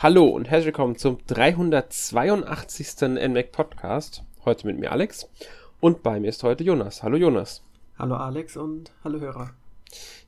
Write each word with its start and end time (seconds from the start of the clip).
Hallo 0.00 0.26
und 0.26 0.48
herzlich 0.48 0.66
willkommen 0.66 0.94
zum 0.94 1.18
382. 1.26 3.00
NMAC 3.00 3.50
Podcast. 3.50 4.22
Heute 4.44 4.68
mit 4.68 4.78
mir 4.78 4.92
Alex 4.92 5.28
und 5.80 6.04
bei 6.04 6.20
mir 6.20 6.28
ist 6.28 6.44
heute 6.44 6.62
Jonas. 6.62 7.02
Hallo 7.02 7.16
Jonas. 7.16 7.64
Hallo 7.98 8.14
Alex 8.14 8.56
und 8.56 8.92
hallo 9.02 9.18
Hörer. 9.18 9.50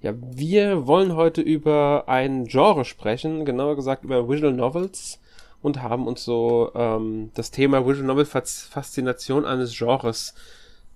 Ja, 0.03 0.13
wir 0.17 0.89
wollen 0.89 1.15
heute 1.15 1.41
über 1.41 2.09
ein 2.09 2.47
Genre 2.47 2.85
sprechen, 2.85 3.45
genauer 3.45 3.77
gesagt 3.77 4.03
über 4.03 4.29
Visual 4.29 4.53
Novels 4.53 5.21
und 5.63 5.81
haben 5.81 6.09
uns 6.09 6.25
so 6.25 6.73
ähm, 6.75 7.31
das 7.35 7.53
Thema 7.53 7.87
Visual 7.87 8.09
Novel 8.09 8.27
Faszination 8.27 9.45
eines 9.45 9.79
Genres 9.79 10.35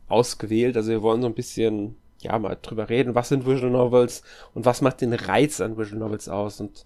ausgewählt. 0.09 0.77
Also 0.77 0.91
wir 0.91 1.03
wollen 1.03 1.23
so 1.23 1.29
ein 1.29 1.35
bisschen 1.35 1.95
ja 2.19 2.37
mal 2.41 2.59
drüber 2.61 2.89
reden, 2.89 3.15
was 3.15 3.29
sind 3.29 3.47
Visual 3.47 3.71
Novels 3.71 4.25
und 4.53 4.65
was 4.65 4.81
macht 4.81 5.01
den 5.01 5.13
Reiz 5.13 5.61
an 5.61 5.79
Visual 5.79 6.01
Novels 6.01 6.29
aus 6.29 6.59
und 6.59 6.85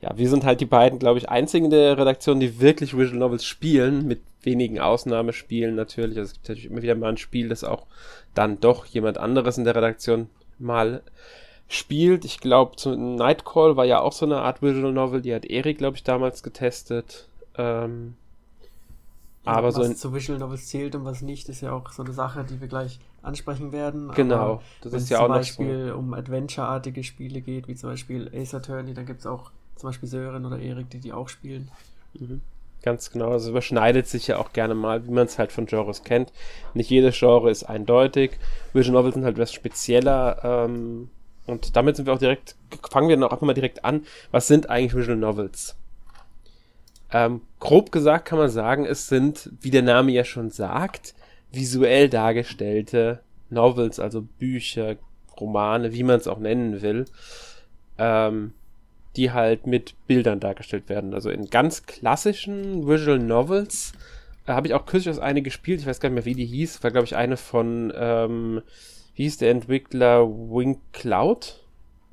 ja, 0.00 0.16
wir 0.16 0.28
sind 0.28 0.44
halt 0.44 0.60
die 0.60 0.66
beiden, 0.66 0.98
glaube 0.98 1.18
ich, 1.18 1.28
einzigen 1.28 1.70
der 1.70 1.98
Redaktion, 1.98 2.40
die 2.40 2.60
wirklich 2.60 2.96
Visual 2.96 3.18
Novels 3.18 3.44
spielen, 3.44 4.06
mit 4.06 4.20
wenigen 4.42 4.78
Ausnahmespielen 4.78 5.74
natürlich. 5.74 6.18
Also 6.18 6.28
es 6.28 6.34
gibt 6.34 6.48
natürlich 6.48 6.70
immer 6.70 6.82
wieder 6.82 6.94
mal 6.94 7.08
ein 7.08 7.16
Spiel, 7.16 7.48
das 7.48 7.64
auch 7.64 7.86
dann 8.34 8.60
doch 8.60 8.86
jemand 8.86 9.18
anderes 9.18 9.58
in 9.58 9.64
der 9.64 9.74
Redaktion 9.74 10.28
mal 10.58 11.02
spielt. 11.68 12.24
Ich 12.24 12.38
glaube, 12.40 12.76
Nightcall 12.96 13.76
war 13.76 13.84
ja 13.84 14.00
auch 14.00 14.12
so 14.12 14.24
eine 14.24 14.38
Art 14.38 14.62
Visual 14.62 14.92
Novel, 14.92 15.20
die 15.20 15.34
hat 15.34 15.44
Erik, 15.44 15.78
glaube 15.78 15.96
ich, 15.96 16.04
damals 16.04 16.42
getestet. 16.42 17.26
Ähm, 17.56 18.14
ja, 19.44 19.52
aber 19.52 19.68
was 19.68 19.74
so 19.74 19.82
in, 19.82 19.96
zu 19.96 20.14
Visual 20.14 20.38
Novels 20.38 20.68
zählt 20.68 20.94
und 20.94 21.04
was 21.04 21.22
nicht, 21.22 21.48
ist 21.48 21.60
ja 21.60 21.72
auch 21.72 21.90
so 21.90 22.04
eine 22.04 22.12
Sache, 22.12 22.44
die 22.44 22.60
wir 22.60 22.68
gleich 22.68 23.00
ansprechen 23.22 23.72
werden. 23.72 24.12
Genau, 24.14 24.62
das 24.80 24.92
ist 24.92 25.10
ja 25.10 25.18
auch 25.20 25.28
noch 25.28 25.34
so. 25.34 25.34
Wenn 25.34 25.42
es 25.42 25.54
zum 25.56 25.66
Beispiel 25.66 25.92
um 25.92 26.14
Adventure-artige 26.14 27.02
Spiele 27.02 27.40
geht, 27.40 27.66
wie 27.66 27.74
zum 27.74 27.90
Beispiel 27.90 28.30
Ace 28.32 28.54
Attorney, 28.54 28.94
dann 28.94 29.04
gibt 29.06 29.20
es 29.20 29.26
auch 29.26 29.50
zum 29.78 29.88
Beispiel 29.88 30.08
Sören 30.08 30.44
oder 30.44 30.58
Erik, 30.58 30.90
die 30.90 31.00
die 31.00 31.12
auch 31.12 31.28
spielen. 31.28 31.70
Mhm. 32.14 32.40
Ganz 32.82 33.10
genau, 33.10 33.32
also 33.32 33.50
überschneidet 33.50 34.06
sich 34.06 34.28
ja 34.28 34.38
auch 34.38 34.52
gerne 34.52 34.74
mal, 34.74 35.04
wie 35.06 35.10
man 35.10 35.26
es 35.26 35.38
halt 35.38 35.50
von 35.50 35.66
Genres 35.66 36.04
kennt. 36.04 36.32
Nicht 36.74 36.90
jedes 36.90 37.18
Genre 37.18 37.50
ist 37.50 37.64
eindeutig. 37.64 38.38
Visual 38.72 38.94
Novels 38.94 39.14
sind 39.14 39.24
halt 39.24 39.36
etwas 39.36 39.52
spezieller. 39.52 40.40
Ähm, 40.44 41.10
und 41.46 41.74
damit 41.76 41.96
sind 41.96 42.06
wir 42.06 42.12
auch 42.12 42.18
direkt, 42.18 42.54
fangen 42.88 43.08
wir 43.08 43.16
dann 43.16 43.24
auch 43.24 43.32
einfach 43.32 43.46
mal 43.46 43.54
direkt 43.54 43.84
an. 43.84 44.06
Was 44.30 44.46
sind 44.46 44.70
eigentlich 44.70 44.94
Visual 44.94 45.16
Novels? 45.16 45.76
Ähm, 47.10 47.40
grob 47.58 47.90
gesagt 47.90 48.26
kann 48.26 48.38
man 48.38 48.50
sagen, 48.50 48.84
es 48.84 49.08
sind, 49.08 49.50
wie 49.60 49.70
der 49.70 49.82
Name 49.82 50.12
ja 50.12 50.24
schon 50.24 50.50
sagt, 50.50 51.14
visuell 51.50 52.08
dargestellte 52.08 53.20
Novels, 53.50 53.98
also 53.98 54.22
Bücher, 54.22 54.96
Romane, 55.40 55.92
wie 55.94 56.02
man 56.02 56.16
es 56.16 56.28
auch 56.28 56.38
nennen 56.38 56.82
will. 56.82 57.06
Ähm, 57.96 58.52
die 59.18 59.32
halt 59.32 59.66
mit 59.66 59.94
Bildern 60.06 60.38
dargestellt 60.38 60.88
werden. 60.88 61.12
Also 61.12 61.28
in 61.28 61.50
ganz 61.50 61.86
klassischen 61.86 62.86
Visual 62.86 63.18
Novels 63.18 63.92
äh, 64.46 64.52
habe 64.52 64.68
ich 64.68 64.74
auch 64.74 64.86
kürzlich 64.86 65.10
aus 65.10 65.18
eine 65.18 65.42
gespielt. 65.42 65.80
Ich 65.80 65.86
weiß 65.86 65.98
gar 65.98 66.08
nicht 66.08 66.14
mehr, 66.14 66.24
wie 66.24 66.36
die 66.36 66.46
hieß. 66.46 66.84
War, 66.84 66.92
glaube 66.92 67.04
ich, 67.04 67.16
eine 67.16 67.36
von, 67.36 67.92
ähm, 67.96 68.62
wie 69.16 69.24
hieß 69.24 69.38
der 69.38 69.50
Entwickler 69.50 70.24
Wing 70.28 70.80
Cloud. 70.92 71.64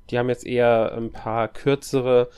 Die 0.09 0.17
haben 0.17 0.30
jetzt 0.30 0.48
eher 0.48 0.94
ein 0.98 1.11
paar 1.11 1.48
kürzere 1.48 2.30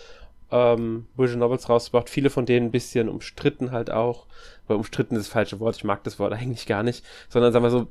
ähm, 0.51 1.07
Visual 1.15 1.39
Novels 1.39 1.69
rausgebracht. 1.69 2.09
Viele 2.09 2.29
von 2.29 2.45
denen 2.45 2.67
ein 2.67 2.71
bisschen 2.71 3.07
umstritten 3.07 3.71
halt 3.71 3.89
auch. 3.89 4.25
Weil 4.67 4.75
umstritten 4.75 5.15
ist 5.15 5.27
das 5.27 5.33
falsche 5.33 5.61
Wort. 5.61 5.77
Ich 5.77 5.85
mag 5.85 6.03
das 6.03 6.19
Wort 6.19 6.33
eigentlich 6.33 6.65
gar 6.65 6.83
nicht. 6.83 7.05
Sondern 7.29 7.53
sagen 7.53 7.63
wir 7.63 7.71
so, 7.71 7.87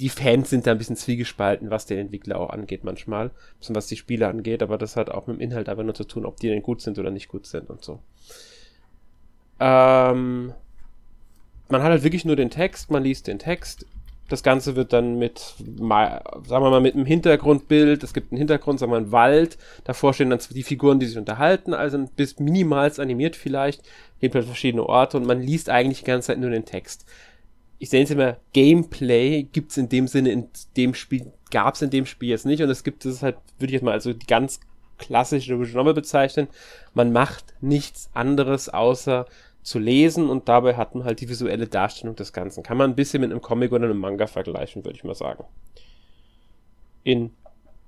die 0.00 0.08
Fans 0.08 0.48
sind 0.48 0.66
da 0.66 0.72
ein 0.72 0.78
bisschen 0.78 0.96
zwiegespalten, 0.96 1.70
was 1.70 1.86
den 1.86 1.98
Entwickler 1.98 2.40
auch 2.40 2.50
angeht 2.50 2.84
manchmal, 2.84 3.30
bisschen 3.58 3.76
was 3.76 3.86
die 3.86 3.96
Spiele 3.96 4.28
angeht, 4.28 4.62
aber 4.62 4.78
das 4.78 4.96
hat 4.96 5.10
auch 5.10 5.26
mit 5.26 5.36
dem 5.36 5.40
Inhalt 5.40 5.68
einfach 5.68 5.84
nur 5.84 5.94
zu 5.94 6.04
tun, 6.04 6.24
ob 6.24 6.38
die 6.38 6.48
denn 6.48 6.62
gut 6.62 6.80
sind 6.80 6.98
oder 6.98 7.10
nicht 7.10 7.28
gut 7.28 7.46
sind 7.46 7.68
und 7.68 7.84
so. 7.84 8.00
Ähm, 9.60 10.54
man 11.68 11.82
hat 11.82 11.90
halt 11.90 12.02
wirklich 12.02 12.24
nur 12.24 12.36
den 12.36 12.50
Text, 12.50 12.90
man 12.90 13.04
liest 13.04 13.26
den 13.26 13.38
Text. 13.38 13.86
Das 14.30 14.42
Ganze 14.42 14.76
wird 14.76 14.92
dann 14.92 15.18
mit, 15.18 15.38
sagen 15.38 16.64
wir 16.64 16.70
mal, 16.70 16.80
mit 16.80 16.94
einem 16.94 17.04
Hintergrundbild, 17.04 18.02
es 18.02 18.14
gibt 18.14 18.32
einen 18.32 18.38
Hintergrund, 18.38 18.78
sagen 18.78 18.92
wir 18.92 19.00
mal, 19.00 19.02
einen 19.02 19.12
Wald, 19.12 19.58
davor 19.84 20.14
stehen 20.14 20.30
dann 20.30 20.38
die 20.50 20.62
Figuren, 20.62 21.00
die 21.00 21.06
sich 21.06 21.18
unterhalten, 21.18 21.74
also 21.74 22.08
bis 22.16 22.38
minimals 22.38 23.00
animiert 23.00 23.34
vielleicht, 23.36 23.82
gibt 24.20 24.36
halt 24.36 24.46
verschiedene 24.46 24.86
Orte 24.86 25.16
und 25.16 25.26
man 25.26 25.42
liest 25.42 25.68
eigentlich 25.68 25.98
die 26.00 26.04
ganze 26.04 26.28
Zeit 26.28 26.38
nur 26.38 26.50
den 26.50 26.64
Text 26.64 27.06
ich 27.80 27.90
nenne 27.90 28.04
es 28.04 28.10
immer 28.10 28.36
Gameplay, 28.52 29.42
gibt 29.42 29.70
es 29.72 29.78
in 29.78 29.88
dem 29.88 30.06
Sinne 30.06 30.30
in 30.30 30.48
dem 30.76 30.94
Spiel, 30.94 31.32
gab 31.50 31.74
es 31.74 31.82
in 31.82 31.88
dem 31.88 32.04
Spiel 32.04 32.28
jetzt 32.28 32.44
nicht 32.44 32.62
und 32.62 32.68
es 32.68 32.84
gibt 32.84 33.06
es 33.06 33.22
halt, 33.22 33.36
würde 33.58 33.70
ich 33.70 33.72
jetzt 33.72 33.82
mal 33.82 33.92
also 33.92 34.12
die 34.12 34.26
ganz 34.26 34.60
klassische 34.98 35.54
Novel 35.54 35.94
bezeichnen. 35.94 36.48
Man 36.92 37.10
macht 37.10 37.54
nichts 37.62 38.10
anderes 38.12 38.68
außer 38.68 39.24
zu 39.62 39.78
lesen 39.78 40.28
und 40.28 40.48
dabei 40.48 40.76
hat 40.76 40.94
man 40.94 41.04
halt 41.04 41.22
die 41.22 41.30
visuelle 41.30 41.66
Darstellung 41.66 42.16
des 42.16 42.34
Ganzen. 42.34 42.62
Kann 42.62 42.76
man 42.76 42.90
ein 42.90 42.96
bisschen 42.96 43.22
mit 43.22 43.30
einem 43.30 43.40
Comic 43.40 43.72
oder 43.72 43.86
einem 43.86 43.98
Manga 43.98 44.26
vergleichen, 44.26 44.84
würde 44.84 44.98
ich 44.98 45.04
mal 45.04 45.14
sagen. 45.14 45.44
In 47.02 47.32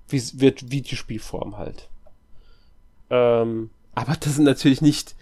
wird 0.08 0.70
Videospielform 0.70 1.58
halt. 1.58 1.88
Ähm, 3.10 3.70
aber 3.94 4.14
das 4.18 4.36
sind 4.36 4.44
natürlich 4.44 4.80
nicht, 4.80 5.14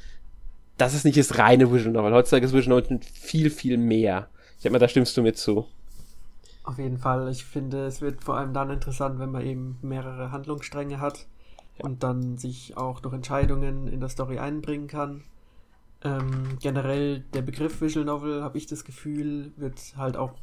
das 0.79 0.95
ist 0.95 1.05
nicht 1.05 1.19
das 1.19 1.39
reine 1.39 1.73
Visual 1.73 1.93
Novel. 1.93 2.13
Heutzutage 2.13 2.47
ist 2.47 2.53
Visual 2.53 2.81
Novel 2.81 3.01
viel, 3.13 3.51
viel 3.51 3.77
mehr. 3.77 4.29
Ich 4.61 4.63
denke 4.63 4.75
mal, 4.75 4.79
da 4.79 4.89
stimmst 4.89 5.17
du 5.17 5.23
mir 5.23 5.33
zu. 5.33 5.67
Auf 6.65 6.77
jeden 6.77 6.99
Fall. 6.99 7.31
Ich 7.31 7.47
finde, 7.47 7.87
es 7.87 8.03
wird 8.03 8.23
vor 8.23 8.37
allem 8.37 8.53
dann 8.53 8.69
interessant, 8.69 9.19
wenn 9.19 9.31
man 9.31 9.47
eben 9.47 9.79
mehrere 9.81 10.33
Handlungsstränge 10.33 11.01
hat 11.01 11.27
ja. 11.79 11.87
und 11.87 12.03
dann 12.03 12.37
sich 12.37 12.77
auch 12.77 13.01
durch 13.01 13.15
Entscheidungen 13.15 13.89
in 13.89 14.01
der 14.01 14.11
Story 14.11 14.39
einbringen 14.39 14.87
kann. 14.87 15.23
Ähm, 16.05 16.59
generell 16.61 17.21
der 17.33 17.41
Begriff 17.41 17.81
Visual 17.81 18.05
Novel, 18.05 18.43
habe 18.43 18.59
ich 18.59 18.67
das 18.67 18.85
Gefühl, 18.85 19.53
wird 19.57 19.81
halt 19.97 20.19
auch, 20.19 20.35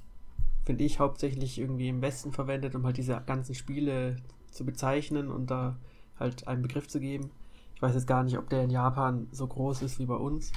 finde 0.65 0.83
ich, 0.83 0.99
hauptsächlich 0.99 1.59
irgendwie 1.59 1.89
im 1.89 2.01
Westen 2.01 2.33
verwendet, 2.33 2.73
um 2.73 2.87
halt 2.87 2.97
diese 2.97 3.21
ganzen 3.23 3.53
Spiele 3.53 4.15
zu 4.49 4.65
bezeichnen 4.65 5.29
und 5.29 5.51
da 5.51 5.77
halt 6.19 6.47
einen 6.47 6.63
Begriff 6.63 6.87
zu 6.87 6.99
geben. 6.99 7.29
Ich 7.75 7.83
weiß 7.83 7.93
jetzt 7.93 8.07
gar 8.07 8.23
nicht, 8.23 8.39
ob 8.39 8.49
der 8.49 8.63
in 8.63 8.71
Japan 8.71 9.27
so 9.31 9.45
groß 9.45 9.83
ist 9.83 9.99
wie 9.99 10.07
bei 10.07 10.15
uns. 10.15 10.53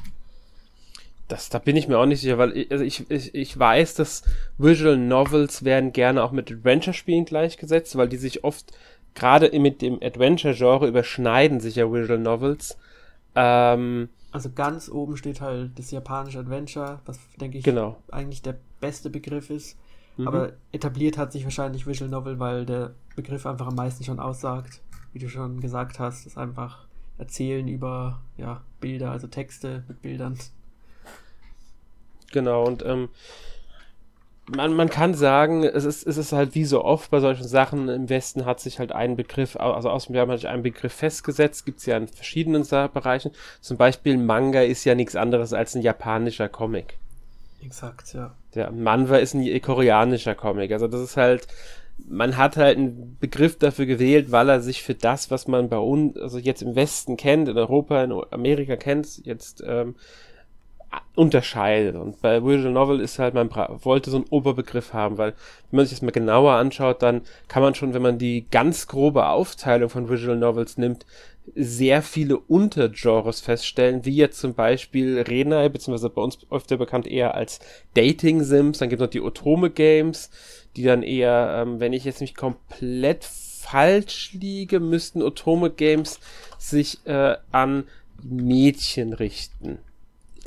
Das, 1.31 1.49
da 1.49 1.61
bin 1.61 1.77
ich 1.77 1.87
mir 1.87 1.97
auch 1.97 2.07
nicht 2.07 2.21
sicher, 2.21 2.39
weil 2.39 2.57
ich, 2.57 2.73
also 2.73 2.83
ich, 2.83 3.09
ich, 3.09 3.35
ich 3.35 3.57
weiß, 3.57 3.95
dass 3.95 4.25
Visual 4.59 4.97
Novels 4.97 5.65
werden 5.65 5.93
gerne 5.93 6.25
auch 6.25 6.33
mit 6.33 6.51
Adventure-Spielen 6.51 7.25
gleichgesetzt, 7.25 7.97
weil 7.97 8.09
die 8.09 8.17
sich 8.17 8.43
oft 8.43 8.73
gerade 9.15 9.57
mit 9.61 9.81
dem 9.81 10.01
Adventure-Genre 10.03 10.89
überschneiden 10.89 11.61
sich 11.61 11.77
ja 11.77 11.91
Visual 11.93 12.19
Novels. 12.19 12.77
Ähm, 13.37 14.09
also 14.33 14.51
ganz 14.51 14.89
oben 14.89 15.17
steht 15.17 15.41
halt 15.41 15.79
das 15.79 15.93
japanische 15.93 16.41
Adventure, 16.41 17.01
was 17.05 17.21
denke 17.41 17.59
ich 17.59 17.65
genau. 17.65 17.97
eigentlich 18.11 18.43
der 18.43 18.57
beste 18.81 19.09
Begriff 19.09 19.51
ist. 19.51 19.79
Mhm. 20.17 20.27
Aber 20.27 20.53
etabliert 20.73 21.17
hat 21.17 21.31
sich 21.31 21.45
wahrscheinlich 21.45 21.87
Visual 21.87 22.11
Novel, 22.11 22.41
weil 22.41 22.67
der 22.67 22.95
Begriff 23.15 23.47
einfach 23.47 23.69
am 23.69 23.77
meisten 23.77 24.03
schon 24.03 24.19
aussagt. 24.19 24.81
Wie 25.13 25.21
du 25.21 25.29
schon 25.29 25.61
gesagt 25.61 26.01
hast, 26.01 26.27
ist 26.27 26.39
einfach 26.39 26.87
Erzählen 27.19 27.69
über 27.69 28.21
ja, 28.37 28.63
Bilder, 28.81 29.13
also 29.13 29.29
Texte 29.29 29.85
mit 29.87 30.03
Bildern. 30.03 30.39
Genau, 32.31 32.65
und 32.65 32.85
ähm, 32.85 33.09
man, 34.47 34.73
man 34.75 34.89
kann 34.89 35.15
sagen, 35.15 35.65
es 35.65 35.85
ist, 35.85 36.07
es 36.07 36.17
ist 36.17 36.33
halt 36.33 36.55
wie 36.55 36.65
so 36.65 36.85
oft 36.85 37.11
bei 37.11 37.21
solchen 37.21 37.47
Sachen, 37.47 37.89
im 37.89 38.09
Westen 38.09 38.45
hat 38.45 38.61
sich 38.61 38.79
halt 38.79 38.93
ein 38.93 39.17
Begriff, 39.17 39.57
also 39.57 39.91
aus 39.91 40.07
dem 40.07 40.17
Jahr 40.17 40.27
hat 40.29 40.41
sich 40.41 40.49
ein 40.49 40.63
Begriff 40.63 40.93
festgesetzt, 40.93 41.65
gibt 41.65 41.79
es 41.79 41.87
ja 41.87 41.97
in 41.97 42.09
verschiedenen 42.09 42.67
Bereichen. 42.67 43.33
Zum 43.61 43.77
Beispiel 43.77 44.17
Manga 44.17 44.63
ist 44.63 44.85
ja 44.85 44.95
nichts 44.95 45.17
anderes 45.17 45.53
als 45.53 45.75
ein 45.75 45.83
japanischer 45.83 46.49
Comic. 46.49 46.99
Exakt, 47.63 48.15
ja. 48.15 48.35
Der 48.55 48.71
Manwa 48.73 49.17
ist 49.19 49.35
ein 49.35 49.61
koreanischer 49.61 50.35
Comic. 50.35 50.73
Also 50.73 50.89
das 50.89 51.01
ist 51.01 51.17
halt, 51.17 51.47
man 52.09 52.37
hat 52.37 52.57
halt 52.57 52.79
einen 52.79 53.17
Begriff 53.21 53.59
dafür 53.59 53.87
gewählt, 53.87 54.33
weil 54.33 54.49
er 54.49 54.61
sich 54.61 54.83
für 54.83 54.95
das, 54.95 55.31
was 55.31 55.47
man 55.47 55.69
bei 55.69 55.79
uns, 55.79 56.17
also 56.17 56.39
jetzt 56.39 56.63
im 56.63 56.75
Westen 56.75 57.17
kennt, 57.17 57.49
in 57.49 57.59
Europa, 57.59 58.03
in 58.03 58.13
Amerika 58.31 58.77
kennt, 58.77 59.25
jetzt 59.25 59.63
ähm, 59.67 59.95
unterscheidet. 61.15 61.97
Und 61.97 62.21
bei 62.23 62.43
Visual 62.43 62.73
Novel 62.73 63.01
ist 63.01 63.19
halt, 63.19 63.35
man 63.35 63.51
wollte 63.51 64.11
so 64.11 64.17
einen 64.17 64.27
Oberbegriff 64.31 64.93
haben, 64.93 65.19
weil 65.19 65.35
wenn 65.71 65.79
man 65.79 65.87
sich 65.87 65.99
das 65.99 66.03
mal 66.03 66.13
genauer 66.13 66.53
anschaut, 66.55 67.03
dann 67.03 67.23
kann 67.49 67.63
man 67.63 67.75
schon, 67.75 67.95
wenn 67.95 68.03
man 68.03 68.19
die 68.19 68.47
ganz 68.51 68.87
grobe 68.87 69.27
Aufteilung 69.27 69.91
von 69.91 70.09
Visual 70.09 70.37
Novels 70.37 70.79
nimmt, 70.79 71.05
sehr 71.55 72.03
viele 72.03 72.39
Untergenres 72.39 73.41
feststellen, 73.41 74.05
wie 74.05 74.15
jetzt 74.15 74.41
zum 74.41 74.55
Beispiel 74.55 75.21
Renai, 75.21 75.69
beziehungsweise 75.69 76.11
bei 76.11 76.23
uns 76.23 76.39
öfter 76.51 76.77
bekannt 76.77 77.07
eher 77.07 77.35
als 77.35 77.61
Dating 77.95 78.43
Sims, 78.43 78.79
dann 78.79 78.89
gibt 78.89 79.01
es 79.01 79.07
noch 79.07 79.11
die 79.11 79.23
Otome 79.23 79.71
Games, 79.71 80.31
die 80.77 80.85
dann 80.85 81.03
eher, 81.03 81.63
ähm, 81.63 81.81
wenn 81.81 81.93
ich 81.93 82.05
jetzt 82.05 82.21
nicht 82.21 82.37
komplett 82.37 83.25
falsch 83.25 84.33
liege, 84.33 84.81
müssten 84.81 85.23
Otome 85.23 85.71
Games 85.71 86.21
sich 86.59 87.05
äh, 87.07 87.37
an 87.51 87.85
Mädchen 88.23 89.13
richten 89.13 89.81
ich 89.90 89.90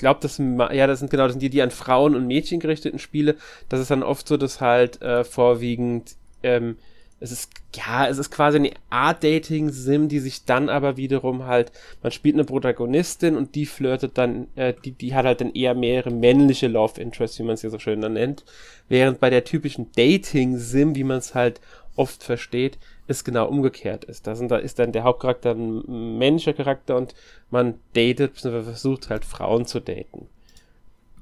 glaube, 0.03 0.19
das 0.21 0.35
sind, 0.35 0.59
ja, 0.59 0.85
das 0.85 0.99
sind 0.99 1.09
genau, 1.09 1.23
das 1.23 1.33
sind 1.33 1.41
die, 1.41 1.49
die 1.49 1.61
an 1.61 1.71
Frauen 1.71 2.15
und 2.15 2.27
Mädchen 2.27 2.59
gerichteten 2.59 2.99
Spiele. 2.99 3.37
Das 3.69 3.79
ist 3.79 3.89
dann 3.89 4.03
oft 4.03 4.27
so, 4.27 4.37
dass 4.37 4.61
halt 4.61 5.01
äh, 5.01 5.23
vorwiegend 5.23 6.15
ähm, 6.43 6.75
es 7.23 7.31
ist, 7.31 7.51
ja, 7.73 8.05
es 8.05 8.17
ist 8.17 8.31
quasi 8.31 8.57
eine 8.57 8.71
Art 8.89 9.23
Dating-Sim, 9.23 10.09
die 10.09 10.19
sich 10.19 10.43
dann 10.43 10.67
aber 10.67 10.97
wiederum 10.97 11.45
halt, 11.45 11.71
man 12.01 12.11
spielt 12.11 12.35
eine 12.35 12.43
Protagonistin 12.43 13.37
und 13.37 13.55
die 13.55 13.65
flirtet 13.65 14.17
dann, 14.17 14.47
äh, 14.55 14.73
die, 14.83 14.91
die 14.91 15.15
hat 15.15 15.25
halt 15.25 15.39
dann 15.39 15.53
eher 15.53 15.73
mehrere 15.73 16.11
männliche 16.11 16.67
Love 16.67 16.99
Interests, 16.99 17.39
wie 17.39 17.43
man 17.43 17.53
es 17.53 17.61
ja 17.61 17.69
so 17.69 17.79
schön 17.79 18.01
dann 18.01 18.13
nennt. 18.13 18.43
Während 18.89 19.21
bei 19.21 19.29
der 19.29 19.45
typischen 19.45 19.89
Dating-Sim, 19.95 20.95
wie 20.95 21.05
man 21.05 21.19
es 21.19 21.33
halt 21.33 21.61
oft 21.95 22.23
versteht, 22.23 22.77
es 23.07 23.23
genau 23.23 23.47
umgekehrt 23.47 24.05
ist. 24.05 24.27
Da, 24.27 24.35
sind, 24.35 24.51
da 24.51 24.57
ist 24.57 24.79
dann 24.79 24.91
der 24.91 25.03
Hauptcharakter 25.03 25.51
ein 25.51 26.17
männlicher 26.17 26.53
Charakter 26.53 26.95
und 26.95 27.13
man 27.49 27.75
datet, 27.93 28.33
bzw. 28.33 28.63
versucht 28.63 29.09
halt 29.09 29.25
Frauen 29.25 29.65
zu 29.65 29.79
daten. 29.79 30.27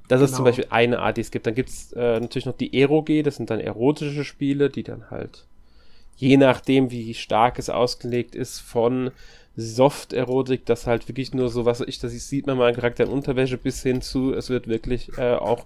Das 0.08 0.20
genau. 0.20 0.26
ist 0.26 0.36
zum 0.36 0.46
genau. 0.46 0.50
Beispiel 0.50 0.68
eine 0.70 1.00
Art, 1.00 1.18
die 1.18 1.22
es 1.22 1.32
gibt. 1.32 1.48
Dann 1.48 1.56
gibt 1.56 1.70
es 1.70 1.94
äh, 1.94 2.20
natürlich 2.20 2.46
noch 2.46 2.58
die 2.58 2.80
Eroge, 2.80 3.24
das 3.24 3.38
sind 3.38 3.50
dann 3.50 3.60
erotische 3.60 4.26
Spiele, 4.26 4.70
die 4.70 4.84
dann 4.84 5.10
halt, 5.10 5.46
je 6.18 6.38
nachdem, 6.38 6.92
wie 6.92 7.14
stark 7.14 7.58
es 7.58 7.70
ausgelegt 7.70 8.36
ist, 8.36 8.60
von 8.60 9.12
Soft-Erotik, 9.56 10.66
das 10.66 10.88
halt 10.88 11.08
wirklich 11.08 11.34
nur 11.34 11.50
so, 11.50 11.66
was 11.66 11.82
ich, 11.82 12.00
das 12.00 12.12
sieht 12.12 12.48
man 12.48 12.58
mal 12.58 12.68
einen 12.68 12.76
Charakter 12.76 13.04
in 13.06 13.10
Unterwäsche 13.10 13.58
bis 13.58 13.82
hin 13.84 14.02
zu, 14.02 14.34
es 14.34 14.50
wird 14.50 14.68
wirklich 14.68 15.18
äh, 15.18 15.34
auch 15.34 15.66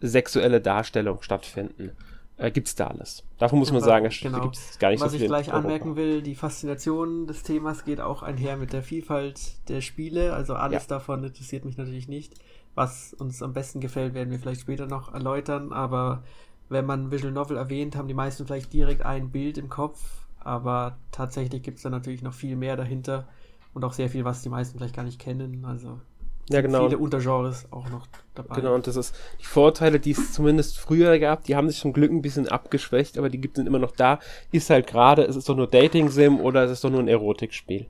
sexuelle 0.00 0.60
Darstellung 0.60 1.22
stattfinden. 1.22 1.92
Äh, 2.38 2.50
gibt's 2.50 2.74
da 2.74 2.88
alles. 2.88 3.24
Davon 3.38 3.58
muss 3.58 3.72
man 3.72 3.82
sagen, 3.82 4.04
es 4.04 4.20
genau. 4.20 4.42
gibt's 4.42 4.78
gar 4.78 4.90
nicht 4.90 5.00
Was 5.00 5.12
so 5.12 5.18
viel. 5.18 5.30
Was 5.30 5.40
ich 5.40 5.46
gleich 5.46 5.56
anmerken 5.56 5.96
will, 5.96 6.22
die 6.22 6.34
Faszination 6.34 7.26
des 7.26 7.42
Themas 7.42 7.84
geht 7.84 8.00
auch 8.00 8.22
einher 8.22 8.56
mit 8.58 8.72
der 8.72 8.82
Vielfalt 8.82 9.68
der 9.68 9.80
Spiele. 9.80 10.34
Also 10.34 10.54
alles 10.54 10.82
ja. 10.84 10.88
davon 10.88 11.24
interessiert 11.24 11.64
mich 11.64 11.78
natürlich 11.78 12.08
nicht. 12.08 12.34
Was 12.74 13.14
uns 13.14 13.42
am 13.42 13.54
besten 13.54 13.80
gefällt, 13.80 14.12
werden 14.12 14.30
wir 14.30 14.38
vielleicht 14.38 14.60
später 14.60 14.86
noch 14.86 15.14
erläutern. 15.14 15.72
Aber 15.72 16.24
wenn 16.68 16.84
man 16.84 17.10
Visual 17.10 17.32
Novel 17.32 17.56
erwähnt, 17.56 17.96
haben 17.96 18.08
die 18.08 18.14
meisten 18.14 18.46
vielleicht 18.46 18.72
direkt 18.72 19.02
ein 19.02 19.30
Bild 19.30 19.56
im 19.56 19.70
Kopf. 19.70 20.26
Aber 20.38 20.98
tatsächlich 21.12 21.62
gibt 21.62 21.78
es 21.78 21.84
da 21.84 21.90
natürlich 21.90 22.22
noch 22.22 22.34
viel 22.34 22.54
mehr 22.54 22.76
dahinter. 22.76 23.26
Und 23.72 23.84
auch 23.84 23.94
sehr 23.94 24.10
viel, 24.10 24.24
was 24.24 24.42
die 24.42 24.50
meisten 24.50 24.76
vielleicht 24.76 24.94
gar 24.94 25.04
nicht 25.04 25.18
kennen. 25.18 25.64
Also 25.64 26.00
ja, 26.48 26.60
genau. 26.60 26.84
viele 26.84 26.98
Untergenres 26.98 27.66
auch 27.72 27.88
noch 27.90 28.06
dabei. 28.34 28.56
Genau, 28.56 28.74
und 28.74 28.86
das 28.86 28.96
ist 28.96 29.14
die 29.40 29.46
Vorteile, 29.46 29.98
die 29.98 30.12
es 30.12 30.32
zumindest 30.32 30.78
früher 30.78 31.18
gab, 31.18 31.44
die 31.44 31.56
haben 31.56 31.68
sich 31.68 31.80
zum 31.80 31.92
Glück 31.92 32.10
ein 32.10 32.22
bisschen 32.22 32.48
abgeschwächt, 32.48 33.18
aber 33.18 33.28
die 33.28 33.40
gibt 33.40 33.58
es 33.58 33.66
immer 33.66 33.78
noch 33.78 33.92
da. 33.92 34.20
Ist 34.52 34.70
halt 34.70 34.86
gerade, 34.86 35.24
es 35.24 35.36
ist 35.36 35.48
doch 35.48 35.56
nur 35.56 35.66
Dating-Sim 35.66 36.40
oder 36.40 36.64
es 36.64 36.70
ist 36.70 36.84
doch 36.84 36.90
nur 36.90 37.00
ein 37.00 37.08
Erotikspiel. 37.08 37.86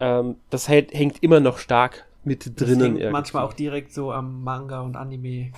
Ähm, 0.00 0.36
das 0.50 0.68
hält, 0.68 0.94
hängt 0.94 1.22
immer 1.22 1.40
noch 1.40 1.58
stark 1.58 2.06
mit 2.24 2.60
drinnen. 2.60 2.98
Manchmal 3.10 3.44
auch 3.44 3.52
direkt 3.52 3.92
so 3.92 4.12
am 4.12 4.42
Manga 4.44 4.80
und 4.80 4.96
Anime 4.96 5.52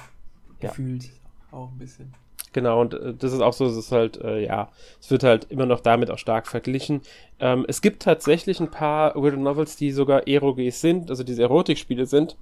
gefühlt. 0.58 1.04
Ja. 1.04 1.10
Auch 1.52 1.70
ein 1.70 1.78
bisschen. 1.78 2.14
Genau, 2.52 2.80
und 2.80 2.94
äh, 2.94 3.14
das 3.14 3.32
ist 3.32 3.40
auch 3.40 3.52
so, 3.52 3.66
es 3.66 3.76
ist 3.76 3.92
halt, 3.92 4.20
äh, 4.22 4.44
ja, 4.44 4.70
es 5.00 5.10
wird 5.10 5.22
halt 5.22 5.46
immer 5.50 5.66
noch 5.66 5.80
damit 5.80 6.10
auch 6.10 6.18
stark 6.18 6.46
verglichen. 6.46 7.02
Ähm, 7.38 7.64
es 7.68 7.80
gibt 7.80 8.02
tatsächlich 8.02 8.60
ein 8.60 8.70
paar 8.70 9.14
Visual 9.14 9.36
Novels, 9.36 9.76
die 9.76 9.92
sogar 9.92 10.26
Eroges 10.26 10.80
sind, 10.80 11.10
also 11.10 11.22
diese 11.22 11.42
Erotikspiele 11.42 12.06
sind, 12.06 12.36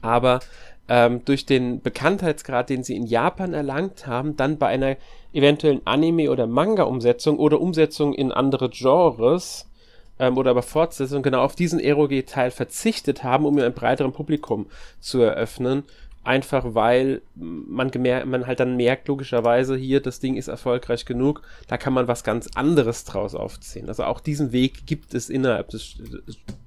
aber 0.00 0.40
ähm, 0.88 1.24
durch 1.24 1.46
den 1.46 1.80
Bekanntheitsgrad, 1.80 2.68
den 2.68 2.82
sie 2.82 2.96
in 2.96 3.06
Japan 3.06 3.54
erlangt 3.54 4.06
haben, 4.08 4.36
dann 4.36 4.58
bei 4.58 4.66
einer 4.66 4.96
eventuellen 5.32 5.86
Anime- 5.86 6.28
oder 6.30 6.48
Manga-Umsetzung 6.48 7.38
oder 7.38 7.60
Umsetzung 7.60 8.14
in 8.14 8.32
andere 8.32 8.68
Genres 8.70 9.70
ähm, 10.18 10.36
oder 10.36 10.50
aber 10.50 10.62
Fortsetzung 10.62 11.22
genau 11.22 11.42
auf 11.44 11.54
diesen 11.54 11.78
Eroge-Teil 11.78 12.50
verzichtet 12.50 13.22
haben, 13.22 13.46
um 13.46 13.56
ihn 13.56 13.64
einem 13.64 13.74
breiteren 13.74 14.12
Publikum 14.12 14.66
zu 15.00 15.20
eröffnen 15.20 15.84
einfach 16.24 16.74
weil 16.74 17.22
man, 17.34 17.90
gemerkt, 17.90 18.26
man 18.26 18.46
halt 18.46 18.60
dann 18.60 18.76
merkt, 18.76 19.08
logischerweise, 19.08 19.76
hier, 19.76 20.00
das 20.00 20.20
Ding 20.20 20.36
ist 20.36 20.48
erfolgreich 20.48 21.04
genug, 21.04 21.42
da 21.66 21.76
kann 21.76 21.92
man 21.92 22.08
was 22.08 22.22
ganz 22.22 22.48
anderes 22.54 23.04
draus 23.04 23.34
aufziehen. 23.34 23.88
Also 23.88 24.04
auch 24.04 24.20
diesen 24.20 24.52
Weg 24.52 24.86
gibt 24.86 25.14
es 25.14 25.28
innerhalb 25.28 25.70
des, 25.70 25.96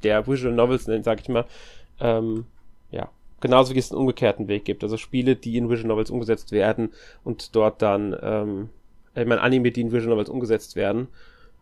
der 0.03 0.27
Visual 0.27 0.53
Novels, 0.53 0.89
sag 1.03 1.21
ich 1.21 1.29
mal, 1.29 1.45
ähm, 1.99 2.45
ja, 2.91 3.09
genauso 3.39 3.73
wie 3.75 3.79
es 3.79 3.91
einen 3.91 4.01
umgekehrten 4.01 4.47
Weg 4.47 4.65
gibt. 4.65 4.83
Also 4.83 4.97
Spiele, 4.97 5.35
die 5.35 5.57
in 5.57 5.69
Visual 5.69 5.87
Novels 5.87 6.09
umgesetzt 6.09 6.51
werden 6.51 6.91
und 7.23 7.55
dort 7.55 7.81
dann, 7.81 8.15
ähm, 8.21 8.69
ich 9.15 9.25
meine, 9.25 9.41
Anime, 9.41 9.71
die 9.71 9.81
in 9.81 9.91
Visual 9.93 10.09
Novels 10.09 10.29
umgesetzt 10.29 10.75
werden 10.75 11.07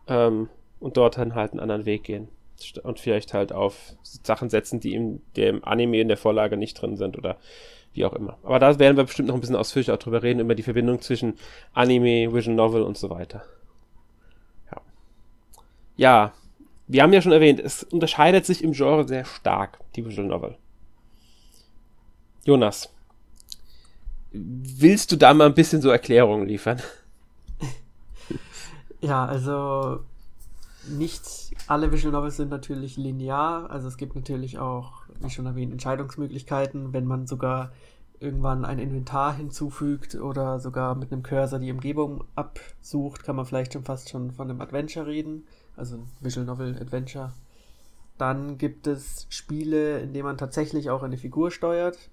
ähm, 0.08 0.48
und 0.80 0.96
dort 0.96 1.16
dann 1.16 1.36
halt 1.36 1.52
einen 1.52 1.60
anderen 1.60 1.86
Weg 1.86 2.02
gehen 2.02 2.28
und 2.82 2.98
vielleicht 2.98 3.34
halt 3.34 3.52
auf 3.52 3.94
Sachen 4.02 4.50
setzen, 4.50 4.80
die 4.80 4.94
in 4.94 5.20
dem 5.36 5.64
Anime 5.64 6.00
in 6.00 6.08
der 6.08 6.16
Vorlage 6.16 6.56
nicht 6.56 6.80
drin 6.80 6.96
sind 6.96 7.16
oder 7.18 7.36
wie 7.94 8.04
auch 8.04 8.12
immer. 8.12 8.38
Aber 8.42 8.58
da 8.58 8.78
werden 8.78 8.96
wir 8.96 9.04
bestimmt 9.04 9.28
noch 9.28 9.34
ein 9.34 9.40
bisschen 9.40 9.56
ausführlicher 9.56 9.96
drüber 9.96 10.22
reden, 10.22 10.40
über 10.40 10.54
die 10.54 10.62
Verbindung 10.62 11.00
zwischen 11.00 11.34
Anime, 11.72 12.32
Vision 12.32 12.54
Novel 12.54 12.82
und 12.82 12.98
so 12.98 13.10
weiter. 13.10 13.42
Ja. 14.70 14.80
Ja, 15.96 16.32
wir 16.86 17.02
haben 17.02 17.12
ja 17.12 17.22
schon 17.22 17.32
erwähnt, 17.32 17.60
es 17.60 17.84
unterscheidet 17.84 18.44
sich 18.44 18.62
im 18.62 18.72
Genre 18.72 19.06
sehr 19.08 19.24
stark, 19.24 19.78
die 19.96 20.04
Visual 20.04 20.26
Novel. 20.26 20.56
Jonas, 22.44 22.92
willst 24.32 25.12
du 25.12 25.16
da 25.16 25.32
mal 25.32 25.46
ein 25.46 25.54
bisschen 25.54 25.80
so 25.80 25.90
Erklärungen 25.90 26.46
liefern? 26.46 26.80
Ja, 29.00 29.26
also 29.26 30.00
nicht 30.88 31.54
alle 31.66 31.92
Visual 31.92 32.12
Novels 32.12 32.36
sind 32.36 32.50
natürlich 32.50 32.96
linear. 32.96 33.70
Also 33.70 33.88
es 33.88 33.96
gibt 33.96 34.14
natürlich 34.14 34.58
auch, 34.58 35.02
wie 35.20 35.30
schon 35.30 35.46
erwähnt, 35.46 35.72
Entscheidungsmöglichkeiten, 35.72 36.92
wenn 36.92 37.06
man 37.06 37.26
sogar 37.26 37.72
irgendwann 38.20 38.64
ein 38.64 38.78
Inventar 38.78 39.36
hinzufügt 39.36 40.14
oder 40.14 40.58
sogar 40.58 40.94
mit 40.94 41.12
einem 41.12 41.22
Cursor 41.22 41.58
die 41.58 41.72
Umgebung 41.72 42.24
absucht, 42.34 43.24
kann 43.24 43.36
man 43.36 43.44
vielleicht 43.44 43.72
schon 43.72 43.84
fast 43.84 44.08
schon 44.08 44.32
von 44.32 44.50
einem 44.50 44.60
Adventure 44.60 45.06
reden, 45.06 45.46
also 45.76 46.04
Visual 46.20 46.46
Novel 46.46 46.76
Adventure. 46.80 47.32
Dann 48.16 48.58
gibt 48.58 48.86
es 48.86 49.26
Spiele, 49.28 49.98
in 49.98 50.12
denen 50.12 50.24
man 50.24 50.38
tatsächlich 50.38 50.90
auch 50.90 51.02
eine 51.02 51.18
Figur 51.18 51.50
steuert. 51.50 52.10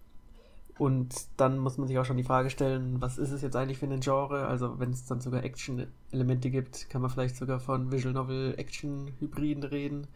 Und 0.77 1.13
dann 1.38 1.59
muss 1.59 1.77
man 1.77 1.88
sich 1.88 2.00
auch 2.00 2.06
schon 2.06 2.18
die 2.18 2.23
Frage 2.23 2.50
stellen, 2.50 3.00
was 3.00 3.18
ist 3.18 3.31
es 3.31 3.41
jetzt 3.41 3.56
eigentlich 3.56 3.77
für 3.77 3.85
ein 3.85 4.00
Genre? 4.00 4.47
Also 4.47 4.79
wenn 4.79 4.91
es 4.91 5.06
dann 5.06 5.21
sogar 5.21 5.44
Action-Elemente 5.44 6.50
gibt, 6.50 6.89
kann 6.89 7.01
man 7.01 7.12
vielleicht 7.12 7.35
sogar 7.35 7.59
von 7.59 7.91
Visual 7.91 8.13
Novel 8.13 8.56
Action-Hybriden 8.57 9.63
reden. 9.63 10.07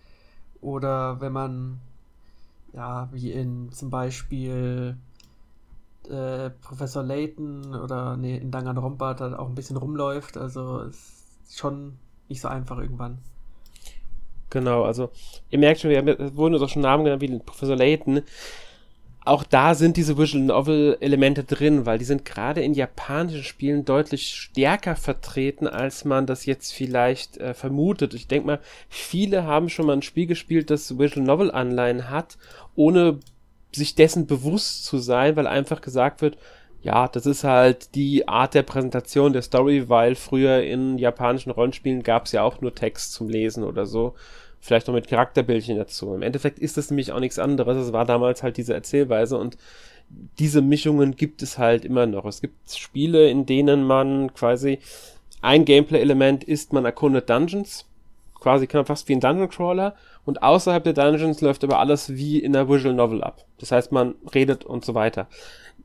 Oder 0.61 1.21
wenn 1.21 1.33
man, 1.33 1.81
ja, 2.73 3.09
wie 3.11 3.31
in 3.31 3.71
zum 3.71 3.89
Beispiel 3.89 4.97
äh, 6.09 6.49
Professor 6.61 7.03
Layton 7.03 7.75
oder 7.75 8.17
nee, 8.17 8.37
in 8.37 8.51
Danganronpa 8.51 9.13
da 9.13 9.37
auch 9.37 9.47
ein 9.47 9.55
bisschen 9.55 9.77
rumläuft. 9.77 10.37
Also 10.37 10.81
ist 10.81 11.57
schon 11.57 11.97
nicht 12.29 12.41
so 12.41 12.47
einfach 12.47 12.77
irgendwann. 12.77 13.19
Genau, 14.49 14.83
also 14.83 15.09
ihr 15.49 15.59
merkt 15.59 15.81
schon, 15.81 15.89
wir 15.89 15.97
haben, 15.97 16.37
wurden 16.37 16.53
uns 16.53 16.63
auch 16.63 16.69
schon 16.69 16.81
Namen 16.81 17.03
genannt 17.03 17.21
wie 17.21 17.39
Professor 17.39 17.75
Layton. 17.75 18.21
Auch 19.25 19.43
da 19.43 19.73
sind 19.73 19.97
diese 19.97 20.19
Visual 20.19 20.43
Novel 20.43 20.97
Elemente 20.99 21.43
drin, 21.43 21.87
weil 21.87 21.97
die 21.97 22.05
sind 22.05 22.25
gerade 22.25 22.61
in 22.61 22.75
japanischen 22.75 23.43
Spielen 23.43 23.83
deutlich 23.83 24.27
stärker 24.27 24.95
vertreten, 24.95 25.67
als 25.67 26.05
man 26.05 26.27
das 26.27 26.45
jetzt 26.45 26.71
vielleicht 26.71 27.37
äh, 27.37 27.55
vermutet. 27.55 28.13
Ich 28.13 28.27
denke 28.27 28.45
mal, 28.45 28.59
viele 28.87 29.43
haben 29.43 29.69
schon 29.69 29.87
mal 29.87 29.93
ein 29.93 30.03
Spiel 30.03 30.27
gespielt, 30.27 30.69
das 30.69 30.99
Visual 30.99 31.25
Novel 31.25 31.49
Anleihen 31.49 32.11
hat, 32.11 32.37
ohne 32.75 33.19
sich 33.71 33.95
dessen 33.95 34.27
bewusst 34.27 34.85
zu 34.85 34.99
sein, 34.99 35.35
weil 35.35 35.47
einfach 35.47 35.81
gesagt 35.81 36.21
wird, 36.21 36.37
ja, 36.83 37.07
das 37.07 37.25
ist 37.25 37.43
halt 37.43 37.95
die 37.95 38.27
Art 38.27 38.53
der 38.53 38.61
Präsentation 38.61 39.33
der 39.33 39.41
Story, 39.41 39.89
weil 39.89 40.13
früher 40.13 40.61
in 40.61 40.99
japanischen 40.99 41.49
Rollenspielen 41.49 42.03
gab 42.03 42.27
es 42.27 42.31
ja 42.31 42.43
auch 42.43 42.61
nur 42.61 42.75
Text 42.75 43.13
zum 43.13 43.27
Lesen 43.27 43.63
oder 43.63 43.87
so. 43.87 44.13
Vielleicht 44.65 44.87
noch 44.87 44.95
mit 44.95 45.07
Charakterbildchen 45.07 45.77
dazu. 45.77 46.15
Im 46.15 46.23
Endeffekt 46.23 46.57
ist 46.57 46.75
das 46.75 46.89
nämlich 46.89 47.11
auch 47.11 47.19
nichts 47.19 47.37
anderes. 47.37 47.77
Es 47.77 47.93
war 47.93 48.03
damals 48.03 48.41
halt 48.41 48.57
diese 48.57 48.73
Erzählweise 48.73 49.37
und 49.37 49.57
diese 50.39 50.63
Mischungen 50.63 51.15
gibt 51.15 51.43
es 51.43 51.59
halt 51.59 51.85
immer 51.85 52.07
noch. 52.07 52.25
Es 52.25 52.41
gibt 52.41 52.71
Spiele, 52.71 53.29
in 53.29 53.45
denen 53.45 53.83
man 53.83 54.33
quasi 54.33 54.79
ein 55.43 55.65
Gameplay-Element 55.65 56.43
ist, 56.43 56.73
man 56.73 56.83
erkundet 56.83 57.29
Dungeons. 57.29 57.85
Quasi 58.39 58.67
fast 58.67 59.07
wie 59.07 59.13
ein 59.13 59.19
Dungeon 59.19 59.49
Crawler 59.49 59.93
und 60.25 60.41
außerhalb 60.41 60.83
der 60.83 60.93
Dungeons 60.93 61.41
läuft 61.41 61.63
aber 61.63 61.77
alles 61.77 62.15
wie 62.15 62.39
in 62.39 62.53
der 62.53 62.67
Visual 62.67 62.95
Novel 62.95 63.23
ab. 63.23 63.45
Das 63.59 63.71
heißt, 63.71 63.91
man 63.91 64.15
redet 64.33 64.65
und 64.65 64.83
so 64.83 64.95
weiter. 64.95 65.27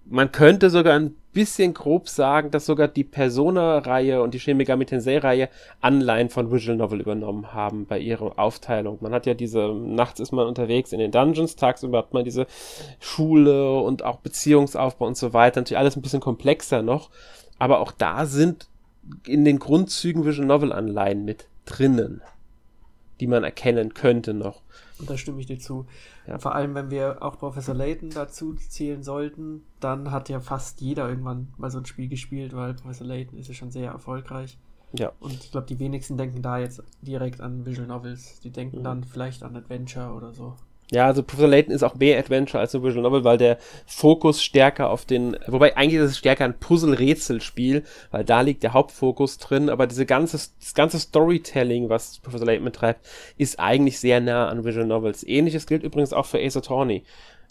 Man 0.05 0.33
könnte 0.33 0.71
sogar 0.71 0.95
ein 0.95 1.15
bisschen 1.33 1.75
grob 1.75 2.09
sagen, 2.09 2.51
dass 2.51 2.67
sogar 2.67 2.89
die 2.89 3.05
Persona-Reihe 3.05 4.23
und 4.23 4.35
die 4.35 4.41
Shin 4.41 4.57
Megami 4.57 4.85
Tensei-Reihe 4.85 5.49
Anleihen 5.81 6.29
von 6.29 6.51
Visual 6.51 6.77
Novel 6.77 7.01
übernommen 7.01 7.53
haben 7.53 7.87
bei 7.87 7.99
ihrer 7.99 8.39
Aufteilung. 8.39 8.99
Man 9.01 9.13
hat 9.13 9.27
ja 9.27 9.35
diese, 9.35 9.73
nachts 9.73 10.19
ist 10.19 10.33
man 10.33 10.49
unterwegs 10.49 10.93
in 10.93 10.99
den 10.99 11.13
Dungeons, 11.13 11.55
tagsüber 11.55 11.99
hat 11.99 12.13
man 12.13 12.25
diese 12.25 12.47
Schule 12.99 13.79
und 13.81 14.05
auch 14.05 14.17
Beziehungsaufbau 14.17 15.07
und 15.07 15.17
so 15.17 15.33
weiter. 15.33 15.61
Natürlich 15.61 15.79
alles 15.79 15.97
ein 15.97 16.03
bisschen 16.03 16.21
komplexer 16.21 16.83
noch, 16.83 17.11
aber 17.59 17.81
auch 17.81 17.93
da 17.93 18.27
sind 18.27 18.69
in 19.27 19.45
den 19.45 19.59
Grundzügen 19.59 20.25
Visual 20.25 20.47
Novel 20.47 20.73
Anleihen 20.73 21.25
mit 21.25 21.47
drinnen 21.65 22.23
die 23.21 23.27
man 23.27 23.45
erkennen 23.45 23.95
könnte 23.95 24.35
noch. 24.35 24.63
Und 24.99 25.09
da 25.09 25.17
stimme 25.17 25.41
ich 25.41 25.47
dir 25.47 25.59
zu. 25.59 25.87
Ja. 26.27 26.39
Vor 26.39 26.55
allem, 26.55 26.75
wenn 26.75 26.91
wir 26.91 27.23
auch 27.23 27.39
Professor 27.39 27.75
Layton 27.75 28.11
dazu 28.11 28.55
zählen 28.55 29.03
sollten, 29.03 29.63
dann 29.79 30.11
hat 30.11 30.29
ja 30.29 30.41
fast 30.41 30.81
jeder 30.81 31.09
irgendwann 31.09 31.49
mal 31.57 31.71
so 31.71 31.79
ein 31.79 31.87
Spiel 31.87 32.09
gespielt, 32.09 32.55
weil 32.55 32.75
Professor 32.75 33.07
Layton 33.07 33.39
ist 33.39 33.49
ja 33.49 33.55
schon 33.55 33.71
sehr 33.71 33.91
erfolgreich. 33.91 34.59
Ja. 34.93 35.13
Und 35.21 35.33
ich 35.33 35.51
glaube, 35.53 35.67
die 35.67 35.79
wenigsten 35.79 36.17
denken 36.17 36.43
da 36.43 36.59
jetzt 36.59 36.83
direkt 37.03 37.41
an 37.41 37.65
Visual 37.65 37.87
Novels. 37.87 38.41
Die 38.41 38.51
denken 38.51 38.79
mhm. 38.79 38.85
dann 38.85 39.05
vielleicht 39.05 39.43
an 39.43 39.57
Adventure 39.57 40.13
oder 40.13 40.33
so. 40.33 40.57
Ja, 40.93 41.07
also 41.07 41.23
Professor 41.23 41.49
Layton 41.49 41.73
ist 41.73 41.85
auch 41.85 41.95
mehr 41.95 42.19
Adventure 42.19 42.61
als 42.61 42.75
ein 42.75 42.83
Visual 42.83 43.03
Novel, 43.03 43.23
weil 43.23 43.39
der 43.39 43.59
Fokus 43.87 44.43
stärker 44.43 44.91
auf 44.91 45.05
den, 45.05 45.37
wobei 45.47 45.77
eigentlich 45.77 46.01
ist 46.01 46.11
es 46.11 46.19
stärker 46.19 46.45
ein 46.45 46.59
Puzzle-Rätselspiel, 46.59 47.85
weil 48.11 48.25
da 48.25 48.41
liegt 48.41 48.65
der 48.65 48.73
Hauptfokus 48.73 49.39
drin, 49.39 49.71
aber 49.71 49.87
diese 49.87 50.05
ganze, 50.05 50.37
das 50.37 50.75
ganze 50.75 50.99
Storytelling, 50.99 51.89
was 51.89 52.19
Professor 52.19 52.47
Layton 52.47 52.65
betreibt, 52.65 53.07
ist 53.39 53.61
eigentlich 53.61 54.01
sehr 54.01 54.21
nah 54.21 54.49
an 54.49 54.65
Visual 54.65 54.87
Novels. 54.87 55.23
Ähnliches 55.23 55.69
gilt 55.69 55.85
übrigens 55.85 56.13
auch 56.13 56.27
für 56.27 56.41
Ace 56.41 56.57
Attorney. 56.57 57.05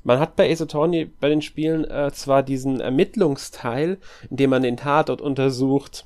Man 0.04 0.20
hat 0.20 0.36
bei 0.36 0.52
Ace 0.52 0.62
Attorney 0.62 1.06
bei 1.06 1.30
den 1.30 1.42
Spielen 1.42 1.86
äh, 1.86 2.12
zwar 2.12 2.44
diesen 2.44 2.82
Ermittlungsteil, 2.82 4.00
in 4.30 4.36
dem 4.36 4.50
man 4.50 4.64
den 4.64 4.76
Tatort 4.76 5.22
untersucht, 5.22 6.06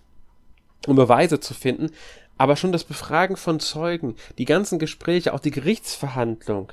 um 0.86 0.96
Beweise 0.96 1.40
zu 1.40 1.56
finden, 1.56 1.90
aber 2.38 2.56
schon 2.58 2.72
das 2.72 2.84
Befragen 2.84 3.38
von 3.38 3.60
Zeugen, 3.60 4.16
die 4.38 4.46
ganzen 4.46 4.78
Gespräche, 4.78 5.34
auch 5.34 5.40
die 5.40 5.52
Gerichtsverhandlung, 5.52 6.72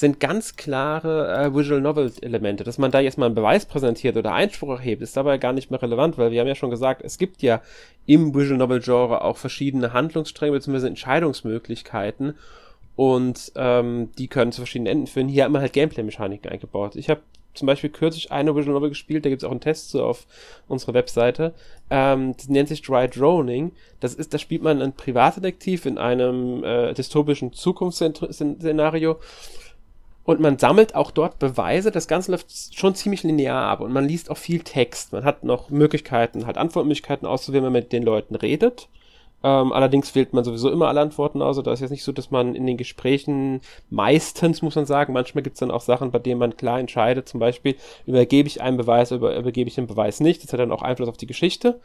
sind 0.00 0.20
ganz 0.20 0.56
klare 0.56 1.32
äh, 1.32 1.54
Visual 1.54 1.80
Novel 1.80 2.10
Elemente. 2.22 2.64
Dass 2.64 2.78
man 2.78 2.90
da 2.90 3.00
jetzt 3.00 3.18
mal 3.18 3.26
einen 3.26 3.34
Beweis 3.34 3.66
präsentiert 3.66 4.16
oder 4.16 4.32
Einspruch 4.32 4.70
erhebt, 4.70 5.02
ist 5.02 5.16
dabei 5.16 5.38
gar 5.38 5.52
nicht 5.52 5.70
mehr 5.70 5.80
relevant, 5.80 6.18
weil 6.18 6.30
wir 6.30 6.40
haben 6.40 6.48
ja 6.48 6.54
schon 6.54 6.70
gesagt, 6.70 7.02
es 7.04 7.18
gibt 7.18 7.42
ja 7.42 7.62
im 8.06 8.34
Visual 8.34 8.58
Novel 8.58 8.80
Genre 8.80 9.22
auch 9.22 9.36
verschiedene 9.36 9.92
Handlungsstränge 9.92 10.52
bzw. 10.52 10.86
Entscheidungsmöglichkeiten 10.86 12.34
und 12.96 13.52
ähm, 13.56 14.10
die 14.18 14.28
können 14.28 14.52
zu 14.52 14.62
verschiedenen 14.62 14.92
Enden 14.92 15.06
führen. 15.06 15.28
Hier 15.28 15.44
haben 15.44 15.52
wir 15.52 15.60
halt 15.60 15.72
Gameplay-Mechaniken 15.72 16.50
eingebaut. 16.50 16.96
Ich 16.96 17.08
habe 17.08 17.20
zum 17.54 17.66
Beispiel 17.66 17.90
kürzlich 17.90 18.30
eine 18.30 18.54
Visual 18.54 18.74
Novel 18.74 18.90
gespielt, 18.90 19.24
da 19.24 19.28
gibt 19.28 19.42
es 19.42 19.46
auch 19.46 19.50
einen 19.50 19.60
Test 19.60 19.90
so 19.90 20.04
auf 20.04 20.26
unserer 20.68 20.94
Webseite. 20.94 21.52
Ähm, 21.90 22.34
das 22.36 22.48
nennt 22.48 22.68
sich 22.68 22.82
Dry 22.82 23.08
Droning. 23.08 23.72
Das 24.00 24.14
ist, 24.14 24.32
da 24.32 24.38
spielt 24.38 24.62
man 24.62 24.80
einen 24.80 24.92
Privatdetektiv 24.92 25.86
in 25.86 25.98
einem 25.98 26.64
äh, 26.64 26.94
dystopischen 26.94 27.52
Zukunftsszenario 27.52 29.18
und 30.30 30.40
man 30.40 30.58
sammelt 30.58 30.94
auch 30.94 31.10
dort 31.10 31.40
Beweise. 31.40 31.90
Das 31.90 32.06
Ganze 32.06 32.30
läuft 32.30 32.76
schon 32.76 32.94
ziemlich 32.94 33.24
linear 33.24 33.64
ab 33.64 33.80
und 33.80 33.92
man 33.92 34.06
liest 34.06 34.30
auch 34.30 34.36
viel 34.36 34.60
Text. 34.60 35.12
Man 35.12 35.24
hat 35.24 35.42
noch 35.42 35.70
Möglichkeiten, 35.70 36.46
halt 36.46 36.56
Antwortmöglichkeiten 36.56 37.26
auszuwählen, 37.26 37.64
wenn 37.64 37.72
man 37.72 37.82
mit 37.82 37.92
den 37.92 38.04
Leuten 38.04 38.36
redet. 38.36 38.88
Ähm, 39.42 39.72
allerdings 39.72 40.14
wählt 40.14 40.32
man 40.32 40.44
sowieso 40.44 40.70
immer 40.70 40.86
alle 40.86 41.00
Antworten 41.00 41.42
aus. 41.42 41.48
Also 41.48 41.62
da 41.62 41.72
ist 41.72 41.80
jetzt 41.80 41.90
nicht 41.90 42.04
so, 42.04 42.12
dass 42.12 42.30
man 42.30 42.54
in 42.54 42.64
den 42.64 42.76
Gesprächen 42.76 43.60
meistens, 43.88 44.62
muss 44.62 44.76
man 44.76 44.86
sagen, 44.86 45.12
manchmal 45.12 45.42
gibt 45.42 45.54
es 45.54 45.60
dann 45.60 45.72
auch 45.72 45.80
Sachen, 45.80 46.12
bei 46.12 46.20
denen 46.20 46.38
man 46.38 46.56
klar 46.56 46.78
entscheidet, 46.78 47.28
zum 47.28 47.40
Beispiel, 47.40 47.74
übergebe 48.06 48.46
ich 48.46 48.62
einen 48.62 48.76
Beweis 48.76 49.10
oder 49.10 49.36
übergebe 49.36 49.66
ich 49.66 49.74
den 49.74 49.88
Beweis 49.88 50.20
nicht. 50.20 50.44
Das 50.44 50.52
hat 50.52 50.60
dann 50.60 50.70
auch 50.70 50.82
Einfluss 50.82 51.08
auf 51.08 51.16
die 51.16 51.26
Geschichte. 51.26 51.80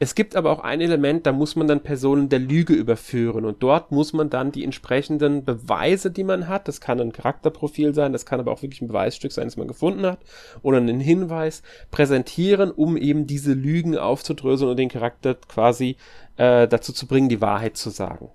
Es 0.00 0.14
gibt 0.14 0.36
aber 0.36 0.52
auch 0.52 0.60
ein 0.60 0.80
Element, 0.80 1.26
da 1.26 1.32
muss 1.32 1.56
man 1.56 1.66
dann 1.66 1.82
Personen 1.82 2.28
der 2.28 2.38
Lüge 2.38 2.72
überführen 2.72 3.44
und 3.44 3.62
dort 3.64 3.90
muss 3.90 4.12
man 4.12 4.30
dann 4.30 4.52
die 4.52 4.62
entsprechenden 4.62 5.44
Beweise, 5.44 6.12
die 6.12 6.22
man 6.22 6.46
hat, 6.46 6.68
das 6.68 6.80
kann 6.80 7.00
ein 7.00 7.10
Charakterprofil 7.10 7.94
sein, 7.94 8.12
das 8.12 8.24
kann 8.24 8.38
aber 8.38 8.52
auch 8.52 8.62
wirklich 8.62 8.80
ein 8.80 8.86
Beweisstück 8.88 9.32
sein, 9.32 9.46
das 9.46 9.56
man 9.56 9.66
gefunden 9.66 10.06
hat 10.06 10.20
oder 10.62 10.76
einen 10.76 11.00
Hinweis 11.00 11.62
präsentieren, 11.90 12.70
um 12.70 12.96
eben 12.96 13.26
diese 13.26 13.54
Lügen 13.54 13.98
aufzudröseln 13.98 14.70
und 14.70 14.76
den 14.76 14.88
Charakter 14.88 15.34
quasi 15.34 15.96
äh, 16.36 16.68
dazu 16.68 16.92
zu 16.92 17.08
bringen, 17.08 17.28
die 17.28 17.40
Wahrheit 17.40 17.76
zu 17.76 17.90
sagen. 17.90 18.30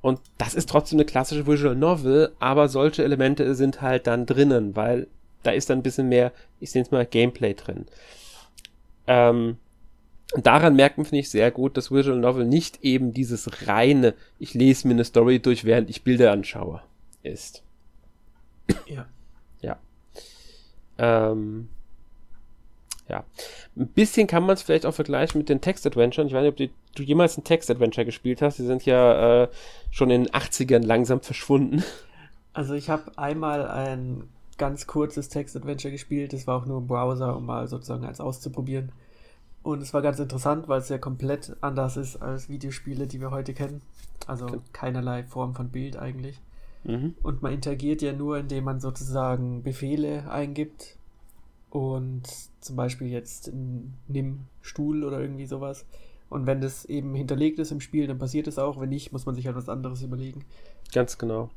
Und 0.00 0.20
das 0.36 0.54
ist 0.54 0.68
trotzdem 0.68 0.98
eine 0.98 1.06
klassische 1.06 1.46
Visual 1.46 1.76
Novel, 1.76 2.32
aber 2.40 2.68
solche 2.68 3.04
Elemente 3.04 3.54
sind 3.54 3.82
halt 3.82 4.08
dann 4.08 4.26
drinnen, 4.26 4.74
weil 4.74 5.06
da 5.44 5.52
ist 5.52 5.70
dann 5.70 5.78
ein 5.78 5.84
bisschen 5.84 6.08
mehr, 6.08 6.32
ich 6.58 6.74
nenne 6.74 6.84
es 6.84 6.90
mal 6.90 7.06
Gameplay 7.06 7.54
drin. 7.54 7.86
Ähm, 9.06 9.58
daran 10.36 10.76
merkt 10.76 10.98
man, 10.98 11.04
finde 11.04 11.20
ich, 11.20 11.30
sehr 11.30 11.50
gut, 11.50 11.76
dass 11.76 11.90
Visual 11.90 12.18
Novel 12.18 12.44
nicht 12.44 12.82
eben 12.82 13.12
dieses 13.12 13.68
reine, 13.68 14.14
ich 14.38 14.54
lese 14.54 14.88
mir 14.88 14.94
eine 14.94 15.04
Story 15.04 15.40
durch, 15.40 15.64
während 15.64 15.90
ich 15.90 16.02
Bilder 16.02 16.32
anschaue, 16.32 16.82
ist. 17.22 17.62
Ja. 18.86 19.06
Ja. 19.60 19.76
Ähm, 20.98 21.68
ja. 23.08 23.24
Ein 23.76 23.88
bisschen 23.88 24.26
kann 24.26 24.44
man 24.44 24.54
es 24.54 24.62
vielleicht 24.62 24.86
auch 24.86 24.94
vergleichen 24.94 25.38
mit 25.38 25.48
den 25.48 25.60
Text-Adventuren. 25.60 26.28
Ich 26.28 26.34
weiß 26.34 26.42
nicht, 26.42 26.70
ob 26.70 26.94
du 26.94 27.02
jemals 27.02 27.36
ein 27.36 27.44
Text-Adventure 27.44 28.04
gespielt 28.04 28.40
hast. 28.40 28.58
Die 28.58 28.64
sind 28.64 28.86
ja 28.86 29.42
äh, 29.42 29.48
schon 29.90 30.10
in 30.10 30.24
den 30.24 30.32
80ern 30.32 30.84
langsam 30.84 31.20
verschwunden. 31.20 31.82
Also 32.54 32.74
ich 32.74 32.90
habe 32.90 33.10
einmal 33.16 33.66
ein 33.66 34.24
ganz 34.58 34.86
kurzes 34.86 35.28
Text-Adventure 35.28 35.90
gespielt. 35.90 36.32
Das 36.32 36.46
war 36.46 36.56
auch 36.58 36.66
nur 36.66 36.78
im 36.78 36.86
Browser, 36.86 37.36
um 37.36 37.46
mal 37.46 37.66
sozusagen 37.68 38.04
als 38.04 38.20
auszuprobieren. 38.20 38.92
Und 39.62 39.80
es 39.80 39.94
war 39.94 40.02
ganz 40.02 40.18
interessant, 40.18 40.68
weil 40.68 40.80
es 40.80 40.88
ja 40.88 40.98
komplett 40.98 41.56
anders 41.60 41.96
ist 41.96 42.16
als 42.16 42.48
Videospiele, 42.48 43.06
die 43.06 43.20
wir 43.20 43.30
heute 43.30 43.54
kennen. 43.54 43.80
Also 44.26 44.46
okay. 44.46 44.60
keinerlei 44.72 45.24
Form 45.24 45.54
von 45.54 45.68
Bild 45.68 45.96
eigentlich. 45.96 46.40
Mhm. 46.84 47.14
Und 47.22 47.42
man 47.42 47.52
interagiert 47.52 48.02
ja 48.02 48.12
nur, 48.12 48.38
indem 48.38 48.64
man 48.64 48.80
sozusagen 48.80 49.62
Befehle 49.62 50.30
eingibt. 50.30 50.96
Und 51.70 52.22
zum 52.60 52.76
Beispiel 52.76 53.08
jetzt 53.08 53.52
nimm 54.08 54.40
Stuhl 54.60 55.04
oder 55.04 55.20
irgendwie 55.20 55.46
sowas. 55.46 55.86
Und 56.28 56.46
wenn 56.46 56.60
das 56.60 56.84
eben 56.86 57.14
hinterlegt 57.14 57.58
ist 57.58 57.72
im 57.72 57.80
Spiel, 57.80 58.06
dann 58.06 58.18
passiert 58.18 58.46
es 58.48 58.58
auch. 58.58 58.80
Wenn 58.80 58.88
nicht, 58.88 59.12
muss 59.12 59.26
man 59.26 59.34
sich 59.34 59.46
halt 59.46 59.56
was 59.56 59.68
anderes 59.68 60.02
überlegen. 60.02 60.44
Ganz 60.92 61.18
genau. 61.18 61.50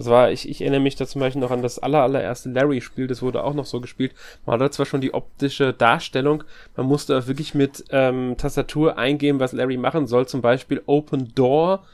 Das 0.00 0.08
war, 0.08 0.30
ich, 0.30 0.48
ich 0.48 0.62
erinnere 0.62 0.80
mich 0.80 0.96
da 0.96 1.06
zum 1.06 1.20
Beispiel 1.20 1.42
noch 1.42 1.50
an 1.50 1.60
das 1.60 1.78
aller, 1.78 2.02
allererste 2.02 2.48
Larry-Spiel, 2.48 3.06
das 3.06 3.20
wurde 3.20 3.44
auch 3.44 3.52
noch 3.52 3.66
so 3.66 3.82
gespielt. 3.82 4.14
Man 4.46 4.58
hatte 4.58 4.70
zwar 4.70 4.86
schon 4.86 5.02
die 5.02 5.12
optische 5.12 5.74
Darstellung, 5.74 6.42
man 6.74 6.86
musste 6.86 7.26
wirklich 7.26 7.54
mit 7.54 7.84
ähm, 7.90 8.36
Tastatur 8.38 8.96
eingeben, 8.96 9.40
was 9.40 9.52
Larry 9.52 9.76
machen 9.76 10.06
soll, 10.06 10.26
zum 10.26 10.40
Beispiel 10.40 10.82
Open 10.86 11.34
Door 11.34 11.84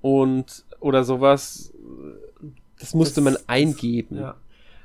und 0.00 0.64
oder 0.80 1.04
sowas. 1.04 1.74
Das 2.80 2.94
musste 2.94 3.22
das, 3.22 3.24
man 3.24 3.36
eingeben. 3.48 4.16
Das, 4.16 4.24
ja. 4.24 4.34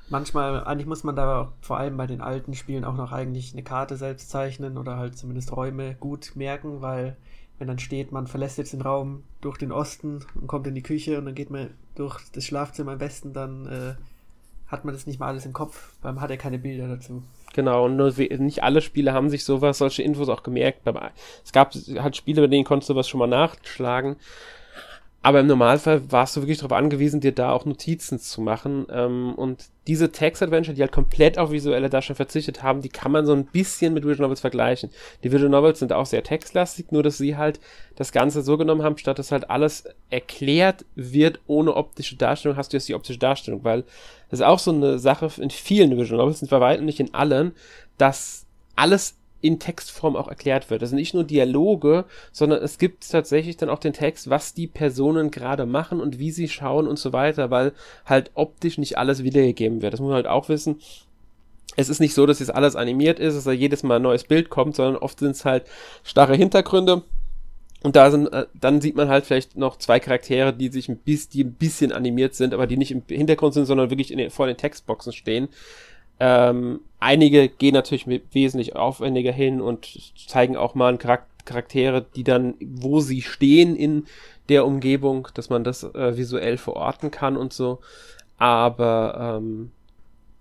Manchmal, 0.09 0.65
eigentlich 0.65 0.87
muss 0.87 1.05
man 1.05 1.15
da 1.15 1.53
vor 1.61 1.77
allem 1.77 1.95
bei 1.95 2.07
den 2.07 2.19
alten 2.19 2.53
Spielen 2.53 2.83
auch 2.83 2.95
noch 2.95 3.13
eigentlich 3.13 3.53
eine 3.53 3.63
Karte 3.63 3.95
selbst 3.95 4.29
zeichnen 4.29 4.77
oder 4.77 4.97
halt 4.97 5.17
zumindest 5.17 5.55
Räume 5.55 5.95
gut 5.95 6.33
merken, 6.35 6.81
weil 6.81 7.15
wenn 7.59 7.67
dann 7.67 7.79
steht, 7.79 8.11
man 8.11 8.27
verlässt 8.27 8.57
jetzt 8.57 8.73
den 8.73 8.81
Raum 8.81 9.23
durch 9.41 9.57
den 9.57 9.71
Osten 9.71 10.23
und 10.35 10.47
kommt 10.47 10.67
in 10.67 10.75
die 10.75 10.83
Küche 10.83 11.17
und 11.17 11.25
dann 11.25 11.35
geht 11.35 11.49
man 11.49 11.71
durch 11.95 12.19
das 12.31 12.45
Schlafzimmer 12.45 12.93
im 12.93 12.99
Westen, 12.99 13.33
dann 13.33 13.65
äh, 13.65 13.95
hat 14.67 14.85
man 14.85 14.93
das 14.93 15.07
nicht 15.07 15.19
mal 15.19 15.27
alles 15.27 15.45
im 15.45 15.53
Kopf, 15.53 15.93
weil 16.01 16.13
man 16.13 16.21
hat 16.21 16.29
ja 16.29 16.37
keine 16.37 16.59
Bilder 16.59 16.87
dazu. 16.87 17.23
Genau, 17.53 17.85
und 17.85 17.95
nur 17.95 18.13
nicht 18.17 18.63
alle 18.63 18.81
Spiele 18.81 19.13
haben 19.13 19.29
sich 19.29 19.43
sowas, 19.43 19.79
solche 19.79 20.03
Infos 20.03 20.29
auch 20.29 20.43
gemerkt. 20.43 20.81
Es 21.43 21.51
gab 21.51 21.73
halt 21.73 22.15
Spiele, 22.15 22.41
bei 22.41 22.47
denen 22.47 22.65
konntest 22.65 22.89
du 22.89 22.95
was 22.95 23.07
schon 23.07 23.19
mal 23.19 23.27
nachschlagen. 23.27 24.17
Aber 25.23 25.39
im 25.39 25.47
Normalfall 25.47 26.09
warst 26.11 26.35
du 26.35 26.41
wirklich 26.41 26.59
darauf 26.59 26.77
angewiesen, 26.77 27.19
dir 27.19 27.33
da 27.33 27.51
auch 27.51 27.65
Notizen 27.65 28.19
zu 28.19 28.39
machen. 28.39 28.85
Ähm, 28.89 29.33
und 29.35 29.65
diese 29.87 30.11
Text-Adventure, 30.11 30.75
die 30.75 30.81
halt 30.81 30.91
komplett 30.91 31.37
auf 31.37 31.51
visuelle 31.51 31.89
Darstellung 31.89 32.17
verzichtet 32.17 32.63
haben, 32.63 32.81
die 32.81 32.89
kann 32.89 33.11
man 33.11 33.25
so 33.25 33.33
ein 33.33 33.45
bisschen 33.45 33.93
mit 33.93 34.05
Visual 34.05 34.27
Novels 34.27 34.41
vergleichen. 34.41 34.89
Die 35.23 35.31
Visual 35.31 35.49
Novels 35.49 35.79
sind 35.79 35.91
auch 35.91 36.05
sehr 36.05 36.23
textlastig, 36.23 36.91
nur 36.91 37.03
dass 37.03 37.17
sie 37.17 37.35
halt 37.35 37.59
das 37.95 38.11
Ganze 38.11 38.41
so 38.41 38.57
genommen 38.57 38.83
haben, 38.83 38.97
statt 38.97 39.19
dass 39.19 39.31
halt 39.31 39.49
alles 39.49 39.85
erklärt 40.09 40.85
wird 40.95 41.39
ohne 41.47 41.75
optische 41.75 42.15
Darstellung, 42.15 42.55
hast 42.55 42.71
du 42.71 42.77
jetzt 42.77 42.87
die 42.87 42.95
optische 42.95 43.19
Darstellung, 43.19 43.63
weil 43.63 43.83
das 44.29 44.39
ist 44.39 44.45
auch 44.45 44.59
so 44.59 44.71
eine 44.71 44.99
Sache 44.99 45.29
in 45.41 45.49
vielen 45.49 45.97
Visual 45.97 46.19
Novels, 46.19 46.39
sind 46.39 46.51
bei 46.51 46.61
weitem 46.61 46.85
nicht 46.85 46.99
in 46.99 47.13
allen, 47.13 47.53
dass 47.97 48.45
alles 48.75 49.16
in 49.41 49.59
Textform 49.59 50.15
auch 50.15 50.27
erklärt 50.27 50.69
wird. 50.69 50.81
Das 50.81 50.89
sind 50.89 50.99
nicht 50.99 51.13
nur 51.13 51.23
Dialoge, 51.23 52.05
sondern 52.31 52.61
es 52.61 52.77
gibt 52.77 53.09
tatsächlich 53.09 53.57
dann 53.57 53.69
auch 53.69 53.79
den 53.79 53.93
Text, 53.93 54.29
was 54.29 54.53
die 54.53 54.67
Personen 54.67 55.31
gerade 55.31 55.65
machen 55.65 55.99
und 55.99 56.19
wie 56.19 56.31
sie 56.31 56.49
schauen 56.49 56.87
und 56.87 56.97
so 56.97 57.13
weiter, 57.13 57.51
weil 57.51 57.73
halt 58.05 58.31
optisch 58.33 58.77
nicht 58.77 58.97
alles 58.97 59.23
wiedergegeben 59.23 59.81
wird. 59.81 59.93
Das 59.93 59.99
muss 59.99 60.09
man 60.09 60.15
halt 60.15 60.27
auch 60.27 60.49
wissen. 60.49 60.79
Es 61.75 61.89
ist 61.89 61.99
nicht 61.99 62.15
so, 62.15 62.25
dass 62.25 62.39
jetzt 62.39 62.53
alles 62.53 62.75
animiert 62.75 63.19
ist, 63.19 63.35
dass 63.35 63.43
da 63.43 63.51
jedes 63.51 63.83
Mal 63.83 63.97
ein 63.97 64.01
neues 64.01 64.23
Bild 64.23 64.49
kommt, 64.49 64.75
sondern 64.75 65.01
oft 65.01 65.19
sind 65.19 65.31
es 65.31 65.45
halt 65.45 65.65
starre 66.03 66.35
Hintergründe. 66.35 67.03
Und 67.83 67.95
da 67.95 68.09
sind, 68.09 68.33
äh, 68.33 68.47
dann 68.59 68.81
sieht 68.81 68.95
man 68.95 69.09
halt 69.09 69.25
vielleicht 69.25 69.55
noch 69.55 69.77
zwei 69.77 69.99
Charaktere, 69.99 70.51
die 70.51 70.69
sich 70.69 70.89
ein 70.89 70.97
bisschen, 70.97 71.31
die 71.33 71.43
ein 71.43 71.53
bisschen 71.53 71.91
animiert 71.91 72.33
sind, 72.33 72.53
aber 72.53 72.65
die 72.65 72.77
nicht 72.77 72.91
im 72.91 73.03
Hintergrund 73.07 73.53
sind, 73.53 73.65
sondern 73.65 73.91
wirklich 73.91 74.11
in 74.11 74.17
den, 74.17 74.31
vor 74.31 74.47
den 74.47 74.57
Textboxen 74.57 75.13
stehen. 75.13 75.49
Ähm, 76.19 76.81
einige 76.99 77.47
gehen 77.47 77.73
natürlich 77.73 78.07
wesentlich 78.31 78.75
aufwendiger 78.75 79.31
hin 79.31 79.61
und 79.61 80.13
zeigen 80.27 80.57
auch 80.57 80.75
mal 80.75 80.97
Charaktere, 80.97 82.05
die 82.15 82.23
dann, 82.23 82.55
wo 82.59 82.99
sie 82.99 83.21
stehen 83.21 83.75
in 83.75 84.05
der 84.49 84.65
Umgebung, 84.65 85.27
dass 85.33 85.49
man 85.49 85.63
das 85.63 85.83
äh, 85.83 86.17
visuell 86.17 86.57
verorten 86.57 87.11
kann 87.11 87.37
und 87.37 87.53
so. 87.53 87.79
Aber 88.37 89.39
ähm, 89.39 89.71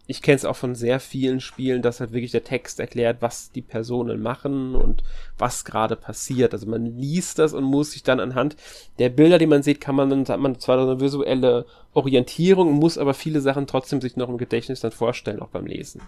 ich 0.07 0.23
kenne 0.23 0.37
es 0.37 0.45
auch 0.45 0.57
von 0.57 0.75
sehr 0.75 1.01
vielen 1.01 1.41
Spielen, 1.41 1.83
dass 1.83 1.99
halt 1.99 2.13
wirklich 2.13 2.31
der 2.31 2.45
Text 2.45 2.79
erklärt, 2.79 3.19
was 3.21 3.51
die 3.51 3.63
Personen 3.63 4.23
machen 4.23 4.77
und 4.77 5.03
was 5.37 5.65
gerade 5.65 5.97
passiert. 5.97 6.53
Also 6.53 6.69
man 6.69 6.99
liest 6.99 7.41
das 7.41 7.53
und 7.53 7.65
muss 7.65 7.93
sich 7.93 8.05
dann 8.05 8.21
anhand 8.21 8.57
der 8.99 9.09
Bilder, 9.09 9.39
die 9.39 9.47
man 9.47 9.65
sieht, 9.65 9.81
kann 9.81 9.97
man 9.97 10.09
dann, 10.09 10.27
hat 10.27 10.39
man 10.39 10.61
zwar 10.61 10.79
eine 10.79 11.01
visuelle 11.01 11.67
Orientierung, 11.93 12.73
muss 12.73 12.99
aber 12.99 13.15
viele 13.15 13.41
Sachen 13.41 13.67
trotzdem 13.67 14.01
sich 14.01 14.17
noch 14.17 14.29
im 14.29 14.39
Gedächtnis 14.39 14.81
dann 14.81 14.93
vorstellen, 14.93 15.41
auch 15.41 15.49
beim 15.49 15.67
Lesen. 15.67 16.01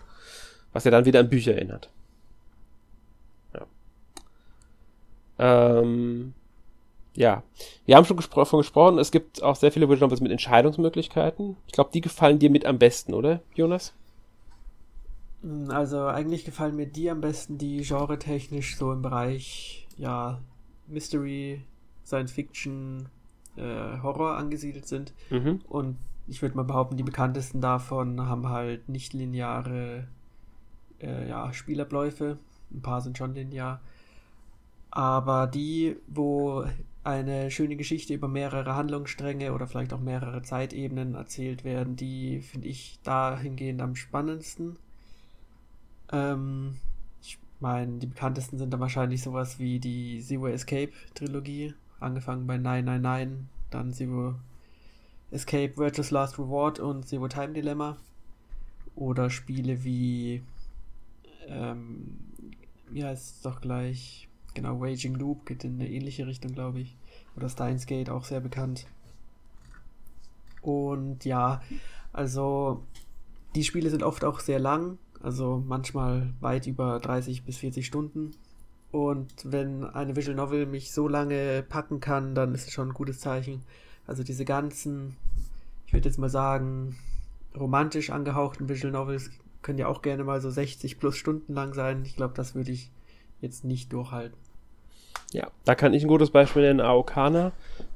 Was 0.72 0.84
ja 0.84 0.92
dann 0.92 1.04
wieder 1.04 1.20
an 1.20 1.30
Bücher 1.30 1.54
erinnert. 1.54 1.90
Ja. 3.54 3.66
Ähm, 5.80 6.34
ja, 7.18 7.42
wir 7.84 7.96
haben 7.96 8.04
schon 8.04 8.16
gespro 8.16 8.40
davon 8.40 8.60
gesprochen, 8.60 8.98
es 8.98 9.10
gibt 9.10 9.42
auch 9.42 9.56
sehr 9.56 9.72
viele 9.72 9.88
Visual 9.88 10.08
mit 10.20 10.30
Entscheidungsmöglichkeiten. 10.30 11.56
Ich 11.66 11.72
glaube, 11.72 11.90
die 11.92 12.00
gefallen 12.00 12.38
dir 12.38 12.48
mit 12.48 12.64
am 12.64 12.78
besten, 12.78 13.12
oder, 13.12 13.40
Jonas? 13.56 13.92
Hm, 15.42 15.68
also 15.72 16.06
eigentlich 16.06 16.44
gefallen 16.44 16.76
mir 16.76 16.86
die 16.86 17.10
am 17.10 17.20
besten, 17.20 17.58
die 17.58 17.82
genre-technisch 17.82 18.76
so 18.76 18.92
im 18.92 19.02
Bereich, 19.02 19.88
ja, 19.96 20.38
Mystery, 20.86 21.64
Science 22.06 22.30
Fiction, 22.30 23.08
äh, 23.56 23.98
Horror 24.00 24.36
angesiedelt 24.36 24.86
sind. 24.86 25.12
Mhm. 25.30 25.62
Und 25.68 25.96
ich 26.28 26.40
würde 26.40 26.56
mal 26.56 26.62
behaupten, 26.62 26.96
die 26.96 27.02
bekanntesten 27.02 27.60
davon 27.60 28.28
haben 28.28 28.48
halt 28.48 28.88
nicht 28.88 29.12
lineare 29.12 30.06
äh, 31.00 31.28
ja, 31.28 31.52
Spielabläufe. 31.52 32.38
Ein 32.70 32.82
paar 32.82 33.00
sind 33.00 33.18
schon 33.18 33.34
linear. 33.34 33.80
Aber 34.92 35.48
die, 35.48 35.96
wo 36.06 36.64
eine 37.08 37.50
schöne 37.50 37.76
Geschichte 37.76 38.12
über 38.12 38.28
mehrere 38.28 38.74
Handlungsstränge 38.76 39.54
oder 39.54 39.66
vielleicht 39.66 39.94
auch 39.94 40.00
mehrere 40.00 40.42
Zeitebenen 40.42 41.14
erzählt 41.14 41.64
werden, 41.64 41.96
die 41.96 42.42
finde 42.42 42.68
ich 42.68 42.98
dahingehend 43.02 43.80
am 43.80 43.96
spannendsten. 43.96 44.76
Ähm, 46.12 46.76
ich 47.22 47.38
meine, 47.60 47.98
die 47.98 48.06
bekanntesten 48.06 48.58
sind 48.58 48.72
dann 48.72 48.80
wahrscheinlich 48.80 49.22
sowas 49.22 49.58
wie 49.58 49.78
die 49.78 50.20
Zero 50.20 50.48
Escape 50.48 50.92
Trilogie, 51.14 51.72
angefangen 51.98 52.46
bei 52.46 52.58
999, 52.58 53.46
dann 53.70 53.92
Zero 53.94 54.34
Escape 55.30 55.78
Virtuous 55.78 56.10
Last 56.10 56.38
Reward 56.38 56.78
und 56.78 57.08
Zero 57.08 57.28
Time 57.28 57.54
Dilemma. 57.54 57.96
Oder 58.94 59.30
Spiele 59.30 59.82
wie, 59.82 60.42
ähm, 61.46 62.18
wie 62.90 63.04
heißt 63.04 63.36
es 63.36 63.42
doch 63.42 63.62
gleich, 63.62 64.27
genau, 64.58 64.76
Raging 64.80 65.14
Loop 65.14 65.46
geht 65.46 65.62
in 65.62 65.74
eine 65.74 65.88
ähnliche 65.88 66.26
Richtung, 66.26 66.52
glaube 66.52 66.80
ich. 66.80 66.96
Oder 67.36 67.48
Steins 67.48 67.86
Gate, 67.86 68.10
auch 68.10 68.24
sehr 68.24 68.40
bekannt. 68.40 68.86
Und 70.62 71.24
ja, 71.24 71.62
also 72.12 72.82
die 73.54 73.62
Spiele 73.62 73.88
sind 73.88 74.02
oft 74.02 74.24
auch 74.24 74.40
sehr 74.40 74.58
lang, 74.58 74.98
also 75.22 75.62
manchmal 75.64 76.34
weit 76.40 76.66
über 76.66 76.98
30 76.98 77.44
bis 77.44 77.58
40 77.58 77.86
Stunden. 77.86 78.32
Und 78.90 79.32
wenn 79.44 79.84
eine 79.84 80.16
Visual 80.16 80.36
Novel 80.36 80.66
mich 80.66 80.92
so 80.92 81.06
lange 81.06 81.62
packen 81.62 82.00
kann, 82.00 82.34
dann 82.34 82.52
ist 82.54 82.66
es 82.66 82.72
schon 82.72 82.88
ein 82.88 82.94
gutes 82.94 83.20
Zeichen. 83.20 83.62
Also 84.08 84.24
diese 84.24 84.44
ganzen, 84.44 85.16
ich 85.86 85.92
würde 85.92 86.08
jetzt 86.08 86.18
mal 86.18 86.30
sagen, 86.30 86.96
romantisch 87.56 88.10
angehauchten 88.10 88.68
Visual 88.68 88.92
Novels 88.92 89.30
können 89.62 89.78
ja 89.78 89.86
auch 89.86 90.02
gerne 90.02 90.24
mal 90.24 90.40
so 90.40 90.50
60 90.50 90.98
plus 90.98 91.16
Stunden 91.16 91.54
lang 91.54 91.74
sein. 91.74 92.02
Ich 92.04 92.16
glaube, 92.16 92.34
das 92.34 92.56
würde 92.56 92.72
ich 92.72 92.90
jetzt 93.40 93.64
nicht 93.64 93.92
durchhalten. 93.92 94.47
Ja, 95.32 95.48
da 95.64 95.74
kann 95.74 95.94
ich 95.94 96.02
ein 96.02 96.08
gutes 96.08 96.30
Beispiel 96.30 96.62
nennen, 96.62 96.80
Aokana, 96.80 97.52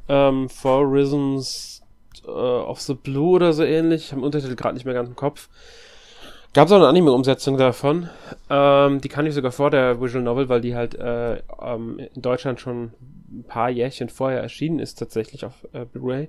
ähm, 0.08 0.48
Four 0.48 0.90
Rhythms 0.90 1.82
uh, 2.26 2.30
of 2.30 2.80
the 2.80 2.94
Blue 2.94 3.30
oder 3.30 3.52
so 3.52 3.64
ähnlich. 3.64 4.06
Ich 4.06 4.12
habe 4.12 4.22
Untertitel 4.22 4.56
gerade 4.56 4.74
nicht 4.74 4.84
mehr 4.84 4.94
ganz 4.94 5.08
im 5.08 5.16
Kopf. 5.16 5.48
Gab 6.54 6.66
es 6.66 6.72
auch 6.72 6.76
eine 6.76 6.88
Anime-Umsetzung 6.88 7.56
davon. 7.56 8.10
Ähm, 8.50 9.00
die 9.00 9.08
kann 9.08 9.24
ich 9.24 9.32
sogar 9.32 9.52
vor 9.52 9.70
der 9.70 10.02
Visual 10.02 10.22
Novel, 10.22 10.50
weil 10.50 10.60
die 10.60 10.74
halt 10.74 10.94
äh, 10.94 11.36
ähm, 11.62 11.98
in 12.14 12.20
Deutschland 12.20 12.60
schon 12.60 12.92
ein 13.30 13.44
paar 13.48 13.70
Jährchen 13.70 14.10
vorher 14.10 14.42
erschienen 14.42 14.78
ist, 14.78 14.98
tatsächlich 14.98 15.46
auf 15.46 15.66
äh, 15.72 15.86
Blu-ray. 15.86 16.28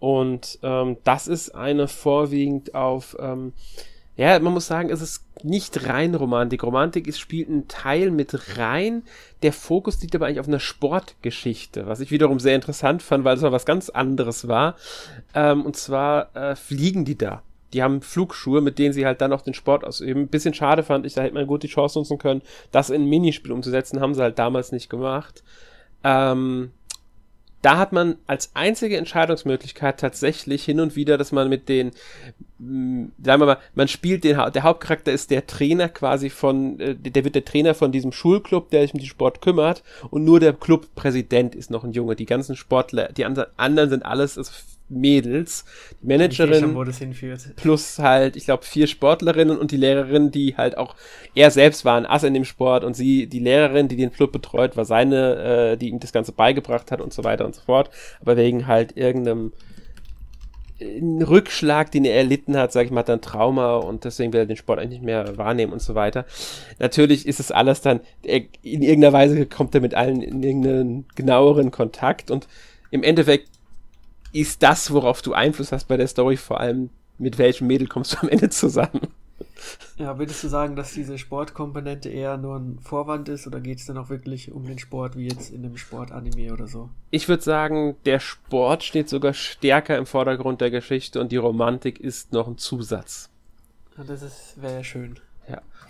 Und 0.00 0.58
ähm, 0.64 0.96
das 1.04 1.28
ist 1.28 1.54
eine 1.54 1.86
vorwiegend 1.86 2.74
auf, 2.74 3.16
ähm, 3.20 3.52
ja, 4.16 4.38
man 4.38 4.52
muss 4.52 4.66
sagen, 4.66 4.90
es 4.90 5.02
ist 5.02 5.24
nicht 5.42 5.88
rein 5.88 6.14
Romantik. 6.14 6.62
Romantik 6.62 7.06
ist, 7.06 7.18
spielt 7.18 7.48
einen 7.48 7.68
Teil 7.68 8.10
mit 8.10 8.58
rein. 8.58 9.02
Der 9.42 9.52
Fokus 9.52 10.00
liegt 10.00 10.14
aber 10.14 10.26
eigentlich 10.26 10.40
auf 10.40 10.48
einer 10.48 10.60
Sportgeschichte, 10.60 11.86
was 11.86 12.00
ich 12.00 12.10
wiederum 12.10 12.38
sehr 12.38 12.54
interessant 12.54 13.02
fand, 13.02 13.24
weil 13.24 13.36
es 13.36 13.42
mal 13.42 13.52
was 13.52 13.66
ganz 13.66 13.90
anderes 13.90 14.46
war. 14.46 14.76
Ähm, 15.34 15.66
und 15.66 15.76
zwar 15.76 16.34
äh, 16.36 16.54
fliegen 16.54 17.04
die 17.04 17.18
da 17.18 17.42
die 17.74 17.82
haben 17.82 18.00
Flugschuhe, 18.00 18.60
mit 18.60 18.78
denen 18.78 18.92
sie 18.92 19.04
halt 19.04 19.20
dann 19.20 19.32
auch 19.32 19.42
den 19.42 19.52
Sport 19.52 19.84
ausüben. 19.84 20.28
Bisschen 20.28 20.54
schade 20.54 20.82
fand 20.82 21.04
ich, 21.04 21.14
da 21.14 21.22
hätte 21.22 21.34
man 21.34 21.46
gut 21.46 21.64
die 21.64 21.68
Chance 21.68 21.98
nutzen 21.98 22.18
können, 22.18 22.40
das 22.70 22.88
in 22.88 23.02
ein 23.02 23.08
Minispiel 23.08 23.52
umzusetzen, 23.52 24.00
haben 24.00 24.14
sie 24.14 24.22
halt 24.22 24.38
damals 24.38 24.72
nicht 24.72 24.88
gemacht. 24.88 25.42
Ähm, 26.04 26.70
da 27.64 27.78
hat 27.78 27.92
man 27.92 28.16
als 28.26 28.50
einzige 28.52 28.98
Entscheidungsmöglichkeit 28.98 29.98
tatsächlich 29.98 30.64
hin 30.64 30.80
und 30.80 30.96
wieder, 30.96 31.16
dass 31.16 31.32
man 31.32 31.48
mit 31.48 31.70
den, 31.70 31.92
mm, 32.58 33.06
sagen 33.24 33.40
wir 33.40 33.46
mal, 33.46 33.58
man 33.74 33.88
spielt 33.88 34.22
den, 34.22 34.36
der 34.36 34.62
Hauptcharakter 34.62 35.10
ist 35.10 35.30
der 35.30 35.46
Trainer 35.46 35.88
quasi 35.88 36.28
von, 36.28 36.78
äh, 36.78 36.94
der 36.94 37.24
wird 37.24 37.36
der 37.36 37.46
Trainer 37.46 37.74
von 37.74 37.90
diesem 37.90 38.12
Schulclub, 38.12 38.68
der 38.68 38.82
sich 38.82 38.92
um 38.92 39.00
den 39.00 39.06
Sport 39.06 39.40
kümmert 39.40 39.82
und 40.10 40.24
nur 40.24 40.40
der 40.40 40.52
Clubpräsident 40.52 41.54
ist 41.54 41.70
noch 41.70 41.84
ein 41.84 41.92
Junge. 41.92 42.16
Die 42.16 42.26
ganzen 42.26 42.54
Sportler, 42.54 43.08
die 43.12 43.24
anderen 43.24 43.88
sind 43.88 44.04
alles, 44.04 44.36
also 44.36 44.52
Mädels. 44.88 45.64
Die 46.02 46.06
Managerin 46.06 46.60
schon, 46.60 47.54
plus 47.56 47.98
halt, 47.98 48.36
ich 48.36 48.44
glaube, 48.44 48.64
vier 48.64 48.86
Sportlerinnen 48.86 49.58
und 49.58 49.70
die 49.70 49.76
Lehrerin, 49.76 50.30
die 50.30 50.56
halt 50.56 50.76
auch 50.76 50.94
er 51.34 51.50
selbst 51.50 51.84
war 51.84 51.96
ein 51.96 52.06
Ass 52.06 52.22
in 52.22 52.34
dem 52.34 52.44
Sport 52.44 52.84
und 52.84 52.94
sie, 52.94 53.26
die 53.26 53.38
Lehrerin, 53.38 53.88
die 53.88 53.96
den 53.96 54.12
Club 54.12 54.32
betreut, 54.32 54.76
war 54.76 54.84
seine, 54.84 55.72
äh, 55.72 55.76
die 55.76 55.88
ihm 55.88 56.00
das 56.00 56.12
Ganze 56.12 56.32
beigebracht 56.32 56.90
hat 56.90 57.00
und 57.00 57.12
so 57.12 57.24
weiter 57.24 57.44
und 57.44 57.54
so 57.54 57.62
fort. 57.62 57.90
Aber 58.20 58.36
wegen 58.36 58.66
halt 58.66 58.96
irgendeinem 58.96 59.52
äh, 60.78 61.00
Rückschlag, 61.24 61.90
den 61.90 62.04
er 62.04 62.16
erlitten 62.16 62.56
hat, 62.56 62.72
sag 62.72 62.84
ich 62.84 62.92
mal, 62.92 63.00
hat 63.00 63.10
ein 63.10 63.22
Trauma 63.22 63.76
und 63.76 64.04
deswegen 64.04 64.32
will 64.34 64.40
er 64.40 64.46
den 64.46 64.56
Sport 64.56 64.78
eigentlich 64.78 65.00
nicht 65.00 65.06
mehr 65.06 65.38
wahrnehmen 65.38 65.72
und 65.72 65.80
so 65.80 65.94
weiter. 65.94 66.26
Natürlich 66.78 67.26
ist 67.26 67.40
es 67.40 67.50
alles 67.50 67.80
dann, 67.80 68.00
in 68.22 68.82
irgendeiner 68.82 69.14
Weise 69.14 69.46
kommt 69.46 69.74
er 69.74 69.80
mit 69.80 69.94
allen 69.94 70.20
in 70.20 70.42
irgendeinen 70.42 71.06
genaueren 71.14 71.70
Kontakt 71.70 72.30
und 72.30 72.48
im 72.90 73.02
Endeffekt 73.02 73.53
ist 74.34 74.62
das, 74.62 74.92
worauf 74.92 75.22
du 75.22 75.32
Einfluss 75.32 75.72
hast 75.72 75.86
bei 75.88 75.96
der 75.96 76.08
Story, 76.08 76.36
vor 76.36 76.60
allem 76.60 76.90
mit 77.18 77.38
welchem 77.38 77.68
Mädel 77.68 77.86
kommst 77.86 78.14
du 78.14 78.18
am 78.18 78.28
Ende 78.28 78.50
zusammen. 78.50 79.08
Ja, 79.96 80.18
würdest 80.18 80.42
du 80.42 80.48
sagen, 80.48 80.74
dass 80.74 80.92
diese 80.92 81.16
Sportkomponente 81.16 82.08
eher 82.08 82.36
nur 82.36 82.56
ein 82.56 82.78
Vorwand 82.80 83.28
ist 83.28 83.46
oder 83.46 83.60
geht 83.60 83.78
es 83.78 83.86
dann 83.86 83.96
auch 83.96 84.10
wirklich 84.10 84.50
um 84.50 84.66
den 84.66 84.78
Sport 84.78 85.16
wie 85.16 85.28
jetzt 85.28 85.50
in 85.50 85.64
einem 85.64 85.76
Sportanime 85.76 86.52
oder 86.52 86.66
so? 86.66 86.90
Ich 87.10 87.28
würde 87.28 87.42
sagen, 87.42 87.96
der 88.04 88.18
Sport 88.18 88.82
steht 88.82 89.08
sogar 89.08 89.32
stärker 89.32 89.96
im 89.96 90.06
Vordergrund 90.06 90.60
der 90.60 90.70
Geschichte 90.70 91.20
und 91.20 91.30
die 91.30 91.36
Romantik 91.36 92.00
ist 92.00 92.32
noch 92.32 92.48
ein 92.48 92.58
Zusatz. 92.58 93.30
Ja, 93.96 94.02
das 94.04 94.60
wäre 94.60 94.74
ja 94.74 94.84
schön. 94.84 95.20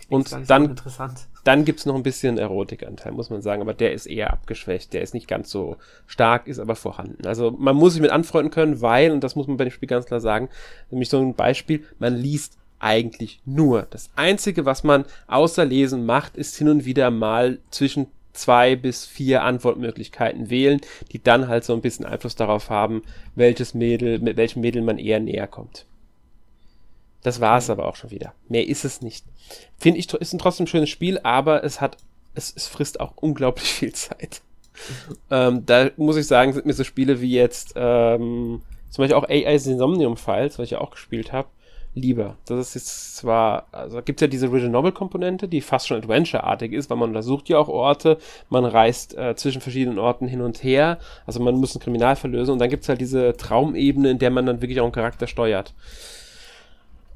Und 0.08 0.50
dann, 0.50 0.76
dann 1.44 1.64
gibt 1.64 1.80
es 1.80 1.86
noch 1.86 1.94
ein 1.94 2.02
bisschen 2.02 2.38
Erotikanteil, 2.38 3.12
muss 3.12 3.30
man 3.30 3.42
sagen, 3.42 3.62
aber 3.62 3.74
der 3.74 3.92
ist 3.92 4.06
eher 4.06 4.32
abgeschwächt, 4.32 4.92
der 4.92 5.02
ist 5.02 5.14
nicht 5.14 5.28
ganz 5.28 5.50
so 5.50 5.76
stark, 6.06 6.46
ist 6.46 6.58
aber 6.58 6.76
vorhanden. 6.76 7.26
Also 7.26 7.50
man 7.52 7.76
muss 7.76 7.94
sich 7.94 8.02
mit 8.02 8.10
anfreunden 8.10 8.50
können, 8.50 8.80
weil, 8.80 9.12
und 9.12 9.24
das 9.24 9.34
muss 9.34 9.46
man 9.46 9.56
bei 9.56 9.64
dem 9.64 9.70
Spiel 9.70 9.88
ganz 9.88 10.06
klar 10.06 10.20
sagen, 10.20 10.48
nämlich 10.90 11.08
so 11.08 11.18
ein 11.18 11.34
Beispiel, 11.34 11.84
man 11.98 12.14
liest 12.14 12.58
eigentlich 12.80 13.40
nur. 13.46 13.86
Das 13.88 14.10
Einzige, 14.14 14.66
was 14.66 14.84
man 14.84 15.06
außer 15.26 15.64
Lesen 15.64 16.04
macht, 16.04 16.36
ist 16.36 16.56
hin 16.56 16.68
und 16.68 16.84
wieder 16.84 17.10
mal 17.10 17.58
zwischen 17.70 18.08
zwei 18.34 18.76
bis 18.76 19.06
vier 19.06 19.42
Antwortmöglichkeiten 19.42 20.50
wählen, 20.50 20.80
die 21.12 21.22
dann 21.22 21.48
halt 21.48 21.64
so 21.64 21.72
ein 21.72 21.80
bisschen 21.80 22.04
Einfluss 22.04 22.34
darauf 22.34 22.68
haben, 22.68 23.02
welches 23.34 23.74
Mädel, 23.74 24.18
mit 24.18 24.36
welchem 24.36 24.60
Mädel 24.60 24.82
man 24.82 24.98
eher 24.98 25.20
näher 25.20 25.46
kommt. 25.46 25.86
Das 27.24 27.40
war 27.40 27.58
es 27.58 27.70
aber 27.70 27.86
auch 27.86 27.96
schon 27.96 28.10
wieder. 28.10 28.34
Mehr 28.48 28.68
ist 28.68 28.84
es 28.84 29.00
nicht. 29.00 29.24
Finde 29.78 29.98
ich, 29.98 30.12
ist 30.12 30.32
ein 30.34 30.38
trotzdem 30.38 30.66
schönes 30.66 30.90
Spiel, 30.90 31.18
aber 31.22 31.64
es 31.64 31.80
hat, 31.80 31.96
es, 32.34 32.52
es 32.54 32.68
frisst 32.68 33.00
auch 33.00 33.14
unglaublich 33.16 33.66
viel 33.72 33.92
Zeit. 33.92 34.42
ähm, 35.30 35.64
da 35.66 35.90
muss 35.96 36.16
ich 36.16 36.26
sagen, 36.26 36.52
sind 36.52 36.66
mir 36.66 36.74
so 36.74 36.84
Spiele 36.84 37.20
wie 37.22 37.32
jetzt, 37.32 37.72
ähm, 37.76 38.60
zum 38.90 39.02
Beispiel 39.02 39.16
auch 39.16 39.28
AI 39.28 39.54
Insomnium 39.54 40.18
Files, 40.18 40.58
was 40.58 40.66
ich 40.66 40.72
ja 40.72 40.80
auch 40.82 40.90
gespielt 40.90 41.32
habe, 41.32 41.48
lieber. 41.94 42.36
Das 42.44 42.58
ist 42.58 42.74
jetzt 42.74 43.16
zwar, 43.16 43.68
also 43.72 44.02
gibt 44.02 44.20
es 44.20 44.26
ja 44.26 44.28
diese 44.28 44.48
Original 44.48 44.72
Novel 44.72 44.92
Komponente, 44.92 45.48
die 45.48 45.62
fast 45.62 45.86
schon 45.86 45.96
Adventure-artig 45.96 46.72
ist, 46.72 46.90
weil 46.90 46.98
man 46.98 47.08
untersucht 47.08 47.48
ja 47.48 47.56
auch 47.56 47.68
Orte, 47.68 48.18
man 48.50 48.66
reist 48.66 49.16
äh, 49.16 49.34
zwischen 49.34 49.62
verschiedenen 49.62 49.98
Orten 49.98 50.26
hin 50.26 50.42
und 50.42 50.62
her, 50.62 50.98
also 51.24 51.40
man 51.40 51.54
muss 51.54 51.74
einen 51.74 51.82
Kriminalfall 51.82 52.32
lösen 52.32 52.50
und 52.50 52.58
dann 52.58 52.68
gibt 52.68 52.82
es 52.82 52.88
halt 52.90 53.00
diese 53.00 53.34
Traumebene, 53.34 54.10
in 54.10 54.18
der 54.18 54.30
man 54.30 54.44
dann 54.44 54.60
wirklich 54.60 54.80
auch 54.80 54.84
einen 54.84 54.92
Charakter 54.92 55.26
steuert. 55.26 55.72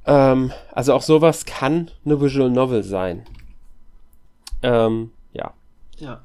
Ähm, 0.08 0.52
also 0.72 0.94
auch 0.94 1.02
sowas 1.02 1.44
kann 1.44 1.90
eine 2.04 2.20
Visual 2.20 2.50
Novel 2.50 2.82
sein. 2.82 3.24
Ähm, 4.62 5.10
ja. 5.32 5.52
Ja. 5.98 6.20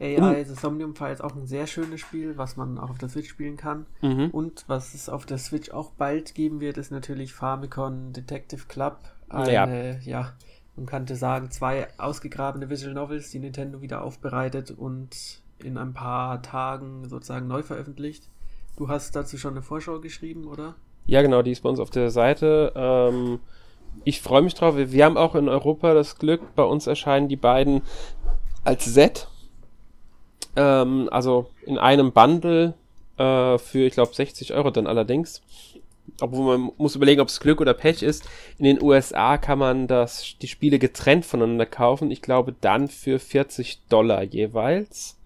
AI 0.00 0.44
The 0.44 0.54
Somnium 0.54 0.94
Files 0.94 1.20
auch 1.20 1.34
ein 1.34 1.48
sehr 1.48 1.66
schönes 1.66 2.00
Spiel, 2.00 2.38
was 2.38 2.56
man 2.56 2.78
auch 2.78 2.90
auf 2.90 2.98
der 2.98 3.08
Switch 3.08 3.28
spielen 3.28 3.56
kann. 3.56 3.86
Mhm. 4.00 4.30
Und 4.30 4.64
was 4.68 4.94
es 4.94 5.08
auf 5.08 5.26
der 5.26 5.38
Switch 5.38 5.70
auch 5.70 5.90
bald 5.90 6.36
geben 6.36 6.60
wird, 6.60 6.78
ist 6.78 6.92
natürlich 6.92 7.32
Famicom 7.34 8.12
Detective 8.12 8.66
Club. 8.68 9.00
Eine, 9.28 9.52
ja. 9.52 9.66
ja, 10.02 10.32
man 10.76 10.86
könnte 10.86 11.16
sagen, 11.16 11.50
zwei 11.50 11.88
ausgegrabene 11.98 12.70
Visual 12.70 12.94
Novels, 12.94 13.30
die 13.32 13.40
Nintendo 13.40 13.80
wieder 13.82 14.02
aufbereitet 14.02 14.70
und 14.70 15.42
in 15.58 15.76
ein 15.76 15.92
paar 15.92 16.40
Tagen 16.42 17.08
sozusagen 17.08 17.48
neu 17.48 17.64
veröffentlicht. 17.64 18.28
Du 18.76 18.88
hast 18.88 19.16
dazu 19.16 19.36
schon 19.36 19.54
eine 19.54 19.62
Vorschau 19.62 19.98
geschrieben, 19.98 20.46
oder? 20.46 20.76
Ja, 21.08 21.22
genau, 21.22 21.40
die 21.40 21.52
ist 21.52 21.62
bei 21.62 21.70
uns 21.70 21.80
auf 21.80 21.88
der 21.88 22.10
Seite. 22.10 22.70
Ähm, 22.76 23.40
ich 24.04 24.20
freue 24.20 24.42
mich 24.42 24.54
drauf. 24.54 24.76
Wir, 24.76 24.92
wir 24.92 25.06
haben 25.06 25.16
auch 25.16 25.34
in 25.34 25.48
Europa 25.48 25.94
das 25.94 26.18
Glück, 26.18 26.54
bei 26.54 26.62
uns 26.62 26.86
erscheinen 26.86 27.28
die 27.28 27.36
beiden 27.36 27.80
als 28.62 28.84
Set. 28.84 29.26
Ähm, 30.54 31.08
also 31.10 31.48
in 31.64 31.78
einem 31.78 32.12
Bundle 32.12 32.74
äh, 33.16 33.56
für, 33.56 33.86
ich 33.86 33.94
glaube, 33.94 34.14
60 34.14 34.52
Euro 34.52 34.70
dann 34.70 34.86
allerdings. 34.86 35.40
Obwohl 36.20 36.58
man 36.58 36.72
muss 36.76 36.94
überlegen, 36.94 37.22
ob 37.22 37.28
es 37.28 37.40
Glück 37.40 37.62
oder 37.62 37.72
Pech 37.72 38.02
ist. 38.02 38.28
In 38.58 38.66
den 38.66 38.82
USA 38.82 39.38
kann 39.38 39.58
man 39.58 39.86
das, 39.86 40.36
die 40.42 40.48
Spiele 40.48 40.78
getrennt 40.78 41.24
voneinander 41.24 41.66
kaufen. 41.66 42.10
Ich 42.10 42.20
glaube 42.20 42.54
dann 42.60 42.88
für 42.88 43.18
40 43.18 43.86
Dollar 43.88 44.24
jeweils. 44.24 45.17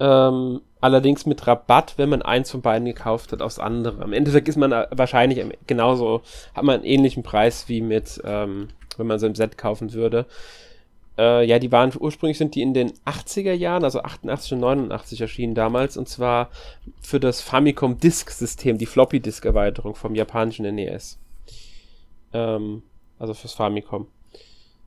Ähm, 0.00 0.60
allerdings 0.80 1.26
mit 1.26 1.46
Rabatt, 1.46 1.94
wenn 1.96 2.08
man 2.08 2.22
eins 2.22 2.50
von 2.50 2.60
beiden 2.60 2.86
gekauft 2.86 3.32
hat, 3.32 3.40
aufs 3.42 3.58
andere. 3.58 4.02
Am 4.02 4.12
Endeffekt 4.12 4.48
ist 4.48 4.56
man 4.56 4.72
wahrscheinlich 4.90 5.44
genauso, 5.66 6.22
hat 6.54 6.64
man 6.64 6.76
einen 6.76 6.84
ähnlichen 6.84 7.22
Preis 7.22 7.68
wie 7.68 7.80
mit, 7.80 8.20
ähm, 8.24 8.68
wenn 8.96 9.06
man 9.06 9.18
so 9.18 9.26
ein 9.26 9.34
Set 9.34 9.56
kaufen 9.56 9.92
würde. 9.92 10.26
Äh, 11.18 11.46
ja, 11.46 11.58
die 11.58 11.70
waren 11.70 11.92
ursprünglich 11.98 12.38
sind 12.38 12.54
die 12.54 12.62
in 12.62 12.74
den 12.74 12.92
80er 13.04 13.52
Jahren, 13.52 13.84
also 13.84 14.02
88 14.02 14.54
und 14.54 14.60
89 14.60 15.20
erschienen 15.20 15.54
damals, 15.54 15.96
und 15.96 16.08
zwar 16.08 16.48
für 17.00 17.20
das 17.20 17.40
Famicom 17.40 17.98
Disk 17.98 18.30
System, 18.30 18.78
die 18.78 18.86
Floppy 18.86 19.20
Disk 19.20 19.44
Erweiterung 19.44 19.94
vom 19.94 20.14
japanischen 20.14 20.74
NES. 20.74 21.18
Ähm, 22.32 22.82
also 23.18 23.34
fürs 23.34 23.52
Famicom. 23.52 24.06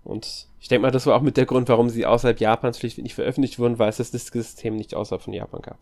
Und 0.06 0.48
ich 0.62 0.68
denke 0.68 0.84
mal, 0.84 0.92
das 0.92 1.06
war 1.08 1.16
auch 1.16 1.22
mit 1.22 1.36
der 1.36 1.46
Grund, 1.46 1.68
warum 1.68 1.90
sie 1.90 2.06
außerhalb 2.06 2.40
Japans 2.40 2.80
schlicht 2.80 2.98
nicht 3.00 3.16
veröffentlicht 3.16 3.60
wurden, 3.60 3.80
weil 3.80 3.90
es 3.90 3.98
das 3.98 4.12
Disk-System 4.12 4.76
nicht 4.76 4.96
außerhalb 4.96 5.22
von 5.22 5.34
Japan 5.34 5.62
gab. 5.62 5.78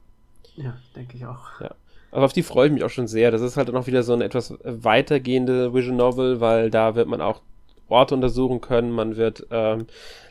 Ja, 0.55 0.77
denke 0.95 1.17
ich 1.17 1.25
auch. 1.25 1.59
Ja. 1.59 1.75
Aber 2.11 2.25
auf 2.25 2.33
die 2.33 2.43
freue 2.43 2.67
ich 2.67 2.73
mich 2.73 2.83
auch 2.83 2.89
schon 2.89 3.07
sehr. 3.07 3.31
Das 3.31 3.41
ist 3.41 3.57
halt 3.57 3.67
dann 3.67 3.75
auch 3.75 3.87
wieder 3.87 4.01
so 4.03 4.13
eine 4.13 4.23
etwas 4.23 4.53
weitergehende 4.63 5.73
Vision 5.73 5.97
Novel, 5.97 6.39
weil 6.39 6.69
da 6.69 6.95
wird 6.95 7.07
man 7.07 7.21
auch 7.21 7.41
Orte 7.89 8.15
untersuchen 8.15 8.61
können, 8.61 8.91
man 8.91 9.17
wird 9.17 9.45
ähm, 9.51 9.87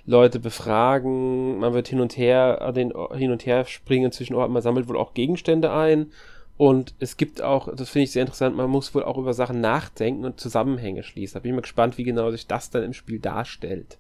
Leute 0.06 0.40
befragen, 0.40 1.58
man 1.58 1.74
wird 1.74 1.86
hin 1.86 2.00
und 2.00 2.16
her, 2.16 2.72
den, 2.72 2.92
hin 3.14 3.30
und 3.30 3.46
her 3.46 3.64
springen 3.66 4.10
zwischen 4.10 4.34
Orten, 4.34 4.52
man 4.52 4.62
sammelt 4.62 4.88
wohl 4.88 4.96
auch 4.96 5.14
Gegenstände 5.14 5.70
ein 5.70 6.12
und 6.62 6.94
es 7.00 7.16
gibt 7.16 7.42
auch, 7.42 7.74
das 7.74 7.90
finde 7.90 8.04
ich 8.04 8.12
sehr 8.12 8.22
interessant, 8.22 8.54
man 8.54 8.70
muss 8.70 8.94
wohl 8.94 9.02
auch 9.02 9.18
über 9.18 9.34
Sachen 9.34 9.60
nachdenken 9.60 10.24
und 10.24 10.38
Zusammenhänge 10.38 11.02
schließen. 11.02 11.34
Da 11.34 11.40
bin 11.40 11.50
ich 11.50 11.56
mal 11.56 11.62
gespannt, 11.62 11.98
wie 11.98 12.04
genau 12.04 12.30
sich 12.30 12.46
das 12.46 12.70
dann 12.70 12.84
im 12.84 12.92
Spiel 12.92 13.18
darstellt. 13.18 13.98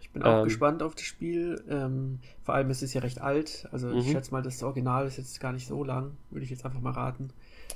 Ich 0.00 0.10
bin 0.10 0.22
auch 0.22 0.38
ähm, 0.38 0.44
gespannt 0.44 0.80
auf 0.84 0.94
das 0.94 1.02
Spiel. 1.02 1.60
Ähm, 1.68 2.20
vor 2.44 2.54
allem 2.54 2.70
ist 2.70 2.84
es 2.84 2.94
ja 2.94 3.00
recht 3.00 3.20
alt. 3.20 3.66
Also 3.72 3.90
ich 3.90 4.06
mhm. 4.06 4.12
schätze 4.12 4.30
mal, 4.30 4.42
das 4.42 4.62
Original 4.62 5.08
ist 5.08 5.16
jetzt 5.16 5.40
gar 5.40 5.52
nicht 5.52 5.66
so 5.66 5.82
lang, 5.82 6.12
würde 6.30 6.44
ich 6.44 6.50
jetzt 6.50 6.64
einfach 6.64 6.80
mal 6.80 6.92
raten. 6.92 7.30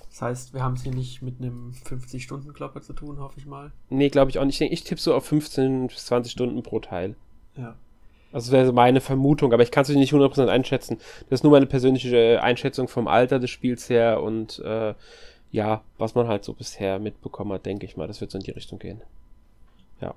Das 0.09 0.23
heißt, 0.23 0.55
wir 0.55 0.63
haben 0.63 0.75
es 0.75 0.85
hier 0.85 0.95
nicht 0.95 1.21
mit 1.23 1.41
einem 1.41 1.73
50-Stunden-Klopper 1.85 2.81
zu 2.81 2.93
tun, 2.93 3.19
hoffe 3.19 3.41
ich 3.41 3.47
mal. 3.47 3.73
Nee, 3.91 4.09
glaube 4.09 4.31
ich 4.31 4.39
auch 4.39 4.45
nicht. 4.45 4.61
Ich, 4.61 4.71
ich 4.71 4.85
tippe 4.85 5.01
so 5.01 5.17
auf 5.17 5.27
15 5.27 5.89
bis 5.89 6.07
20 6.07 6.31
Stunden 6.31 6.63
pro 6.63 6.79
Teil. 6.79 7.17
Ja. 7.57 7.75
Also 8.33 8.51
das 8.51 8.53
wäre 8.53 8.73
meine 8.73 9.01
Vermutung, 9.01 9.53
aber 9.53 9.63
ich 9.63 9.71
kann 9.71 9.83
es 9.83 9.89
nicht 9.91 10.13
100% 10.13 10.47
einschätzen. 10.47 10.99
Das 11.29 11.41
ist 11.41 11.43
nur 11.45 11.53
meine 11.53 11.67
persönliche 11.67 12.43
Einschätzung 12.43 12.89
vom 12.89 13.09
Alter 13.09 13.39
des 13.39 13.51
Spiels 13.51 13.89
her 13.89 14.23
und 14.23 14.59
äh, 14.61 14.95
ja, 15.51 15.83
was 15.99 16.15
man 16.15 16.29
halt 16.29 16.45
so 16.45 16.55
bisher 16.55 16.99
mitbekommen 16.99 17.53
hat, 17.53 17.67
denke 17.67 17.85
ich 17.85 17.97
mal, 17.97 18.09
das 18.09 18.21
wird 18.21 18.31
so 18.31 18.39
in 18.39 18.45
die 18.45 18.53
Richtung 18.53 18.79
gehen. 18.79 19.03
Ja. 20.01 20.15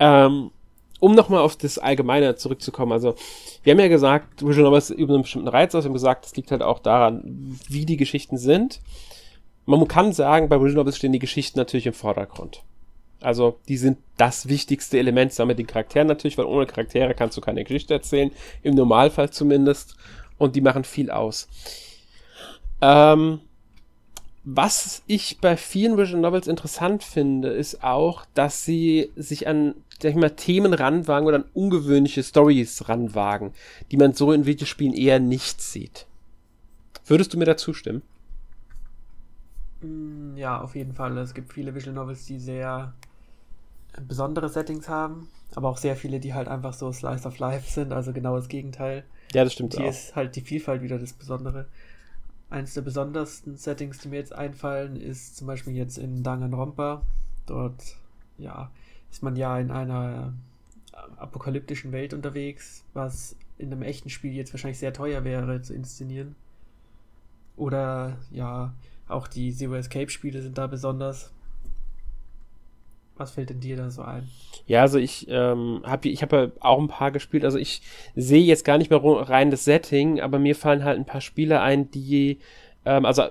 Ähm, 0.00 0.50
um 0.98 1.14
nochmal 1.14 1.40
auf 1.40 1.56
das 1.56 1.78
Allgemeine 1.78 2.36
zurückzukommen, 2.36 2.92
also 2.92 3.14
wir 3.62 3.72
haben 3.72 3.80
ja 3.80 3.88
gesagt, 3.88 4.44
Visual 4.44 4.64
Novels 4.64 4.90
über 4.90 5.14
einen 5.14 5.22
bestimmten 5.22 5.48
Reiz 5.48 5.74
aus, 5.74 5.84
wir 5.84 5.88
haben 5.88 5.94
gesagt, 5.94 6.24
das 6.24 6.36
liegt 6.36 6.50
halt 6.50 6.62
auch 6.62 6.80
daran, 6.80 7.58
wie 7.68 7.86
die 7.86 7.96
Geschichten 7.96 8.38
sind 8.38 8.80
man 9.66 9.88
kann 9.88 10.12
sagen, 10.12 10.48
bei 10.48 10.56
Visual 10.56 10.74
Novels 10.74 10.96
stehen 10.96 11.12
die 11.12 11.18
Geschichten 11.18 11.58
natürlich 11.58 11.86
im 11.86 11.92
Vordergrund. 11.92 12.62
Also, 13.26 13.58
die 13.66 13.76
sind 13.76 13.98
das 14.18 14.48
wichtigste 14.48 15.00
Element 15.00 15.32
zusammen 15.32 15.48
mit 15.48 15.58
den 15.58 15.66
Charakteren 15.66 16.06
natürlich, 16.06 16.38
weil 16.38 16.44
ohne 16.44 16.64
Charaktere 16.64 17.12
kannst 17.12 17.36
du 17.36 17.40
keine 17.40 17.64
Geschichte 17.64 17.92
erzählen, 17.92 18.30
im 18.62 18.76
Normalfall 18.76 19.30
zumindest. 19.30 19.96
Und 20.38 20.54
die 20.54 20.60
machen 20.60 20.84
viel 20.84 21.10
aus. 21.10 21.48
Ähm, 22.80 23.40
was 24.44 25.02
ich 25.08 25.40
bei 25.40 25.56
vielen 25.56 25.98
Visual 25.98 26.20
Novels 26.20 26.46
interessant 26.46 27.02
finde, 27.02 27.48
ist 27.48 27.82
auch, 27.82 28.26
dass 28.34 28.64
sie 28.64 29.10
sich 29.16 29.48
an, 29.48 29.74
sag 30.00 30.10
ich 30.10 30.16
mal, 30.16 30.30
Themen 30.30 30.72
ranwagen 30.72 31.26
oder 31.26 31.38
an 31.38 31.44
ungewöhnliche 31.52 32.22
Stories 32.22 32.88
ranwagen, 32.88 33.54
die 33.90 33.96
man 33.96 34.12
so 34.12 34.30
in 34.30 34.46
Videospielen 34.46 34.94
eher 34.94 35.18
nicht 35.18 35.60
sieht. 35.60 36.06
Würdest 37.06 37.34
du 37.34 37.38
mir 37.38 37.44
dazu 37.44 37.74
stimmen? 37.74 38.02
Mm, 39.80 40.36
ja, 40.36 40.60
auf 40.60 40.76
jeden 40.76 40.92
Fall. 40.92 41.18
Es 41.18 41.34
gibt 41.34 41.52
viele 41.52 41.74
Visual 41.74 41.94
Novels, 41.94 42.24
die 42.26 42.38
sehr 42.38 42.94
besondere 44.00 44.48
Settings 44.48 44.88
haben, 44.88 45.28
aber 45.54 45.68
auch 45.68 45.78
sehr 45.78 45.96
viele, 45.96 46.20
die 46.20 46.34
halt 46.34 46.48
einfach 46.48 46.74
so 46.74 46.92
Slice 46.92 47.26
of 47.26 47.38
Life 47.38 47.70
sind, 47.70 47.92
also 47.92 48.12
genau 48.12 48.36
das 48.36 48.48
Gegenteil. 48.48 49.04
Ja, 49.32 49.44
das 49.44 49.52
stimmt. 49.52 49.74
Hier 49.74 49.86
auch. 49.86 49.90
ist 49.90 50.14
halt 50.14 50.36
die 50.36 50.40
Vielfalt 50.40 50.82
wieder 50.82 50.98
das 50.98 51.12
Besondere. 51.12 51.66
Eines 52.48 52.74
der 52.74 52.82
besondersten 52.82 53.56
Settings, 53.56 53.98
die 53.98 54.08
mir 54.08 54.16
jetzt 54.16 54.34
einfallen, 54.34 54.96
ist 54.96 55.36
zum 55.36 55.46
Beispiel 55.46 55.74
jetzt 55.74 55.98
in 55.98 56.22
Danganronpa. 56.22 57.02
Dort, 57.46 57.96
ja, 58.38 58.70
ist 59.10 59.22
man 59.22 59.36
ja 59.36 59.58
in 59.58 59.70
einer 59.70 60.32
apokalyptischen 61.16 61.92
Welt 61.92 62.14
unterwegs, 62.14 62.84
was 62.94 63.36
in 63.58 63.72
einem 63.72 63.82
echten 63.82 64.10
Spiel 64.10 64.32
jetzt 64.32 64.52
wahrscheinlich 64.52 64.78
sehr 64.78 64.92
teuer 64.92 65.24
wäre 65.24 65.62
zu 65.62 65.74
inszenieren. 65.74 66.36
Oder 67.56 68.18
ja, 68.30 68.74
auch 69.08 69.28
die 69.28 69.54
Zero 69.54 69.74
Escape 69.74 70.10
Spiele 70.10 70.42
sind 70.42 70.58
da 70.58 70.66
besonders. 70.66 71.32
Was 73.16 73.32
fällt 73.32 73.50
denn 73.50 73.60
dir 73.60 73.76
da 73.76 73.90
so 73.90 74.02
ein? 74.02 74.28
Ja, 74.66 74.82
also 74.82 74.98
ich 74.98 75.26
ähm, 75.30 75.82
habe 75.84 76.08
ich 76.08 76.22
hab 76.22 76.32
ja 76.32 76.48
auch 76.60 76.78
ein 76.78 76.88
paar 76.88 77.10
gespielt. 77.10 77.44
Also 77.44 77.58
ich 77.58 77.82
sehe 78.14 78.42
jetzt 78.42 78.64
gar 78.64 78.78
nicht 78.78 78.90
mehr 78.90 79.00
rein 79.02 79.50
das 79.50 79.64
Setting, 79.64 80.20
aber 80.20 80.38
mir 80.38 80.54
fallen 80.54 80.84
halt 80.84 80.98
ein 80.98 81.06
paar 81.06 81.20
Spiele 81.20 81.60
ein, 81.60 81.90
die 81.90 82.40
ähm, 82.84 83.04
also 83.04 83.24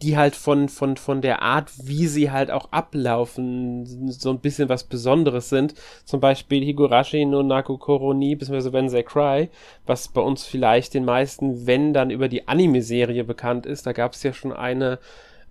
die 0.00 0.16
halt 0.16 0.36
von, 0.36 0.68
von, 0.68 0.96
von 0.96 1.22
der 1.22 1.42
Art, 1.42 1.70
wie 1.82 2.06
sie 2.06 2.30
halt 2.30 2.50
auch 2.50 2.70
ablaufen, 2.72 4.10
so 4.10 4.30
ein 4.30 4.38
bisschen 4.38 4.68
was 4.68 4.84
Besonderes 4.84 5.48
sind. 5.48 5.74
Zum 6.04 6.20
Beispiel 6.20 6.64
Higurashi 6.64 7.24
no 7.24 7.42
Naku 7.42 7.78
Koroni, 7.78 8.36
bzw. 8.36 8.72
When 8.72 8.88
They 8.88 9.02
Cry, 9.02 9.50
was 9.86 10.08
bei 10.08 10.20
uns 10.20 10.44
vielleicht 10.44 10.94
den 10.94 11.04
meisten, 11.04 11.66
wenn 11.66 11.92
dann 11.92 12.10
über 12.10 12.28
die 12.28 12.46
Anime-Serie 12.46 13.24
bekannt 13.24 13.66
ist. 13.66 13.86
Da 13.86 13.92
gab 13.92 14.12
es 14.12 14.22
ja 14.22 14.32
schon 14.32 14.52
eine 14.52 14.98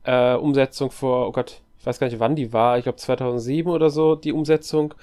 äh, 0.04 0.36
Umsetzung 0.36 0.92
vor, 0.92 1.28
oh 1.28 1.32
Gott, 1.32 1.62
ich 1.82 1.88
weiß 1.88 2.00
gar 2.00 2.06
nicht, 2.06 2.20
wann 2.20 2.36
die 2.36 2.54
war, 2.54 2.78
ich 2.78 2.84
glaube 2.84 3.00
2007 3.00 3.72
oder 3.72 3.90
so, 3.90 4.14
die 4.14 4.34
Umsetzung. 4.34 4.94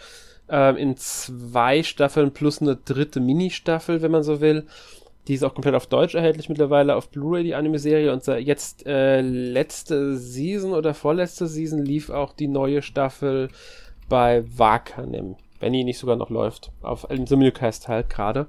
Äh, 0.48 0.80
in 0.80 0.96
zwei 0.96 1.82
Staffeln 1.82 2.30
plus 2.30 2.62
eine 2.62 2.76
dritte 2.76 3.18
Mini-Staffel, 3.18 4.00
wenn 4.00 4.12
man 4.12 4.22
so 4.22 4.40
will. 4.40 4.64
Die 5.26 5.34
ist 5.34 5.42
auch 5.42 5.54
komplett 5.54 5.74
auf 5.74 5.88
Deutsch 5.88 6.14
erhältlich 6.14 6.48
mittlerweile 6.48 6.94
auf 6.94 7.08
Blu-ray, 7.08 7.42
die 7.42 7.56
Anime-Serie. 7.56 8.12
Und 8.12 8.24
jetzt 8.28 8.86
äh, 8.86 9.20
letzte 9.20 10.16
Season 10.16 10.72
oder 10.72 10.94
vorletzte 10.94 11.48
Season 11.48 11.84
lief 11.84 12.10
auch 12.10 12.32
die 12.32 12.46
neue 12.46 12.80
Staffel 12.80 13.48
bei 14.08 14.44
Wakanim. 14.56 15.34
Wenn 15.58 15.72
die 15.72 15.82
nicht 15.82 15.98
sogar 15.98 16.14
noch 16.14 16.30
läuft. 16.30 16.70
Auf 16.80 17.06
dem 17.08 17.26
Simulcast 17.26 17.88
halt 17.88 18.08
gerade. 18.08 18.46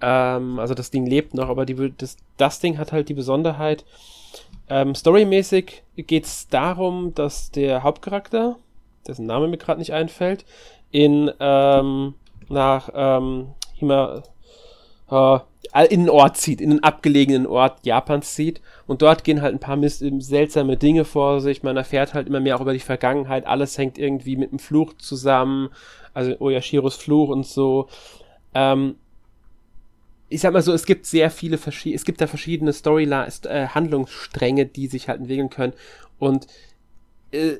Ähm, 0.00 0.60
also 0.60 0.74
das 0.74 0.92
Ding 0.92 1.04
lebt 1.04 1.34
noch, 1.34 1.48
aber 1.48 1.66
die, 1.66 1.92
das, 1.98 2.16
das 2.36 2.60
Ding 2.60 2.78
hat 2.78 2.92
halt 2.92 3.08
die 3.08 3.14
Besonderheit. 3.14 3.84
Ähm, 4.68 4.94
storymäßig 4.94 5.82
geht 5.96 6.24
es 6.24 6.48
darum, 6.48 7.14
dass 7.14 7.50
der 7.50 7.82
Hauptcharakter, 7.82 8.56
dessen 9.06 9.26
Name 9.26 9.48
mir 9.48 9.58
gerade 9.58 9.80
nicht 9.80 9.92
einfällt, 9.92 10.44
in 10.90 11.30
ähm, 11.40 12.14
nach 12.48 12.90
ähm, 12.94 13.48
Hima, 13.74 14.22
äh, 15.10 15.38
in 15.88 16.00
einen 16.00 16.10
Ort 16.10 16.36
zieht, 16.36 16.60
in 16.60 16.70
einen 16.70 16.82
abgelegenen 16.82 17.46
Ort 17.46 17.84
Japans 17.84 18.34
zieht 18.34 18.60
und 18.86 19.02
dort 19.02 19.24
gehen 19.24 19.42
halt 19.42 19.54
ein 19.54 19.60
paar 19.60 19.78
seltsame 19.88 20.76
Dinge 20.76 21.04
vor 21.04 21.40
sich. 21.40 21.62
Man 21.62 21.76
erfährt 21.76 22.14
halt 22.14 22.26
immer 22.26 22.40
mehr 22.40 22.56
auch 22.56 22.60
über 22.60 22.72
die 22.72 22.80
Vergangenheit. 22.80 23.46
Alles 23.46 23.78
hängt 23.78 23.98
irgendwie 23.98 24.36
mit 24.36 24.50
einem 24.50 24.58
Fluch 24.58 24.94
zusammen, 24.94 25.68
also 26.12 26.34
Oyashiros 26.40 26.96
Fluch 26.96 27.28
und 27.28 27.46
so. 27.46 27.88
Ähm, 28.54 28.96
ich 30.30 30.40
sag 30.40 30.52
mal 30.52 30.62
so, 30.62 30.72
es 30.72 30.86
gibt 30.86 31.06
sehr 31.06 31.30
viele 31.30 31.58
verschiedene, 31.58 31.96
es 31.96 32.04
gibt 32.04 32.20
da 32.20 32.26
verschiedene 32.26 32.72
Storylines, 32.72 33.44
äh, 33.44 33.66
Handlungsstränge, 33.68 34.64
die 34.64 34.86
sich 34.86 35.08
halt 35.08 35.20
entwickeln 35.20 35.50
können 35.50 35.74
und 36.18 36.46
äh, 37.32 37.56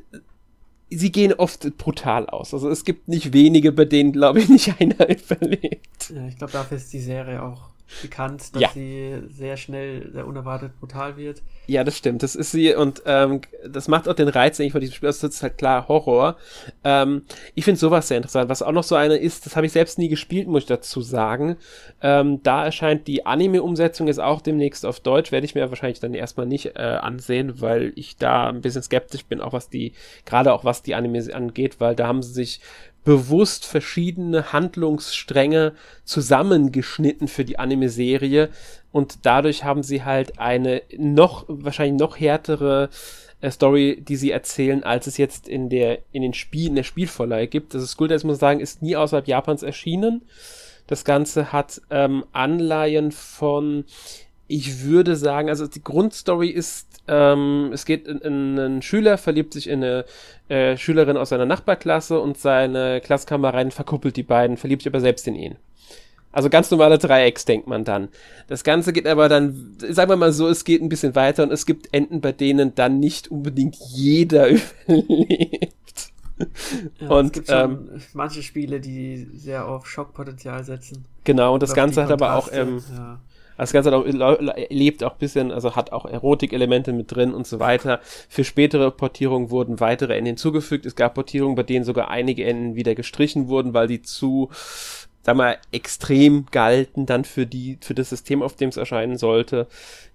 sie 0.88 1.12
gehen 1.12 1.32
oft 1.32 1.76
brutal 1.76 2.28
aus. 2.28 2.54
Also 2.54 2.70
es 2.70 2.84
gibt 2.84 3.08
nicht 3.08 3.32
wenige, 3.32 3.72
bei 3.72 3.84
denen, 3.84 4.12
glaube 4.12 4.40
ich, 4.40 4.48
nicht 4.48 4.74
einer 4.80 5.08
überlebt. 5.08 6.10
Ja, 6.14 6.26
ich 6.26 6.38
glaube, 6.38 6.52
dafür 6.52 6.76
ist 6.76 6.92
die 6.92 7.00
Serie 7.00 7.42
auch 7.42 7.69
bekannt, 8.02 8.54
dass 8.54 8.62
ja. 8.62 8.70
sie 8.72 9.22
sehr 9.30 9.56
schnell, 9.56 10.10
sehr 10.12 10.26
unerwartet 10.26 10.78
brutal 10.78 11.16
wird. 11.16 11.42
Ja, 11.66 11.84
das 11.84 11.96
stimmt. 11.96 12.22
Das 12.22 12.34
ist 12.34 12.50
sie 12.50 12.74
und 12.74 13.02
ähm, 13.06 13.42
das 13.66 13.88
macht 13.88 14.08
auch 14.08 14.14
den 14.14 14.28
Reiz 14.28 14.58
eigentlich 14.58 14.72
von 14.72 14.80
diesem 14.80 14.94
Spiel 14.94 15.08
aus. 15.08 15.20
Das 15.20 15.34
ist 15.34 15.42
halt 15.42 15.58
klar 15.58 15.86
Horror. 15.88 16.36
Ähm, 16.82 17.22
ich 17.54 17.64
finde 17.64 17.78
sowas 17.78 18.08
sehr 18.08 18.16
interessant. 18.16 18.48
Was 18.48 18.62
auch 18.62 18.72
noch 18.72 18.82
so 18.82 18.96
eine 18.96 19.16
ist, 19.16 19.46
das 19.46 19.56
habe 19.56 19.66
ich 19.66 19.72
selbst 19.72 19.98
nie 19.98 20.08
gespielt, 20.08 20.48
muss 20.48 20.64
ich 20.64 20.68
dazu 20.68 21.00
sagen. 21.00 21.56
Ähm, 22.02 22.42
da 22.42 22.64
erscheint 22.64 23.06
die 23.06 23.26
Anime-Umsetzung 23.26 24.06
jetzt 24.08 24.20
auch 24.20 24.40
demnächst 24.40 24.84
auf 24.84 25.00
Deutsch. 25.00 25.32
Werde 25.32 25.44
ich 25.44 25.54
mir 25.54 25.68
wahrscheinlich 25.70 26.00
dann 26.00 26.14
erstmal 26.14 26.46
nicht 26.46 26.76
äh, 26.76 26.80
ansehen, 26.80 27.60
weil 27.60 27.92
ich 27.94 28.16
da 28.16 28.48
ein 28.48 28.62
bisschen 28.62 28.82
skeptisch 28.82 29.24
bin, 29.24 29.40
auch 29.40 29.52
was 29.52 29.68
die, 29.68 29.92
gerade 30.24 30.52
auch 30.52 30.64
was 30.64 30.82
die 30.82 30.94
Anime 30.94 31.20
angeht, 31.32 31.76
weil 31.80 31.94
da 31.94 32.06
haben 32.06 32.22
sie 32.22 32.32
sich 32.32 32.60
bewusst 33.04 33.66
verschiedene 33.66 34.52
Handlungsstränge 34.52 35.72
zusammengeschnitten 36.04 37.28
für 37.28 37.44
die 37.44 37.58
Anime-Serie 37.58 38.50
und 38.92 39.20
dadurch 39.22 39.64
haben 39.64 39.82
sie 39.82 40.04
halt 40.04 40.38
eine 40.38 40.82
noch, 40.96 41.44
wahrscheinlich 41.48 41.98
noch 42.00 42.18
härtere 42.18 42.90
äh, 43.40 43.50
Story, 43.50 44.02
die 44.06 44.16
sie 44.16 44.30
erzählen, 44.30 44.84
als 44.84 45.06
es 45.06 45.16
jetzt 45.16 45.48
in 45.48 45.68
der, 45.68 46.00
in 46.12 46.22
den 46.22 46.34
Spiel, 46.34 46.68
in 46.68 46.74
der 46.74 46.82
Spielvorlage 46.82 47.46
gibt. 47.48 47.74
Das 47.74 47.82
ist 47.82 47.92
Skull 47.92 48.08
Days, 48.08 48.24
muss 48.24 48.34
man 48.34 48.40
sagen, 48.40 48.60
ist 48.60 48.82
nie 48.82 48.96
außerhalb 48.96 49.26
Japans 49.26 49.62
erschienen. 49.62 50.22
Das 50.86 51.04
Ganze 51.04 51.52
hat 51.52 51.80
ähm, 51.90 52.24
Anleihen 52.32 53.12
von, 53.12 53.84
ich 54.50 54.82
würde 54.82 55.14
sagen, 55.16 55.48
also 55.48 55.66
die 55.66 55.82
Grundstory 55.82 56.48
ist, 56.48 56.88
ähm, 57.06 57.70
es 57.72 57.84
geht 57.84 58.08
in, 58.08 58.18
in, 58.18 58.58
ein 58.58 58.82
Schüler 58.82 59.16
verliebt 59.16 59.52
sich 59.52 59.68
in 59.68 59.84
eine 59.84 60.04
äh, 60.48 60.76
Schülerin 60.76 61.16
aus 61.16 61.28
seiner 61.28 61.46
Nachbarklasse 61.46 62.18
und 62.18 62.36
seine 62.36 63.00
Klassenkameradin 63.00 63.70
verkuppelt 63.70 64.16
die 64.16 64.24
beiden, 64.24 64.56
verliebt 64.56 64.82
sich 64.82 64.92
aber 64.92 65.00
selbst 65.00 65.28
in 65.28 65.36
ihn. 65.36 65.56
Also 66.32 66.48
ganz 66.50 66.70
normale 66.70 66.98
Dreiecks 66.98 67.44
denkt 67.44 67.66
man 67.66 67.84
dann. 67.84 68.08
Das 68.48 68.64
Ganze 68.64 68.92
geht 68.92 69.06
aber 69.06 69.28
dann, 69.28 69.76
sagen 69.78 70.10
wir 70.10 70.16
mal 70.16 70.32
so, 70.32 70.48
es 70.48 70.64
geht 70.64 70.82
ein 70.82 70.88
bisschen 70.88 71.14
weiter 71.14 71.44
und 71.44 71.52
es 71.52 71.64
gibt 71.64 71.92
Enden, 71.92 72.20
bei 72.20 72.32
denen 72.32 72.74
dann 72.74 73.00
nicht 73.00 73.30
unbedingt 73.30 73.76
jeder 73.76 74.48
überlebt. 74.86 75.74
Ja, 77.00 77.08
und 77.08 77.26
es 77.26 77.32
gibt 77.32 77.50
ähm, 77.50 77.88
manche 78.14 78.42
Spiele, 78.42 78.80
die 78.80 79.28
sehr 79.34 79.68
auf 79.68 79.86
Schockpotenzial 79.86 80.64
setzen. 80.64 81.04
Genau, 81.24 81.54
und 81.54 81.62
das 81.62 81.74
Ganze 81.74 82.02
hat 82.02 82.10
aber 82.10 82.34
auch, 82.34 82.48
ähm, 82.52 82.82
ja. 82.92 83.20
Das 83.60 83.72
Ganze 83.72 83.94
auch, 83.94 84.04
lebt 84.70 85.04
auch 85.04 85.12
ein 85.12 85.18
bisschen, 85.18 85.52
also 85.52 85.76
hat 85.76 85.92
auch 85.92 86.06
Erotikelemente 86.06 86.92
mit 86.92 87.14
drin 87.14 87.34
und 87.34 87.46
so 87.46 87.60
weiter. 87.60 88.00
Für 88.28 88.44
spätere 88.44 88.90
Portierungen 88.90 89.50
wurden 89.50 89.80
weitere 89.80 90.14
Enden 90.14 90.28
hinzugefügt. 90.28 90.86
Es 90.86 90.96
gab 90.96 91.14
Portierungen, 91.14 91.56
bei 91.56 91.62
denen 91.62 91.84
sogar 91.84 92.10
einige 92.10 92.44
Enden 92.44 92.74
wieder 92.74 92.94
gestrichen 92.94 93.48
wurden, 93.48 93.74
weil 93.74 93.86
die 93.86 94.02
zu 94.02 94.50
sag 95.22 95.36
mal, 95.36 95.58
extrem 95.70 96.46
galten 96.50 97.06
dann 97.06 97.24
für 97.24 97.46
die, 97.46 97.78
für 97.80 97.94
das 97.94 98.08
System, 98.08 98.42
auf 98.42 98.56
dem 98.56 98.70
es 98.70 98.76
erscheinen 98.76 99.18
sollte. 99.18 99.66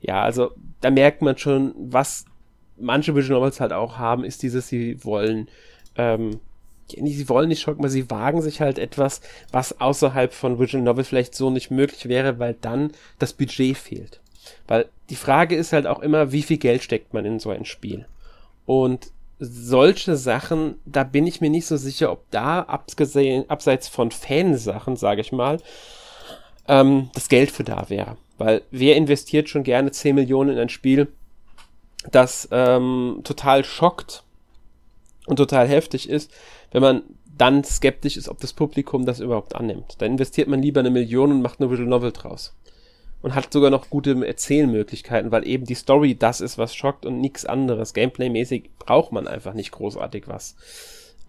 Ja, 0.02 0.24
also 0.24 0.52
da 0.82 0.90
merkt 0.90 1.22
man 1.22 1.38
schon, 1.38 1.74
was 1.78 2.26
manche 2.78 3.16
Visual 3.16 3.40
Novels 3.40 3.60
halt 3.60 3.74
auch 3.74 3.98
haben, 3.98 4.24
ist 4.24 4.44
dieses, 4.44 4.68
sie 4.68 5.04
wollen, 5.04 5.48
ähm, 5.96 6.40
sie 6.88 7.30
wollen 7.30 7.50
nicht 7.50 7.62
schocken, 7.62 7.82
aber 7.82 7.90
sie 7.90 8.10
wagen 8.10 8.42
sich 8.42 8.62
halt 8.62 8.80
etwas, 8.80 9.22
was 9.52 9.80
außerhalb 9.80 10.34
von 10.34 10.60
Visual 10.60 10.84
Novel 10.84 11.04
vielleicht 11.04 11.36
so 11.36 11.50
nicht 11.50 11.72
möglich 11.72 12.08
wäre, 12.08 12.40
weil 12.40 12.56
dann 12.62 12.92
das 13.20 13.34
Budget 13.34 13.78
fehlt. 13.78 14.20
Weil 14.68 14.88
die 15.10 15.16
Frage 15.16 15.56
ist 15.56 15.74
halt 15.74 15.88
auch 15.88 16.00
immer, 16.00 16.32
wie 16.32 16.44
viel 16.44 16.58
Geld 16.58 16.84
steckt 16.84 17.14
man 17.14 17.26
in 17.26 17.40
so 17.40 17.50
ein 17.50 17.66
Spiel? 17.66 18.06
Und 18.66 19.08
solche 19.40 20.16
Sachen, 20.16 20.76
da 20.86 21.04
bin 21.04 21.28
ich 21.28 21.42
mir 21.42 21.50
nicht 21.50 21.66
so 21.66 21.78
sicher, 21.78 22.12
ob 22.12 22.30
da, 22.32 22.62
abgesehen, 22.62 23.50
abseits 23.50 23.88
von 23.88 24.12
Fansachen, 24.12 24.96
sage 24.96 25.22
ich 25.22 25.32
mal, 25.32 25.58
ähm, 26.68 27.10
das 27.14 27.30
Geld 27.30 27.52
für 27.52 27.64
da 27.64 27.90
wäre. 27.90 28.18
Weil 28.38 28.62
wer 28.72 28.96
investiert 28.96 29.50
schon 29.50 29.64
gerne 29.64 29.92
10 29.92 30.16
Millionen 30.16 30.52
in 30.52 30.60
ein 30.60 30.70
Spiel, 30.70 31.08
das 32.12 32.48
ähm, 32.52 33.22
total 33.24 33.64
schockt 33.64 34.24
und 35.26 35.38
total 35.38 35.68
heftig 35.68 36.10
ist, 36.10 36.32
wenn 36.76 36.82
man 36.82 37.04
dann 37.38 37.64
skeptisch 37.64 38.18
ist, 38.18 38.28
ob 38.28 38.40
das 38.40 38.52
Publikum 38.52 39.06
das 39.06 39.22
überhaupt 39.22 39.56
annimmt. 39.56 39.96
Dann 40.00 40.12
investiert 40.12 40.50
man 40.50 40.62
lieber 40.62 40.82
eine 40.82 40.90
Million 40.90 41.32
und 41.32 41.42
macht 41.42 41.62
eine 41.62 41.72
Visual 41.72 41.88
Novel 41.88 42.12
draus 42.12 42.54
und 43.22 43.34
hat 43.34 43.54
sogar 43.54 43.70
noch 43.70 43.90
gute 43.90 44.28
Erzählmöglichkeiten, 44.28 45.32
weil 45.32 45.48
eben 45.48 45.66
die 45.66 45.76
Story 45.76 46.16
das 46.16 46.42
ist, 46.42 46.58
was 46.58 46.76
schockt 46.76 47.06
und 47.06 47.22
nichts 47.22 47.46
anderes. 47.46 47.94
Gameplay-mäßig 47.94 48.72
braucht 48.78 49.14
man 49.14 49.26
einfach 49.26 49.54
nicht 49.54 49.72
großartig 49.72 50.28
was, 50.28 50.58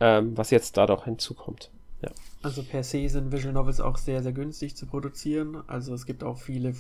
ähm, 0.01 0.37
was 0.37 0.51
jetzt 0.51 0.77
da 0.77 0.87
doch 0.87 1.05
hinzukommt. 1.05 1.71
Ja. 2.03 2.11
Also 2.43 2.65
per 2.65 2.83
se 2.83 3.09
sind 3.09 3.31
Visual 3.31 3.55
Novels 3.55 3.81
auch 3.81 3.99
sehr, 3.99 4.25
sehr 4.25 4.33
günstig 4.33 4.77
zu 4.77 4.87
produzieren. 4.87 5.63
Also 5.69 5.95
es 5.95 6.07
gibt 6.07 6.25
auch 6.25 6.39
viele 6.39 6.75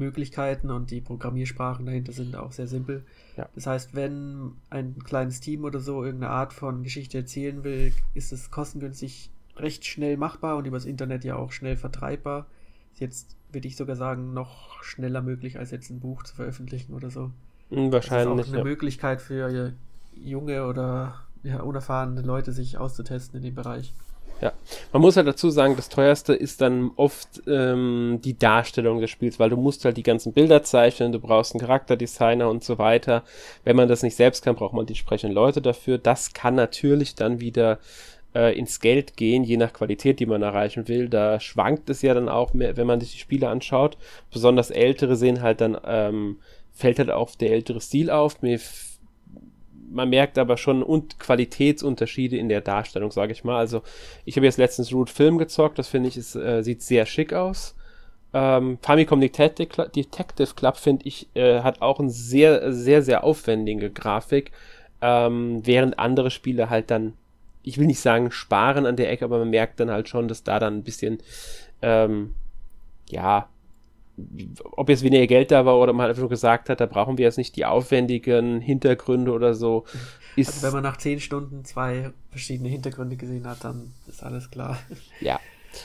Freeware-Möglichkeiten 0.00 0.70
und 0.70 0.90
die 0.90 1.00
Programmiersprachen 1.00 1.86
dahinter 1.86 2.12
sind 2.12 2.34
auch 2.36 2.52
sehr 2.52 2.66
simpel. 2.66 3.04
Ja. 3.36 3.48
Das 3.54 3.66
heißt, 3.66 3.94
wenn 3.94 4.52
ein 4.70 4.96
kleines 5.04 5.40
Team 5.40 5.64
oder 5.64 5.80
so 5.80 6.02
irgendeine 6.02 6.32
Art 6.32 6.52
von 6.52 6.82
Geschichte 6.82 7.18
erzählen 7.18 7.62
will, 7.62 7.92
ist 8.14 8.32
es 8.32 8.50
kostengünstig 8.50 9.30
recht 9.56 9.84
schnell 9.84 10.16
machbar 10.16 10.56
und 10.56 10.66
übers 10.66 10.86
Internet 10.86 11.24
ja 11.24 11.36
auch 11.36 11.52
schnell 11.52 11.76
vertreibbar. 11.76 12.46
Ist 12.94 13.00
jetzt 13.00 13.36
würde 13.52 13.68
ich 13.68 13.76
sogar 13.76 13.96
sagen, 13.96 14.32
noch 14.32 14.82
schneller 14.82 15.22
möglich, 15.22 15.58
als 15.58 15.70
jetzt 15.70 15.90
ein 15.90 16.00
Buch 16.00 16.22
zu 16.22 16.34
veröffentlichen 16.34 16.94
oder 16.94 17.10
so. 17.10 17.30
Hm, 17.70 17.92
wahrscheinlich. 17.92 18.36
Das 18.36 18.46
ist 18.46 18.52
auch 18.52 18.54
eine 18.54 18.58
ja. 18.58 18.64
Möglichkeit 18.64 19.20
für 19.20 19.74
junge 20.14 20.66
oder 20.66 21.26
ja, 21.42 21.60
unerfahrene 21.60 22.22
Leute, 22.22 22.52
sich 22.52 22.78
auszutesten 22.78 23.38
in 23.38 23.42
dem 23.42 23.54
Bereich. 23.54 23.92
Ja, 24.40 24.52
man 24.92 25.02
muss 25.02 25.16
halt 25.16 25.26
dazu 25.26 25.50
sagen, 25.50 25.76
das 25.76 25.90
teuerste 25.90 26.32
ist 26.32 26.62
dann 26.62 26.92
oft 26.96 27.42
ähm, 27.46 28.20
die 28.24 28.38
Darstellung 28.38 29.00
des 29.00 29.10
Spiels, 29.10 29.38
weil 29.38 29.50
du 29.50 29.56
musst 29.56 29.84
halt 29.84 29.98
die 29.98 30.02
ganzen 30.02 30.32
Bilder 30.32 30.62
zeichnen, 30.62 31.12
du 31.12 31.20
brauchst 31.20 31.54
einen 31.54 31.60
Charakterdesigner 31.60 32.48
und 32.48 32.64
so 32.64 32.78
weiter. 32.78 33.22
Wenn 33.64 33.76
man 33.76 33.88
das 33.88 34.02
nicht 34.02 34.16
selbst 34.16 34.42
kann, 34.42 34.56
braucht 34.56 34.72
man 34.72 34.86
die 34.86 34.92
entsprechenden 34.92 35.34
Leute 35.34 35.60
dafür. 35.60 35.98
Das 35.98 36.32
kann 36.32 36.54
natürlich 36.54 37.14
dann 37.14 37.40
wieder 37.40 37.78
äh, 38.34 38.56
ins 38.58 38.80
Geld 38.80 39.16
gehen, 39.16 39.44
je 39.44 39.56
nach 39.56 39.72
Qualität, 39.72 40.20
die 40.20 40.26
man 40.26 40.42
erreichen 40.42 40.88
will. 40.88 41.08
Da 41.08 41.38
schwankt 41.40 41.90
es 41.90 42.02
ja 42.02 42.14
dann 42.14 42.28
auch, 42.28 42.54
mehr, 42.54 42.76
wenn 42.76 42.86
man 42.86 43.00
sich 43.00 43.12
die 43.12 43.18
Spiele 43.18 43.48
anschaut. 43.48 43.98
Besonders 44.32 44.70
ältere 44.70 45.16
sehen 45.16 45.42
halt 45.42 45.60
dann, 45.60 45.76
ähm, 45.84 46.38
fällt 46.72 46.98
halt 46.98 47.10
auch 47.10 47.34
der 47.34 47.50
ältere 47.50 47.80
Stil 47.80 48.10
auf. 48.10 48.40
Mir 48.42 48.58
man 49.90 50.08
merkt 50.08 50.38
aber 50.38 50.56
schon 50.56 50.82
und 50.82 51.18
Qualitätsunterschiede 51.18 52.36
in 52.36 52.48
der 52.48 52.60
Darstellung, 52.60 53.10
sage 53.10 53.32
ich 53.32 53.44
mal. 53.44 53.58
Also 53.58 53.82
ich 54.24 54.36
habe 54.36 54.46
jetzt 54.46 54.58
letztens 54.58 54.92
Root 54.92 55.10
Film 55.10 55.38
gezockt, 55.38 55.78
das 55.78 55.88
finde 55.88 56.08
ich, 56.08 56.16
ist, 56.16 56.36
äh, 56.36 56.62
sieht 56.62 56.82
sehr 56.82 57.06
schick 57.06 57.32
aus. 57.32 57.74
Ähm, 58.32 58.78
Famicom 58.80 59.20
Detective, 59.20 59.68
Club, 59.68 60.76
finde 60.76 61.06
ich, 61.06 61.28
äh, 61.34 61.60
hat 61.60 61.82
auch 61.82 61.98
eine 61.98 62.10
sehr, 62.10 62.72
sehr, 62.72 63.02
sehr 63.02 63.24
aufwendige 63.24 63.90
Grafik, 63.90 64.52
ähm, 65.02 65.60
während 65.64 65.98
andere 65.98 66.30
Spiele 66.30 66.70
halt 66.70 66.90
dann 66.90 67.14
ich 67.62 67.78
will 67.78 67.86
nicht 67.86 68.00
sagen 68.00 68.30
sparen 68.30 68.86
an 68.86 68.96
der 68.96 69.10
Ecke, 69.10 69.24
aber 69.24 69.38
man 69.38 69.50
merkt 69.50 69.80
dann 69.80 69.90
halt 69.90 70.08
schon, 70.08 70.28
dass 70.28 70.44
da 70.44 70.58
dann 70.58 70.78
ein 70.78 70.82
bisschen, 70.82 71.18
ähm, 71.82 72.34
ja, 73.08 73.48
ob 74.72 74.88
jetzt 74.88 75.02
weniger 75.02 75.26
Geld 75.26 75.50
da 75.50 75.64
war 75.66 75.78
oder 75.78 75.92
man 75.92 76.02
halt 76.02 76.10
einfach 76.10 76.22
nur 76.22 76.30
gesagt 76.30 76.68
hat, 76.68 76.80
da 76.80 76.86
brauchen 76.86 77.18
wir 77.18 77.24
jetzt 77.24 77.38
nicht 77.38 77.56
die 77.56 77.64
aufwendigen 77.64 78.60
Hintergründe 78.60 79.32
oder 79.32 79.54
so. 79.54 79.84
Ist 80.36 80.48
also 80.48 80.62
wenn 80.66 80.72
man 80.74 80.82
nach 80.82 80.96
zehn 80.96 81.20
Stunden 81.20 81.64
zwei 81.64 82.12
verschiedene 82.30 82.68
Hintergründe 82.68 83.16
gesehen 83.16 83.46
hat, 83.46 83.64
dann 83.64 83.92
ist 84.06 84.22
alles 84.22 84.50
klar. 84.50 84.78
Ja. 85.20 85.40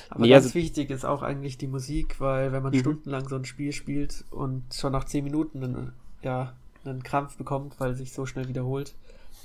Aber 0.10 0.22
nee, 0.22 0.30
ganz 0.30 0.46
also, 0.46 0.56
wichtig 0.56 0.90
ist 0.90 1.06
auch 1.06 1.22
eigentlich 1.22 1.58
die 1.58 1.68
Musik, 1.68 2.20
weil 2.20 2.52
wenn 2.52 2.64
man 2.64 2.74
mhm. 2.74 2.80
stundenlang 2.80 3.28
so 3.28 3.36
ein 3.36 3.46
Spiel 3.46 3.72
spielt 3.72 4.24
und 4.32 4.64
schon 4.74 4.92
nach 4.92 5.06
zehn 5.06 5.24
Minuten 5.24 5.64
einen, 5.64 5.94
ja, 6.24 6.54
einen 6.84 7.04
Krampf 7.04 7.38
bekommt, 7.38 7.80
weil 7.80 7.96
sich 7.96 8.12
so 8.14 8.26
schnell 8.26 8.48
wiederholt, 8.48 8.96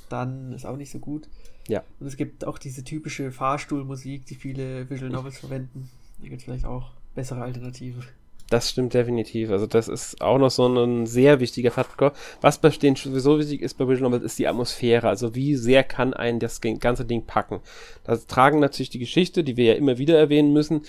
dann 0.08 0.52
ist 0.52 0.66
auch 0.66 0.76
nicht 0.76 0.90
so 0.90 0.98
gut. 0.98 1.28
Ja. 1.68 1.82
Und 2.00 2.06
es 2.06 2.16
gibt 2.16 2.44
auch 2.44 2.58
diese 2.58 2.84
typische 2.84 3.30
Fahrstuhlmusik, 3.30 4.26
die 4.26 4.34
viele 4.34 4.88
Visual 4.90 5.10
Novels 5.10 5.38
verwenden. 5.38 5.90
Da 6.20 6.28
gibt 6.28 6.40
es 6.40 6.44
vielleicht 6.44 6.64
auch 6.64 6.92
bessere 7.14 7.42
Alternativen. 7.42 8.02
Das 8.50 8.68
stimmt 8.68 8.94
definitiv. 8.94 9.50
Also 9.50 9.66
das 9.66 9.86
ist 9.86 10.20
auch 10.20 10.36
noch 10.36 10.50
so 10.50 10.66
ein 10.66 11.06
sehr 11.06 11.38
wichtiger 11.38 11.70
Faktor. 11.70 12.12
Was 12.40 12.58
bei 12.58 12.68
denen 12.70 12.96
sowieso 12.96 13.38
wichtig 13.38 13.62
ist 13.62 13.74
bei 13.74 13.86
Visual 13.86 14.10
Novels, 14.10 14.24
ist 14.24 14.40
die 14.40 14.48
Atmosphäre. 14.48 15.08
Also 15.08 15.36
wie 15.36 15.54
sehr 15.54 15.84
kann 15.84 16.14
ein 16.14 16.40
das 16.40 16.60
ganze 16.60 17.04
Ding 17.04 17.24
packen. 17.24 17.60
Da 18.02 18.16
tragen 18.16 18.58
natürlich 18.58 18.90
die 18.90 18.98
Geschichte, 18.98 19.44
die 19.44 19.56
wir 19.56 19.66
ja 19.66 19.74
immer 19.74 19.98
wieder 19.98 20.18
erwähnen 20.18 20.52
müssen, 20.52 20.82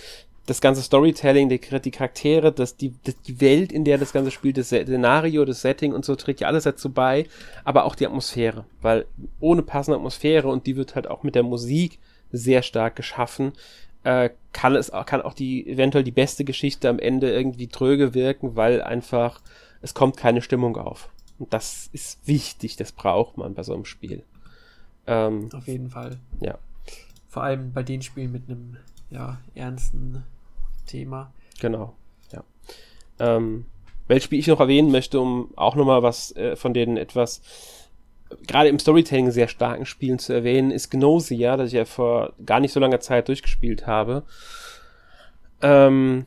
das 0.48 0.60
ganze 0.60 0.82
Storytelling, 0.82 1.50
die, 1.50 1.60
die 1.60 1.92
Charaktere, 1.92 2.52
das, 2.52 2.76
die, 2.76 2.96
das, 3.04 3.16
die 3.22 3.40
Welt, 3.40 3.72
in 3.72 3.86
der 3.86 4.00
das 4.00 4.12
Ganze 4.12 4.32
spielt, 4.32 4.58
das 4.58 4.68
Szenario, 4.68 5.46
das 5.46 5.62
Setting 5.62 5.94
und 5.94 6.04
so 6.04 6.16
trägt 6.16 6.42
ja 6.42 6.48
alles 6.48 6.64
dazu 6.64 6.90
bei, 6.90 7.28
aber 7.64 7.86
auch 7.86 7.94
die 7.94 8.08
Atmosphäre, 8.08 8.66
weil 8.82 9.06
ohne 9.40 9.62
passende 9.62 9.98
Atmosphäre 9.98 10.48
und 10.48 10.66
die 10.66 10.76
wird 10.76 10.96
halt 10.96 11.08
auch 11.08 11.22
mit 11.22 11.36
der 11.36 11.44
Musik 11.44 12.00
sehr 12.32 12.64
stark 12.64 12.96
geschaffen, 12.96 13.54
äh, 14.04 14.30
kann 14.54 14.76
es 14.76 14.92
kann 15.06 15.22
auch 15.22 15.34
die 15.34 15.68
eventuell 15.68 16.04
die 16.04 16.12
beste 16.12 16.44
Geschichte 16.44 16.90
am 16.90 17.00
Ende 17.00 17.32
irgendwie 17.32 17.68
tröge 17.68 18.14
wirken, 18.14 18.56
weil 18.56 18.82
einfach 18.82 19.42
es 19.82 19.94
kommt 19.94 20.18
keine 20.18 20.42
Stimmung 20.42 20.78
auf. 20.78 21.10
Und 21.40 21.54
das 21.54 21.90
ist 21.92 22.26
wichtig, 22.28 22.76
das 22.76 22.92
braucht 22.92 23.38
man 23.38 23.56
bei 23.56 23.64
so 23.64 23.74
einem 23.74 23.86
Spiel. 23.86 24.24
Ähm, 25.08 25.50
Auf 25.54 25.68
jeden 25.68 25.90
Fall. 25.90 26.20
Ja. 26.40 26.58
Vor 27.28 27.44
allem 27.44 27.74
bei 27.74 27.82
den 27.82 28.02
Spielen 28.02 28.32
mit 28.32 28.44
einem 28.48 28.78
ja, 29.10 29.40
ernsten 29.56 30.24
Thema. 30.86 31.32
Genau, 31.60 31.96
ja. 32.32 32.44
Ähm, 33.20 33.66
welches 34.08 34.26
Spiel 34.26 34.40
ich 34.40 34.48
noch 34.48 34.60
erwähnen 34.60 34.92
möchte, 34.92 35.20
um 35.20 35.50
auch 35.56 35.76
nochmal 35.76 36.04
was 36.04 36.36
äh, 36.36 36.56
von 36.56 36.74
den 36.74 36.98
etwas 36.98 37.42
gerade 38.48 38.70
im 38.70 38.80
Storytelling 38.80 39.32
sehr 39.32 39.48
starken 39.48 39.86
Spielen 39.86 40.20
zu 40.20 40.34
erwähnen, 40.34 40.72
ist 40.72 40.92
Gnosia, 40.92 41.58
das 41.58 41.68
ich 41.68 41.74
ja 41.74 41.86
vor 41.86 42.34
gar 42.46 42.60
nicht 42.60 42.74
so 42.74 42.80
langer 42.80 43.00
Zeit 43.00 43.28
durchgespielt 43.28 43.88
habe. 43.88 44.24
Ähm, 45.62 46.26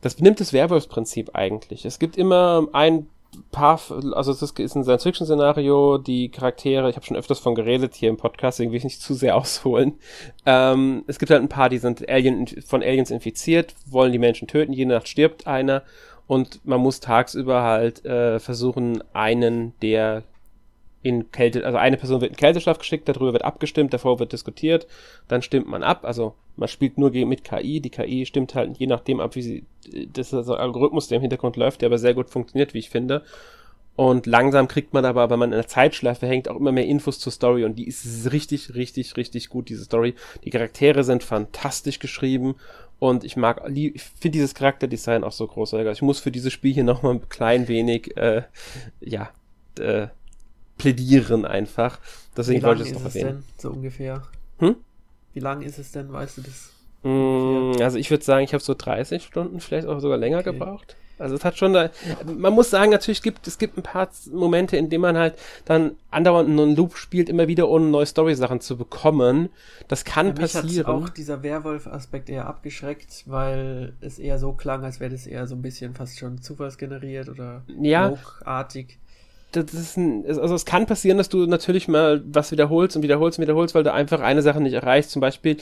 das 0.00 0.16
benimmt 0.16 0.40
das 0.40 0.52
Werwolfsprinzip 0.52 1.30
eigentlich. 1.34 1.84
Es 1.84 1.98
gibt 1.98 2.16
immer 2.16 2.68
ein 2.72 3.06
paar, 3.50 3.80
also 4.12 4.32
es 4.32 4.42
ist 4.42 4.76
ein 4.76 4.84
Science-Fiction-Szenario, 4.84 5.98
die 5.98 6.28
Charaktere, 6.30 6.88
ich 6.90 6.96
habe 6.96 7.06
schon 7.06 7.16
öfters 7.16 7.38
von 7.38 7.54
geredet 7.54 7.94
hier 7.94 8.10
im 8.10 8.16
Podcast, 8.16 8.60
irgendwie 8.60 8.74
will 8.74 8.78
ich 8.78 8.84
nicht 8.84 9.00
zu 9.00 9.14
sehr 9.14 9.36
ausholen. 9.36 9.94
Ähm, 10.46 11.04
es 11.06 11.18
gibt 11.18 11.30
halt 11.30 11.42
ein 11.42 11.48
paar, 11.48 11.68
die 11.68 11.78
sind 11.78 12.08
Alien, 12.08 12.46
von 12.66 12.82
Aliens 12.82 13.10
infiziert, 13.10 13.74
wollen 13.86 14.12
die 14.12 14.18
Menschen 14.18 14.48
töten, 14.48 14.72
jede 14.72 14.92
Nacht 14.92 15.08
stirbt 15.08 15.46
einer 15.46 15.82
und 16.26 16.64
man 16.64 16.80
muss 16.80 17.00
tagsüber 17.00 17.62
halt 17.62 18.04
äh, 18.04 18.38
versuchen, 18.40 19.02
einen 19.12 19.74
der 19.80 20.22
in 21.04 21.30
Kälte, 21.30 21.66
also 21.66 21.76
eine 21.76 21.98
Person 21.98 22.22
wird 22.22 22.30
in 22.30 22.36
Kälteschlaf 22.36 22.78
geschickt, 22.78 23.06
darüber 23.08 23.34
wird 23.34 23.44
abgestimmt, 23.44 23.92
davor 23.92 24.18
wird 24.18 24.32
diskutiert, 24.32 24.86
dann 25.28 25.42
stimmt 25.42 25.68
man 25.68 25.82
ab, 25.82 26.04
also 26.04 26.34
man 26.56 26.66
spielt 26.66 26.96
nur 26.96 27.10
mit 27.10 27.44
KI, 27.44 27.80
die 27.80 27.90
KI 27.90 28.24
stimmt 28.24 28.54
halt 28.54 28.78
je 28.78 28.86
nachdem 28.86 29.20
ab, 29.20 29.36
wie 29.36 29.42
sie, 29.42 29.64
das 30.12 30.28
ist 30.28 30.34
also 30.34 30.54
ein 30.54 30.60
Algorithmus, 30.60 31.08
der 31.08 31.16
im 31.16 31.20
Hintergrund 31.22 31.56
läuft, 31.56 31.82
der 31.82 31.88
aber 31.88 31.98
sehr 31.98 32.14
gut 32.14 32.30
funktioniert, 32.30 32.72
wie 32.72 32.78
ich 32.78 32.88
finde. 32.88 33.22
Und 33.96 34.24
langsam 34.26 34.66
kriegt 34.66 34.94
man 34.94 35.04
aber, 35.04 35.28
wenn 35.28 35.38
man 35.38 35.52
in 35.52 35.58
der 35.58 35.68
Zeitschleife 35.68 36.26
hängt, 36.26 36.48
auch 36.48 36.56
immer 36.56 36.72
mehr 36.72 36.86
Infos 36.86 37.20
zur 37.20 37.32
Story 37.32 37.64
und 37.64 37.78
die 37.78 37.86
ist 37.86 38.32
richtig, 38.32 38.74
richtig, 38.74 39.16
richtig 39.18 39.50
gut, 39.50 39.68
diese 39.68 39.84
Story. 39.84 40.14
Die 40.42 40.50
Charaktere 40.50 41.04
sind 41.04 41.22
fantastisch 41.22 41.98
geschrieben 41.98 42.56
und 42.98 43.24
ich 43.24 43.36
mag, 43.36 43.62
ich 43.72 44.02
finde 44.02 44.38
dieses 44.38 44.54
Charakterdesign 44.54 45.22
auch 45.22 45.32
so 45.32 45.46
großartig. 45.46 45.86
Also 45.86 45.98
ich 45.98 46.02
muss 46.02 46.18
für 46.18 46.32
dieses 46.32 46.52
Spiel 46.52 46.72
hier 46.72 46.82
nochmal 46.82 47.12
ein 47.12 47.28
klein 47.28 47.68
wenig, 47.68 48.16
äh, 48.16 48.42
ja, 49.00 49.30
äh, 49.78 50.08
plädieren 50.78 51.44
einfach. 51.44 51.98
Deswegen 52.36 52.62
wollte 52.62 52.82
ich 52.82 52.90
es 52.90 52.94
noch 52.94 53.04
erwähnen. 53.04 53.28
Denn, 53.28 53.44
so 53.58 53.70
ungefähr? 53.70 54.22
Hm? 54.58 54.76
Wie 55.32 55.40
lang 55.40 55.62
ist 55.62 55.78
es 55.78 55.92
denn, 55.92 56.12
weißt 56.12 56.38
du 56.38 56.42
das? 56.42 56.70
Mm, 57.02 57.82
also 57.82 57.98
ich 57.98 58.10
würde 58.10 58.24
sagen, 58.24 58.44
ich 58.44 58.54
habe 58.54 58.62
so 58.62 58.74
30 58.74 59.22
Stunden, 59.22 59.60
vielleicht 59.60 59.86
auch 59.86 60.00
sogar 60.00 60.18
länger 60.18 60.38
okay. 60.38 60.52
gebraucht. 60.52 60.96
Also 61.18 61.36
es 61.36 61.44
hat 61.44 61.56
schon 61.56 61.72
da, 61.72 61.90
man 62.26 62.52
muss 62.52 62.70
sagen, 62.70 62.90
natürlich 62.90 63.22
gibt 63.22 63.46
es 63.46 63.58
gibt 63.58 63.76
ein 63.76 63.82
paar 63.84 64.08
Momente, 64.32 64.76
in 64.76 64.90
denen 64.90 65.02
man 65.02 65.16
halt 65.16 65.38
dann 65.64 65.92
andauernd 66.10 66.48
einen 66.48 66.74
Loop 66.74 66.96
spielt, 66.96 67.28
immer 67.28 67.46
wieder 67.46 67.68
ohne 67.68 67.86
neue 67.86 68.06
Story-Sachen 68.06 68.60
zu 68.60 68.76
bekommen. 68.76 69.50
Das 69.86 70.04
kann 70.04 70.28
ja, 70.28 70.32
passieren. 70.32 70.66
Mich 70.66 70.86
auch 70.86 71.08
dieser 71.08 71.42
Werwolf-Aspekt 71.44 72.30
eher 72.30 72.46
abgeschreckt, 72.46 73.22
weil 73.26 73.92
es 74.00 74.18
eher 74.18 74.38
so 74.38 74.54
klang, 74.54 74.84
als 74.84 74.98
wäre 74.98 75.10
das 75.10 75.26
eher 75.26 75.46
so 75.46 75.54
ein 75.54 75.62
bisschen 75.62 75.94
fast 75.94 76.18
schon 76.18 76.42
zufallsgeneriert 76.42 77.28
oder 77.28 77.62
ja. 77.80 78.14
artig 78.44 78.98
das 79.62 79.72
ist 79.74 79.96
ein, 79.96 80.24
also 80.26 80.54
es 80.54 80.64
kann 80.64 80.86
passieren, 80.86 81.18
dass 81.18 81.28
du 81.28 81.46
natürlich 81.46 81.88
mal 81.88 82.22
was 82.26 82.50
wiederholst 82.50 82.96
und 82.96 83.02
wiederholst 83.02 83.38
und 83.38 83.42
wiederholst, 83.42 83.74
weil 83.74 83.84
du 83.84 83.92
einfach 83.92 84.20
eine 84.20 84.42
Sache 84.42 84.60
nicht 84.60 84.74
erreichst. 84.74 85.10
Zum 85.10 85.20
Beispiel, 85.20 85.58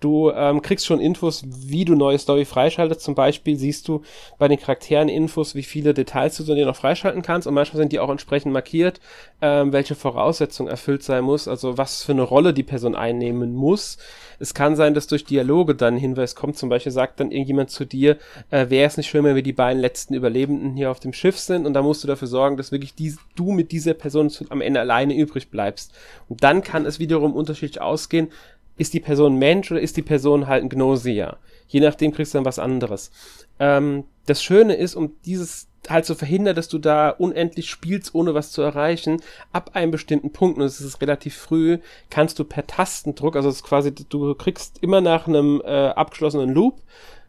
du 0.00 0.30
ähm, 0.30 0.62
kriegst 0.62 0.86
schon 0.86 1.00
Infos, 1.00 1.44
wie 1.46 1.84
du 1.84 1.94
neue 1.94 2.18
Story 2.18 2.44
freischaltest. 2.44 3.00
Zum 3.00 3.14
Beispiel 3.14 3.56
siehst 3.56 3.88
du 3.88 4.02
bei 4.38 4.48
den 4.48 4.58
Charakteren 4.58 5.08
Infos, 5.08 5.54
wie 5.54 5.62
viele 5.62 5.94
Details 5.94 6.36
du 6.36 6.42
so 6.42 6.54
dir 6.54 6.66
noch 6.66 6.76
freischalten 6.76 7.22
kannst. 7.22 7.46
Und 7.46 7.54
manchmal 7.54 7.80
sind 7.80 7.92
die 7.92 7.98
auch 7.98 8.10
entsprechend 8.10 8.52
markiert, 8.52 9.00
ähm, 9.40 9.72
welche 9.72 9.94
Voraussetzung 9.94 10.68
erfüllt 10.68 11.02
sein 11.02 11.24
muss, 11.24 11.48
also 11.48 11.78
was 11.78 12.02
für 12.02 12.12
eine 12.12 12.22
Rolle 12.22 12.52
die 12.52 12.62
Person 12.62 12.94
einnehmen 12.94 13.54
muss. 13.54 13.98
Es 14.38 14.54
kann 14.54 14.76
sein, 14.76 14.94
dass 14.94 15.06
durch 15.06 15.24
Dialoge 15.24 15.74
dann 15.74 15.94
ein 15.94 16.00
Hinweis 16.00 16.34
kommt. 16.34 16.58
Zum 16.58 16.68
Beispiel 16.68 16.92
sagt 16.92 17.20
dann 17.20 17.30
irgendjemand 17.30 17.70
zu 17.70 17.84
dir, 17.84 18.18
äh, 18.50 18.68
wäre 18.68 18.86
es 18.86 18.96
nicht 18.96 19.08
schön, 19.08 19.24
wenn 19.24 19.34
wir 19.34 19.42
die 19.42 19.52
beiden 19.52 19.80
letzten 19.80 20.14
Überlebenden 20.14 20.74
hier 20.74 20.90
auf 20.90 21.00
dem 21.00 21.12
Schiff 21.12 21.38
sind. 21.38 21.66
Und 21.66 21.74
da 21.74 21.82
musst 21.82 22.04
du 22.04 22.08
dafür 22.08 22.28
sorgen, 22.28 22.56
dass 22.56 22.72
wirklich 22.72 22.94
die, 22.94 23.14
du 23.34 23.52
mit 23.52 23.72
dieser 23.72 23.94
Person 23.94 24.30
zu, 24.30 24.44
am 24.50 24.60
Ende 24.60 24.80
alleine 24.80 25.14
übrig 25.14 25.50
bleibst. 25.50 25.92
Und 26.28 26.42
dann 26.42 26.62
kann 26.62 26.84
es 26.84 26.98
wiederum 26.98 27.34
unterschiedlich 27.34 27.80
ausgehen. 27.80 28.28
Ist 28.76 28.94
die 28.94 29.00
Person 29.00 29.36
Mensch 29.36 29.70
oder 29.70 29.80
ist 29.80 29.96
die 29.96 30.02
Person 30.02 30.46
halt 30.46 30.62
ein 30.62 30.68
Gnosia? 30.68 31.38
Je 31.68 31.80
nachdem 31.80 32.12
kriegst 32.12 32.34
du 32.34 32.38
dann 32.38 32.44
was 32.44 32.58
anderes. 32.58 33.10
Ähm, 33.58 34.04
das 34.26 34.42
Schöne 34.42 34.74
ist, 34.74 34.94
um 34.94 35.12
dieses 35.24 35.68
halt 35.88 36.04
zu 36.04 36.14
verhindern, 36.14 36.56
dass 36.56 36.68
du 36.68 36.78
da 36.78 37.10
unendlich 37.10 37.70
spielst, 37.70 38.14
ohne 38.14 38.34
was 38.34 38.50
zu 38.50 38.62
erreichen, 38.62 39.22
ab 39.52 39.70
einem 39.74 39.92
bestimmten 39.92 40.32
Punkt, 40.32 40.58
und 40.58 40.64
es 40.64 40.80
ist 40.80 41.00
relativ 41.00 41.36
früh, 41.36 41.78
kannst 42.10 42.38
du 42.38 42.44
per 42.44 42.66
Tastendruck, 42.66 43.36
also 43.36 43.48
es 43.48 43.56
ist 43.56 43.62
quasi, 43.62 43.94
du 43.94 44.34
kriegst 44.34 44.82
immer 44.82 45.00
nach 45.00 45.28
einem 45.28 45.62
äh, 45.64 45.88
abgeschlossenen 45.88 46.50
Loop, 46.50 46.82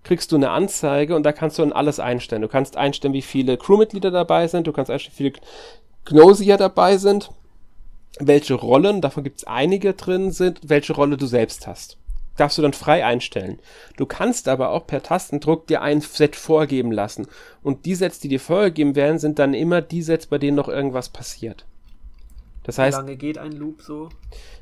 kriegst 0.04 0.32
du 0.32 0.38
eine 0.38 0.50
Anzeige 0.50 1.16
und 1.16 1.24
da 1.24 1.34
kannst 1.34 1.58
du 1.58 1.64
dann 1.64 1.74
alles 1.74 2.00
einstellen. 2.00 2.42
Du 2.42 2.48
kannst 2.48 2.78
einstellen, 2.78 3.14
wie 3.14 3.22
viele 3.22 3.58
Crewmitglieder 3.58 4.10
dabei 4.10 4.48
sind, 4.48 4.66
du 4.66 4.72
kannst 4.72 4.90
einstellen, 4.90 5.14
wie 5.18 5.32
viele 5.32 5.46
Gnosia 6.06 6.58
dabei 6.58 6.98
sind, 6.98 7.30
welche 8.20 8.54
Rollen, 8.56 9.02
davon 9.02 9.24
gibt 9.24 9.40
es 9.40 9.48
einige 9.48 9.94
drin 9.94 10.32
sind, 10.32 10.62
welche 10.64 10.94
Rolle 10.94 11.18
du 11.18 11.26
selbst 11.26 11.68
hast 11.68 11.98
darfst 12.38 12.58
du 12.58 12.62
dann 12.62 12.74
frei 12.74 13.04
einstellen. 13.04 13.60
Du 13.98 14.06
kannst 14.06 14.48
aber 14.48 14.70
auch 14.70 14.88
per 14.88 15.04
Tastendruck 15.04 15.68
dir 15.68 15.82
ein 15.82 16.02
Set 16.02 16.36
vorgeben 16.36 16.92
lassen. 16.92 17.28
Und 17.64 17.86
die 17.86 17.96
Sets, 17.96 18.20
die 18.20 18.28
dir 18.30 18.40
vorgegeben 18.40 18.96
werden, 18.96 19.20
sind 19.20 19.40
dann 19.40 19.54
immer 19.54 19.82
die 19.82 20.02
Sets, 20.02 20.28
bei 20.28 20.38
denen 20.38 20.56
noch 20.56 20.70
irgendwas 20.70 21.10
passiert. 21.10 21.66
Das 22.64 22.78
heißt, 22.78 22.98
Wie 22.98 23.02
lange 23.02 23.16
geht 23.16 23.38
ein 23.38 23.54
Loop 23.54 23.82
so? 23.82 24.10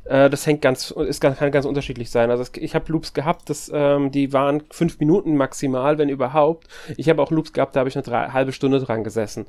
Äh, 0.03 0.29
das 0.29 0.45
hängt 0.45 0.61
ganz, 0.61 0.91
ist, 0.91 1.21
kann 1.21 1.51
ganz 1.51 1.65
unterschiedlich 1.65 2.11
sein. 2.11 2.29
Also 2.29 2.43
ich 2.55 2.75
habe 2.75 2.91
Loops 2.91 3.13
gehabt, 3.13 3.49
das, 3.49 3.71
ähm, 3.73 4.11
die 4.11 4.31
waren 4.31 4.63
fünf 4.69 4.99
Minuten 4.99 5.35
maximal, 5.35 5.97
wenn 5.97 6.09
überhaupt. 6.09 6.67
Ich 6.97 7.09
habe 7.09 7.21
auch 7.21 7.31
Loops 7.31 7.51
gehabt, 7.51 7.75
da 7.75 7.79
habe 7.79 7.89
ich 7.89 7.95
eine 7.95 8.03
drei, 8.03 8.27
halbe 8.29 8.51
Stunde 8.51 8.79
dran 8.79 9.03
gesessen. 9.03 9.47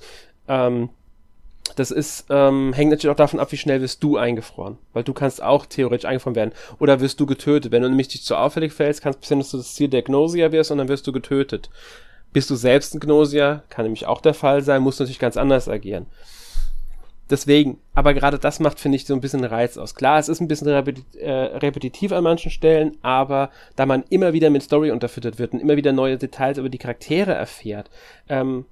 Ähm, 0.48 0.88
das 1.74 1.90
ist, 1.90 2.26
ähm, 2.30 2.72
hängt 2.72 2.90
natürlich 2.90 3.12
auch 3.12 3.16
davon 3.16 3.40
ab, 3.40 3.52
wie 3.52 3.56
schnell 3.56 3.80
wirst 3.80 4.02
du 4.02 4.16
eingefroren. 4.16 4.78
Weil 4.92 5.04
du 5.04 5.12
kannst 5.12 5.42
auch 5.42 5.66
theoretisch 5.66 6.06
eingefroren 6.06 6.36
werden. 6.36 6.52
Oder 6.78 7.00
wirst 7.00 7.20
du 7.20 7.26
getötet. 7.26 7.72
Wenn 7.72 7.82
du 7.82 7.88
nämlich 7.88 8.08
dich 8.08 8.22
zu 8.22 8.36
auffällig 8.36 8.72
fällst, 8.72 9.02
kann 9.02 9.10
es 9.10 9.18
passieren, 9.18 9.40
dass 9.40 9.50
du 9.50 9.56
das 9.58 9.74
Ziel 9.74 9.88
der 9.88 10.02
Gnosia 10.02 10.52
wirst 10.52 10.70
und 10.70 10.78
dann 10.78 10.88
wirst 10.88 11.06
du 11.06 11.12
getötet. 11.12 11.70
Bist 12.32 12.50
du 12.50 12.54
selbst 12.54 12.94
ein 12.94 13.00
Gnosia, 13.00 13.62
kann 13.68 13.84
nämlich 13.84 14.06
auch 14.06 14.20
der 14.20 14.34
Fall 14.34 14.62
sein, 14.62 14.82
musst 14.82 15.00
du 15.00 15.04
natürlich 15.04 15.18
ganz 15.18 15.36
anders 15.36 15.68
agieren. 15.68 16.06
Deswegen, 17.28 17.80
aber 17.94 18.14
gerade 18.14 18.38
das 18.38 18.60
macht, 18.60 18.78
finde 18.78 18.96
ich, 18.96 19.04
so 19.04 19.12
ein 19.12 19.20
bisschen 19.20 19.44
Reiz 19.44 19.76
aus. 19.78 19.96
Klar, 19.96 20.20
es 20.20 20.28
ist 20.28 20.40
ein 20.40 20.46
bisschen 20.46 20.68
repeti 20.68 21.02
äh, 21.18 21.30
repetitiv 21.30 22.12
an 22.12 22.22
manchen 22.22 22.52
Stellen, 22.52 22.96
aber 23.02 23.50
da 23.74 23.84
man 23.84 24.04
immer 24.10 24.32
wieder 24.32 24.48
mit 24.50 24.62
Story 24.62 24.92
unterfüttert 24.92 25.38
wird 25.38 25.52
und 25.52 25.58
immer 25.58 25.76
wieder 25.76 25.92
neue 25.92 26.18
Details 26.18 26.58
über 26.58 26.68
die 26.68 26.78
Charaktere 26.78 27.34
erfährt, 27.34 27.90
ähm, 28.28 28.66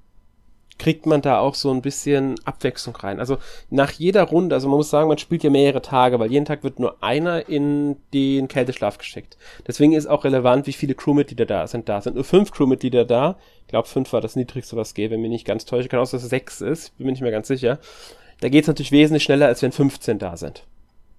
kriegt 0.78 1.06
man 1.06 1.22
da 1.22 1.38
auch 1.38 1.54
so 1.54 1.70
ein 1.70 1.82
bisschen 1.82 2.34
Abwechslung 2.44 2.96
rein. 2.96 3.20
Also 3.20 3.38
nach 3.70 3.92
jeder 3.92 4.24
Runde, 4.24 4.54
also 4.54 4.68
man 4.68 4.78
muss 4.78 4.90
sagen, 4.90 5.08
man 5.08 5.18
spielt 5.18 5.44
ja 5.44 5.50
mehrere 5.50 5.82
Tage, 5.82 6.18
weil 6.18 6.32
jeden 6.32 6.44
Tag 6.44 6.64
wird 6.64 6.80
nur 6.80 7.02
einer 7.02 7.48
in 7.48 7.96
den 8.12 8.48
Kälteschlaf 8.48 8.98
geschickt. 8.98 9.36
Deswegen 9.66 9.92
ist 9.92 10.06
auch 10.06 10.24
relevant, 10.24 10.66
wie 10.66 10.72
viele 10.72 10.94
Crewmitglieder 10.94 11.46
da 11.46 11.66
sind. 11.66 11.88
Da 11.88 12.00
sind 12.00 12.16
nur 12.16 12.24
fünf 12.24 12.50
Crewmitglieder 12.50 13.04
da. 13.04 13.36
Ich 13.62 13.68
glaube, 13.68 13.88
fünf 13.88 14.12
war 14.12 14.20
das 14.20 14.36
niedrigste, 14.36 14.76
was 14.76 14.94
gäbe, 14.94 15.14
wenn 15.14 15.22
mir 15.22 15.28
nicht 15.28 15.46
ganz 15.46 15.64
täusche. 15.64 15.88
Kann 15.88 16.00
auch, 16.00 16.10
dass 16.10 16.22
es 16.22 16.28
sechs 16.28 16.60
ist, 16.60 16.96
bin 16.98 17.06
mir 17.06 17.12
nicht 17.12 17.22
mehr 17.22 17.30
ganz 17.30 17.48
sicher. 17.48 17.78
Da 18.40 18.48
geht 18.48 18.64
es 18.64 18.68
natürlich 18.68 18.92
wesentlich 18.92 19.22
schneller, 19.22 19.46
als 19.46 19.62
wenn 19.62 19.72
15 19.72 20.18
da 20.18 20.36
sind. 20.36 20.64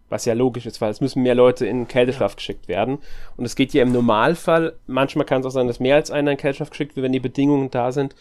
Was 0.09 0.25
ja 0.25 0.33
logisch 0.33 0.65
ist, 0.65 0.81
weil 0.81 0.91
es 0.91 1.01
müssen 1.01 1.23
mehr 1.23 1.33
Leute 1.33 1.65
in 1.65 1.87
Kälteschlaf 1.87 2.33
ja. 2.33 2.35
geschickt 2.35 2.67
werden. 2.67 2.99
Und 3.37 3.45
es 3.45 3.55
geht 3.55 3.73
ja 3.73 3.81
im 3.81 3.91
Normalfall, 3.91 4.73
manchmal 4.85 5.25
kann 5.25 5.39
es 5.39 5.47
auch 5.47 5.51
sein, 5.51 5.67
dass 5.67 5.79
mehr 5.79 5.95
als 5.95 6.11
einer 6.11 6.31
in 6.31 6.37
Kälteschlaf 6.37 6.69
geschickt 6.69 6.95
wird, 6.95 7.05
wenn 7.05 7.13
die 7.13 7.19
Bedingungen 7.19 7.71
da 7.71 7.91
sind 7.91 8.15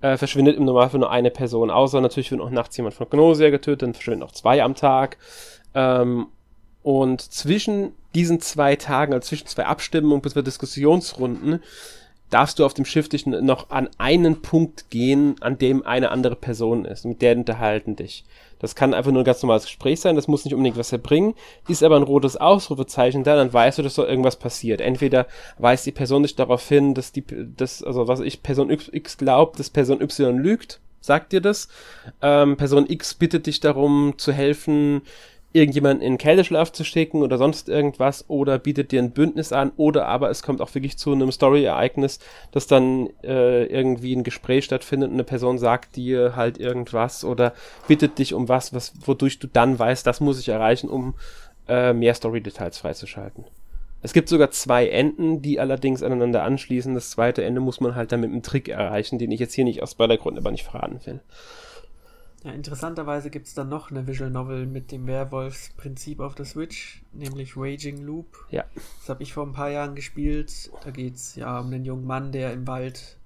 äh, 0.00 0.16
verschwindet 0.16 0.56
im 0.56 0.64
Normalfall 0.64 1.00
nur 1.00 1.10
eine 1.10 1.30
Person. 1.30 1.70
Außer 1.70 2.00
natürlich 2.00 2.30
wird 2.30 2.40
auch 2.40 2.50
nachts 2.50 2.76
jemand 2.76 2.94
von 2.94 3.08
Gnosia 3.08 3.50
getötet, 3.50 3.82
dann 3.82 3.94
verschwinden 3.94 4.20
noch 4.20 4.32
zwei 4.32 4.62
am 4.62 4.74
Tag. 4.74 5.18
Ähm, 5.74 6.26
und 6.82 7.20
zwischen 7.20 7.92
diesen 8.14 8.40
zwei 8.40 8.76
Tagen, 8.76 9.12
also 9.12 9.28
zwischen 9.28 9.46
zwei 9.46 9.66
Abstimmungen 9.66 10.22
bis 10.22 10.34
Diskussionsrunden, 10.42 11.62
darfst 12.30 12.58
du 12.58 12.64
auf 12.64 12.74
dem 12.74 12.84
Schiff 12.84 13.08
dich 13.08 13.26
noch 13.26 13.70
an 13.70 13.88
einen 13.98 14.40
Punkt 14.40 14.90
gehen, 14.90 15.36
an 15.40 15.58
dem 15.58 15.84
eine 15.84 16.10
andere 16.10 16.36
Person 16.36 16.84
ist. 16.84 17.04
Mit 17.04 17.22
der 17.22 17.36
unterhalten 17.36 17.96
dich. 17.96 18.24
Das 18.60 18.74
kann 18.74 18.94
einfach 18.94 19.10
nur 19.10 19.22
ein 19.22 19.26
ganz 19.26 19.42
normales 19.42 19.64
Gespräch 19.64 20.00
sein, 20.00 20.16
das 20.16 20.28
muss 20.28 20.44
nicht 20.44 20.54
unbedingt 20.54 20.76
was 20.76 20.92
erbringen. 20.92 21.34
Ist 21.66 21.82
aber 21.82 21.96
ein 21.96 22.02
rotes 22.02 22.36
Ausrufezeichen 22.36 23.24
da, 23.24 23.34
dann 23.34 23.52
weißt 23.52 23.78
du, 23.78 23.82
dass 23.82 23.94
da 23.94 24.06
irgendwas 24.06 24.36
passiert. 24.36 24.80
Entweder 24.80 25.26
weist 25.58 25.86
die 25.86 25.92
Person 25.92 26.22
dich 26.22 26.36
darauf 26.36 26.66
hin, 26.68 26.94
dass 26.94 27.10
die, 27.10 27.24
dass, 27.26 27.82
also 27.82 28.06
was 28.06 28.20
ich, 28.20 28.42
Person 28.42 28.70
X 28.70 29.16
glaubt, 29.16 29.58
dass 29.58 29.70
Person 29.70 30.02
Y 30.02 30.38
lügt, 30.38 30.80
sagt 31.00 31.32
dir 31.32 31.40
das. 31.40 31.68
Ähm, 32.20 32.58
Person 32.58 32.84
X 32.88 33.14
bittet 33.14 33.46
dich 33.46 33.60
darum 33.60 34.14
zu 34.18 34.32
helfen, 34.32 35.02
irgendjemanden 35.52 36.06
in 36.06 36.18
Kälteschlaf 36.18 36.70
zu 36.70 36.84
schicken 36.84 37.22
oder 37.22 37.36
sonst 37.36 37.68
irgendwas 37.68 38.24
oder 38.28 38.58
bietet 38.58 38.92
dir 38.92 39.02
ein 39.02 39.10
Bündnis 39.10 39.52
an 39.52 39.72
oder 39.76 40.06
aber 40.06 40.30
es 40.30 40.42
kommt 40.42 40.60
auch 40.60 40.72
wirklich 40.74 40.96
zu 40.96 41.12
einem 41.12 41.32
Story-Ereignis, 41.32 42.20
dass 42.52 42.68
dann 42.68 43.08
äh, 43.24 43.64
irgendwie 43.64 44.14
ein 44.14 44.22
Gespräch 44.22 44.64
stattfindet 44.64 45.08
und 45.08 45.14
eine 45.14 45.24
Person 45.24 45.58
sagt 45.58 45.96
dir 45.96 46.36
halt 46.36 46.58
irgendwas 46.58 47.24
oder 47.24 47.52
bittet 47.88 48.18
dich 48.18 48.32
um 48.32 48.48
was, 48.48 48.72
was 48.72 48.92
wodurch 49.04 49.40
du 49.40 49.48
dann 49.48 49.78
weißt, 49.78 50.06
das 50.06 50.20
muss 50.20 50.38
ich 50.38 50.48
erreichen, 50.48 50.88
um 50.88 51.14
äh, 51.68 51.92
mehr 51.92 52.14
Story-Details 52.14 52.78
freizuschalten. 52.78 53.44
Es 54.02 54.12
gibt 54.12 54.28
sogar 54.28 54.50
zwei 54.50 54.88
Enden, 54.88 55.42
die 55.42 55.60
allerdings 55.60 56.02
aneinander 56.02 56.42
anschließen. 56.42 56.94
Das 56.94 57.10
zweite 57.10 57.44
Ende 57.44 57.60
muss 57.60 57.80
man 57.80 57.94
halt 57.94 58.12
dann 58.12 58.20
mit 58.20 58.30
einem 58.30 58.42
Trick 58.42 58.68
erreichen, 58.68 59.18
den 59.18 59.30
ich 59.30 59.40
jetzt 59.40 59.52
hier 59.52 59.64
nicht 59.64 59.82
aus 59.82 59.90
Spoilergründen 59.90 60.42
aber 60.42 60.52
nicht 60.52 60.64
verraten 60.64 61.00
will. 61.04 61.20
Ja, 62.42 62.52
interessanterweise 62.52 63.28
gibt 63.28 63.48
es 63.48 63.54
dann 63.54 63.68
noch 63.68 63.90
eine 63.90 64.06
Visual 64.06 64.30
Novel 64.30 64.66
mit 64.66 64.92
dem 64.92 65.06
Werwolfsprinzip 65.06 66.20
auf 66.20 66.34
der 66.34 66.46
Switch, 66.46 67.02
nämlich 67.12 67.54
Raging 67.56 67.98
Loop. 67.98 68.46
Ja. 68.50 68.64
Das 69.00 69.10
habe 69.10 69.22
ich 69.22 69.34
vor 69.34 69.46
ein 69.46 69.52
paar 69.52 69.68
Jahren 69.68 69.94
gespielt. 69.94 70.70
Da 70.82 70.90
geht 70.90 71.16
es 71.16 71.34
ja 71.34 71.60
um 71.60 71.66
einen 71.66 71.84
jungen 71.84 72.06
Mann, 72.06 72.32
der 72.32 72.54
im 72.54 72.66
Wald 72.66 73.18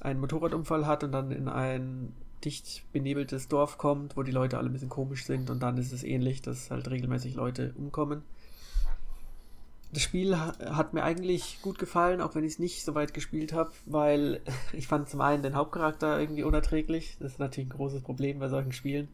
einen 0.00 0.20
Motorradunfall 0.20 0.86
hat 0.86 1.02
und 1.02 1.12
dann 1.12 1.32
in 1.32 1.48
ein 1.48 2.12
dicht 2.44 2.84
benebeltes 2.92 3.48
Dorf 3.48 3.76
kommt, 3.76 4.16
wo 4.16 4.22
die 4.22 4.32
Leute 4.32 4.56
alle 4.58 4.70
ein 4.70 4.72
bisschen 4.72 4.88
komisch 4.88 5.26
sind 5.26 5.50
und 5.50 5.60
dann 5.62 5.76
ist 5.76 5.92
es 5.92 6.04
ähnlich, 6.04 6.40
dass 6.40 6.70
halt 6.70 6.88
regelmäßig 6.88 7.34
Leute 7.34 7.74
umkommen. 7.76 8.22
Das 9.92 10.02
Spiel 10.02 10.38
hat 10.38 10.94
mir 10.94 11.02
eigentlich 11.02 11.60
gut 11.62 11.78
gefallen, 11.78 12.20
auch 12.20 12.34
wenn 12.34 12.44
ich 12.44 12.52
es 12.54 12.58
nicht 12.58 12.84
so 12.84 12.94
weit 12.94 13.12
gespielt 13.12 13.52
habe, 13.52 13.72
weil 13.86 14.40
ich 14.72 14.86
fand 14.86 15.08
zum 15.08 15.20
einen 15.20 15.42
den 15.42 15.56
Hauptcharakter 15.56 16.20
irgendwie 16.20 16.44
unerträglich. 16.44 17.16
Das 17.18 17.32
ist 17.32 17.38
natürlich 17.38 17.68
ein 17.68 17.76
großes 17.76 18.02
Problem 18.02 18.38
bei 18.38 18.48
solchen 18.48 18.72
Spielen. 18.72 19.08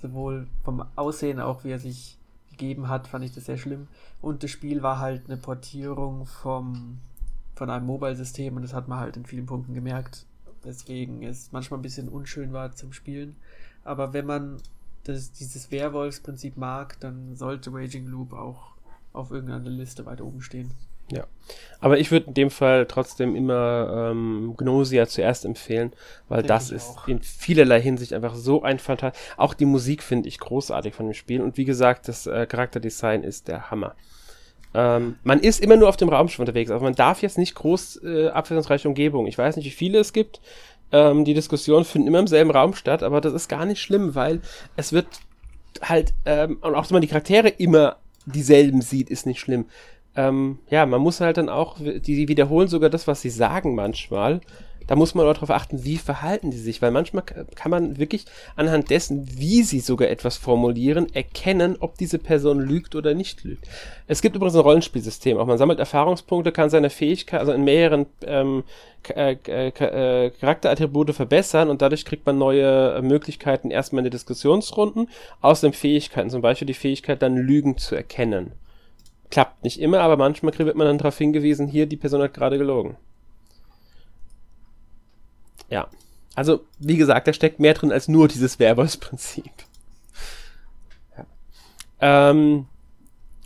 Sowohl 0.00 0.46
vom 0.64 0.84
Aussehen, 0.96 1.40
auch 1.40 1.64
wie 1.64 1.70
er 1.70 1.78
sich 1.78 2.18
gegeben 2.50 2.88
hat, 2.88 3.06
fand 3.06 3.24
ich 3.24 3.32
das 3.32 3.46
sehr 3.46 3.58
schlimm. 3.58 3.88
Und 4.20 4.42
das 4.42 4.50
Spiel 4.50 4.82
war 4.82 4.98
halt 4.98 5.22
eine 5.26 5.36
Portierung 5.36 6.26
vom, 6.26 6.98
von 7.54 7.70
einem 7.70 7.86
Mobile-System 7.86 8.56
und 8.56 8.62
das 8.62 8.74
hat 8.74 8.88
man 8.88 9.00
halt 9.00 9.16
in 9.16 9.24
vielen 9.24 9.46
Punkten 9.46 9.74
gemerkt 9.74 10.26
weswegen 10.62 11.22
es 11.22 11.52
manchmal 11.52 11.78
ein 11.78 11.82
bisschen 11.82 12.08
unschön 12.08 12.52
war 12.52 12.74
zum 12.74 12.92
Spielen. 12.92 13.36
Aber 13.84 14.12
wenn 14.12 14.26
man 14.26 14.58
das, 15.04 15.32
dieses 15.32 15.70
Werwolfsprinzip 15.70 16.56
mag, 16.56 16.98
dann 17.00 17.34
sollte 17.36 17.72
Raging 17.72 18.06
Loop 18.06 18.32
auch 18.32 18.74
auf 19.12 19.30
irgendeiner 19.30 19.68
Liste 19.68 20.06
weiter 20.06 20.24
oben 20.24 20.42
stehen. 20.42 20.72
Ja. 21.12 21.24
Aber 21.80 21.98
ich 21.98 22.10
würde 22.10 22.26
in 22.26 22.34
dem 22.34 22.50
Fall 22.50 22.86
trotzdem 22.86 23.34
immer 23.34 24.10
ähm, 24.12 24.54
Gnosia 24.56 25.06
zuerst 25.06 25.44
empfehlen, 25.44 25.92
weil 26.28 26.42
Denk 26.42 26.48
das 26.48 26.70
ist 26.70 26.90
auch. 26.90 27.08
in 27.08 27.20
vielerlei 27.20 27.80
Hinsicht 27.80 28.12
einfach 28.12 28.34
so 28.34 28.62
ein 28.62 28.78
fantastisch. 28.78 29.20
Auch 29.36 29.54
die 29.54 29.64
Musik 29.64 30.02
finde 30.02 30.28
ich 30.28 30.38
großartig 30.38 30.94
von 30.94 31.06
dem 31.06 31.14
Spiel. 31.14 31.40
Und 31.40 31.56
wie 31.56 31.64
gesagt, 31.64 32.06
das 32.06 32.26
äh, 32.26 32.46
Charakterdesign 32.46 33.24
ist 33.24 33.48
der 33.48 33.70
Hammer. 33.70 33.94
Ähm, 34.72 35.16
man 35.24 35.40
ist 35.40 35.60
immer 35.62 35.76
nur 35.76 35.88
auf 35.88 35.96
dem 35.96 36.08
Raumschiff 36.08 36.38
unterwegs, 36.38 36.70
also 36.70 36.84
man 36.84 36.94
darf 36.94 37.22
jetzt 37.22 37.38
nicht 37.38 37.56
groß 37.56 38.04
äh, 38.04 38.28
abwechslungsreiche 38.28 38.86
Umgebung. 38.86 39.26
Ich 39.26 39.36
weiß 39.36 39.56
nicht, 39.56 39.66
wie 39.66 39.70
viele 39.70 39.98
es 39.98 40.12
gibt. 40.12 40.40
Ähm, 40.92 41.24
die 41.24 41.34
Diskussionen 41.34 41.84
finden 41.84 42.06
immer 42.06 42.20
im 42.20 42.28
selben 42.28 42.50
Raum 42.52 42.74
statt, 42.74 43.02
aber 43.02 43.20
das 43.20 43.32
ist 43.32 43.48
gar 43.48 43.64
nicht 43.64 43.80
schlimm, 43.80 44.14
weil 44.14 44.40
es 44.76 44.92
wird 44.92 45.06
halt, 45.82 46.12
ähm, 46.24 46.58
und 46.60 46.74
auch 46.74 46.88
wenn 46.88 46.94
man 46.94 47.02
die 47.02 47.08
Charaktere 47.08 47.48
immer 47.48 47.96
dieselben 48.26 48.82
sieht, 48.82 49.10
ist 49.10 49.26
nicht 49.26 49.40
schlimm. 49.40 49.66
Ähm, 50.16 50.58
ja, 50.68 50.86
man 50.86 51.00
muss 51.00 51.20
halt 51.20 51.36
dann 51.36 51.48
auch, 51.48 51.76
die, 51.78 52.28
wiederholen 52.28 52.68
sogar 52.68 52.90
das, 52.90 53.06
was 53.06 53.22
sie 53.22 53.30
sagen 53.30 53.74
manchmal 53.74 54.40
da 54.90 54.96
muss 54.96 55.14
man 55.14 55.24
auch 55.24 55.34
darauf 55.34 55.50
achten, 55.50 55.84
wie 55.84 55.98
verhalten 55.98 56.50
die 56.50 56.58
sich, 56.58 56.82
weil 56.82 56.90
manchmal 56.90 57.22
kann 57.22 57.70
man 57.70 57.98
wirklich 57.98 58.24
anhand 58.56 58.90
dessen, 58.90 59.24
wie 59.38 59.62
sie 59.62 59.78
sogar 59.78 60.08
etwas 60.08 60.36
formulieren, 60.36 61.06
erkennen, 61.14 61.76
ob 61.78 61.96
diese 61.96 62.18
Person 62.18 62.58
lügt 62.58 62.96
oder 62.96 63.14
nicht 63.14 63.44
lügt. 63.44 63.68
Es 64.08 64.20
gibt 64.20 64.34
übrigens 64.34 64.56
ein 64.56 64.62
Rollenspielsystem, 64.62 65.38
auch 65.38 65.46
man 65.46 65.58
sammelt 65.58 65.78
Erfahrungspunkte, 65.78 66.50
kann 66.50 66.70
seine 66.70 66.90
Fähigkeit, 66.90 67.38
also 67.38 67.52
in 67.52 67.62
mehreren 67.62 68.06
ähm, 68.26 68.64
äh, 69.14 69.36
äh, 69.44 70.30
Charakterattribute 70.30 71.14
verbessern 71.14 71.70
und 71.70 71.82
dadurch 71.82 72.04
kriegt 72.04 72.26
man 72.26 72.38
neue 72.38 73.00
Möglichkeiten 73.00 73.70
erstmal 73.70 74.00
in 74.00 74.06
den 74.06 74.10
Diskussionsrunden, 74.10 75.08
außerdem 75.40 75.72
Fähigkeiten, 75.72 76.30
zum 76.30 76.42
Beispiel 76.42 76.66
die 76.66 76.74
Fähigkeit 76.74 77.22
dann 77.22 77.36
Lügen 77.36 77.78
zu 77.78 77.94
erkennen. 77.94 78.54
Klappt 79.30 79.62
nicht 79.62 79.80
immer, 79.80 80.00
aber 80.00 80.16
manchmal 80.16 80.56
wird 80.58 80.76
man 80.76 80.86
dann 80.86 80.98
darauf 80.98 81.16
hingewiesen, 81.16 81.68
hier, 81.68 81.86
die 81.86 81.96
Person 81.96 82.22
hat 82.22 82.34
gerade 82.34 82.58
gelogen. 82.58 82.96
Ja. 85.68 85.88
Also, 86.34 86.60
wie 86.78 86.96
gesagt, 86.96 87.26
da 87.28 87.32
steckt 87.32 87.60
mehr 87.60 87.74
drin 87.74 87.92
als 87.92 88.08
nur 88.08 88.28
dieses 88.28 88.58
Werwolfsprinzip. 88.58 89.52
Ja. 91.16 91.26
Ähm, 92.00 92.66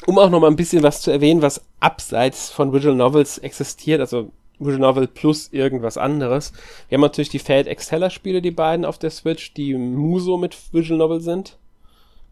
um 0.06 0.18
auch 0.18 0.30
noch 0.30 0.40
mal 0.40 0.50
ein 0.50 0.56
bisschen 0.56 0.82
was 0.82 1.00
zu 1.00 1.10
erwähnen, 1.10 1.42
was 1.42 1.64
abseits 1.80 2.50
von 2.50 2.72
Visual 2.72 2.94
Novels 2.94 3.38
existiert, 3.38 4.00
also 4.00 4.30
Visual 4.58 4.78
Novel 4.78 5.06
plus 5.06 5.52
irgendwas 5.52 5.98
anderes. 5.98 6.52
Wir 6.88 6.96
haben 6.96 7.02
natürlich 7.02 7.30
die 7.30 7.38
Fate 7.38 7.66
Exteller 7.66 8.10
Spiele, 8.10 8.42
die 8.42 8.50
beiden 8.50 8.84
auf 8.84 8.98
der 8.98 9.10
Switch, 9.10 9.54
die 9.54 9.74
Muso 9.74 10.36
mit 10.36 10.56
Visual 10.72 10.98
Novel 10.98 11.20
sind. 11.20 11.58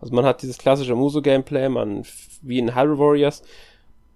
Also 0.03 0.14
man 0.14 0.24
hat 0.24 0.42
dieses 0.42 0.59
klassische 0.59 0.96
Muso 0.96 1.22
Gameplay, 1.22 1.68
man 1.68 2.05
wie 2.42 2.59
in 2.59 2.74
Hyrule 2.74 2.98
Warriors, 2.98 3.42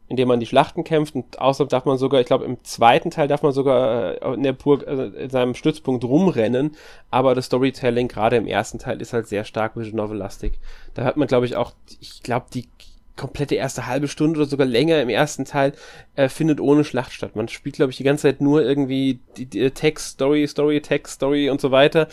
in 0.09 0.17
dem 0.17 0.29
man 0.29 0.41
die 0.41 0.47
Schlachten 0.47 0.85
kämpft 0.85 1.15
und 1.15 1.41
außerdem 1.41 1.69
darf 1.69 1.85
man 1.85 1.97
sogar, 1.97 2.21
ich 2.21 2.27
glaube 2.27 2.45
im 2.45 2.63
zweiten 2.65 3.11
Teil 3.11 3.29
darf 3.29 3.43
man 3.43 3.53
sogar 3.53 4.21
äh, 4.21 4.35
in 4.35 4.43
der 4.43 4.53
Burg, 4.53 4.87
also 4.87 5.05
in 5.05 5.31
seinem 5.31 5.55
Stützpunkt 5.55 6.05
rumrennen, 6.05 6.77
aber 7.11 7.35
das 7.35 7.47
Storytelling 7.47 8.09
gerade 8.09 8.37
im 8.37 8.47
ersten 8.47 8.79
Teil 8.79 9.01
ist 9.01 9.13
halt 9.13 9.29
sehr 9.29 9.45
stark 9.45 9.77
Visual 9.77 9.97
Novel-lastig. 9.97 10.59
Da 10.95 11.05
hat 11.05 11.17
man 11.17 11.29
glaube 11.29 11.47
ich 11.47 11.57
auch, 11.57 11.73
ich 12.01 12.23
glaube 12.23 12.47
die 12.53 12.69
komplette 13.17 13.55
erste 13.55 13.87
halbe 13.87 14.09
Stunde 14.09 14.41
oder 14.41 14.49
sogar 14.49 14.67
länger 14.67 15.01
im 15.01 15.09
ersten 15.09 15.45
Teil 15.45 15.73
äh, 16.17 16.29
findet 16.29 16.61
ohne 16.61 16.85
Schlacht 16.85 17.13
statt. 17.13 17.37
Man 17.37 17.49
spielt 17.49 17.77
glaube 17.77 17.91
ich 17.91 17.97
die 17.97 18.05
ganze 18.05 18.23
Zeit 18.23 18.41
nur 18.41 18.63
irgendwie 18.63 19.21
die, 19.37 19.47
die 19.47 19.71
Text, 19.71 20.15
Story, 20.15 20.47
Story, 20.47 20.81
Text, 20.81 21.15
Story 21.15 21.51
und 21.51 21.61
so 21.61 21.71
weiter 21.71 22.09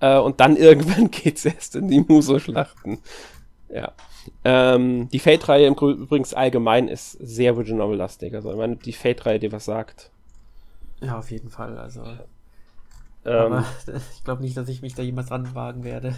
äh, 0.00 0.18
und 0.18 0.40
dann 0.40 0.56
irgendwann 0.58 1.10
geht's 1.10 1.44
erst 1.44 1.76
in 1.76 1.88
die 1.88 2.00
Muso-Schlachten. 2.00 2.98
Ja. 3.68 3.92
Ähm, 4.44 5.08
die 5.10 5.18
Fate-Reihe 5.18 5.68
übrigens 5.68 6.34
allgemein 6.34 6.88
ist 6.88 7.12
sehr 7.12 7.56
Visual 7.56 7.78
Novel-lastig. 7.78 8.34
Also, 8.34 8.50
ich 8.50 8.58
meine, 8.58 8.76
die 8.76 8.92
Fate-Reihe 8.92 9.38
dir 9.38 9.52
was 9.52 9.64
sagt. 9.64 10.10
Ja, 11.00 11.18
auf 11.18 11.30
jeden 11.30 11.48
Fall. 11.48 11.78
Also. 11.78 12.02
Ähm, 13.24 13.52
aber 13.52 13.64
ich 14.14 14.24
glaube 14.24 14.42
nicht, 14.42 14.56
dass 14.56 14.68
ich 14.68 14.82
mich 14.82 14.94
da 14.94 15.02
jemals 15.02 15.30
ranwagen 15.30 15.84
werde. 15.84 16.14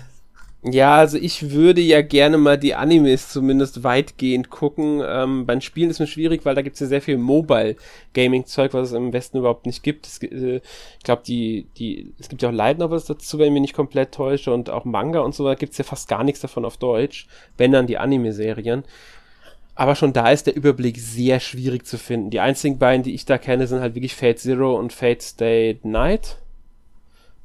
Ja, 0.62 0.96
also 0.96 1.16
ich 1.16 1.52
würde 1.52 1.80
ja 1.80 2.02
gerne 2.02 2.36
mal 2.36 2.58
die 2.58 2.74
Animes 2.74 3.30
zumindest 3.30 3.82
weitgehend 3.82 4.50
gucken. 4.50 5.00
Ähm, 5.02 5.46
beim 5.46 5.62
Spielen 5.62 5.88
ist 5.88 6.00
mir 6.00 6.06
schwierig, 6.06 6.44
weil 6.44 6.54
da 6.54 6.60
gibt 6.60 6.74
es 6.74 6.80
ja 6.80 6.86
sehr 6.86 7.00
viel 7.00 7.16
Mobile-Gaming-Zeug, 7.16 8.74
was 8.74 8.88
es 8.88 8.92
im 8.92 9.14
Westen 9.14 9.38
überhaupt 9.38 9.64
nicht 9.64 9.82
gibt. 9.82 10.06
Es, 10.06 10.22
äh, 10.22 10.60
ich 10.98 11.02
glaube, 11.02 11.22
die, 11.26 11.66
die, 11.78 12.12
es 12.18 12.28
gibt 12.28 12.42
ja 12.42 12.50
auch 12.50 12.52
Light 12.52 12.78
Novels 12.78 13.06
dazu, 13.06 13.38
wenn 13.38 13.46
ich 13.46 13.52
mich 13.52 13.62
nicht 13.62 13.74
komplett 13.74 14.12
täusche, 14.12 14.52
und 14.52 14.68
auch 14.68 14.84
Manga 14.84 15.20
und 15.20 15.34
so, 15.34 15.46
da 15.46 15.54
gibt 15.54 15.72
es 15.72 15.78
ja 15.78 15.84
fast 15.84 16.08
gar 16.08 16.24
nichts 16.24 16.40
davon 16.42 16.66
auf 16.66 16.76
Deutsch, 16.76 17.26
wenn 17.56 17.72
dann 17.72 17.86
die 17.86 17.96
Anime-Serien. 17.96 18.84
Aber 19.74 19.94
schon 19.96 20.12
da 20.12 20.30
ist 20.30 20.46
der 20.46 20.56
Überblick 20.56 20.98
sehr 20.98 21.40
schwierig 21.40 21.86
zu 21.86 21.96
finden. 21.96 22.28
Die 22.28 22.40
einzigen 22.40 22.78
beiden, 22.78 23.02
die 23.02 23.14
ich 23.14 23.24
da 23.24 23.38
kenne, 23.38 23.66
sind 23.66 23.80
halt 23.80 23.94
wirklich 23.94 24.14
Fate 24.14 24.38
Zero 24.38 24.78
und 24.78 24.92
Fate 24.92 25.22
Stay 25.22 25.78
Night 25.84 26.36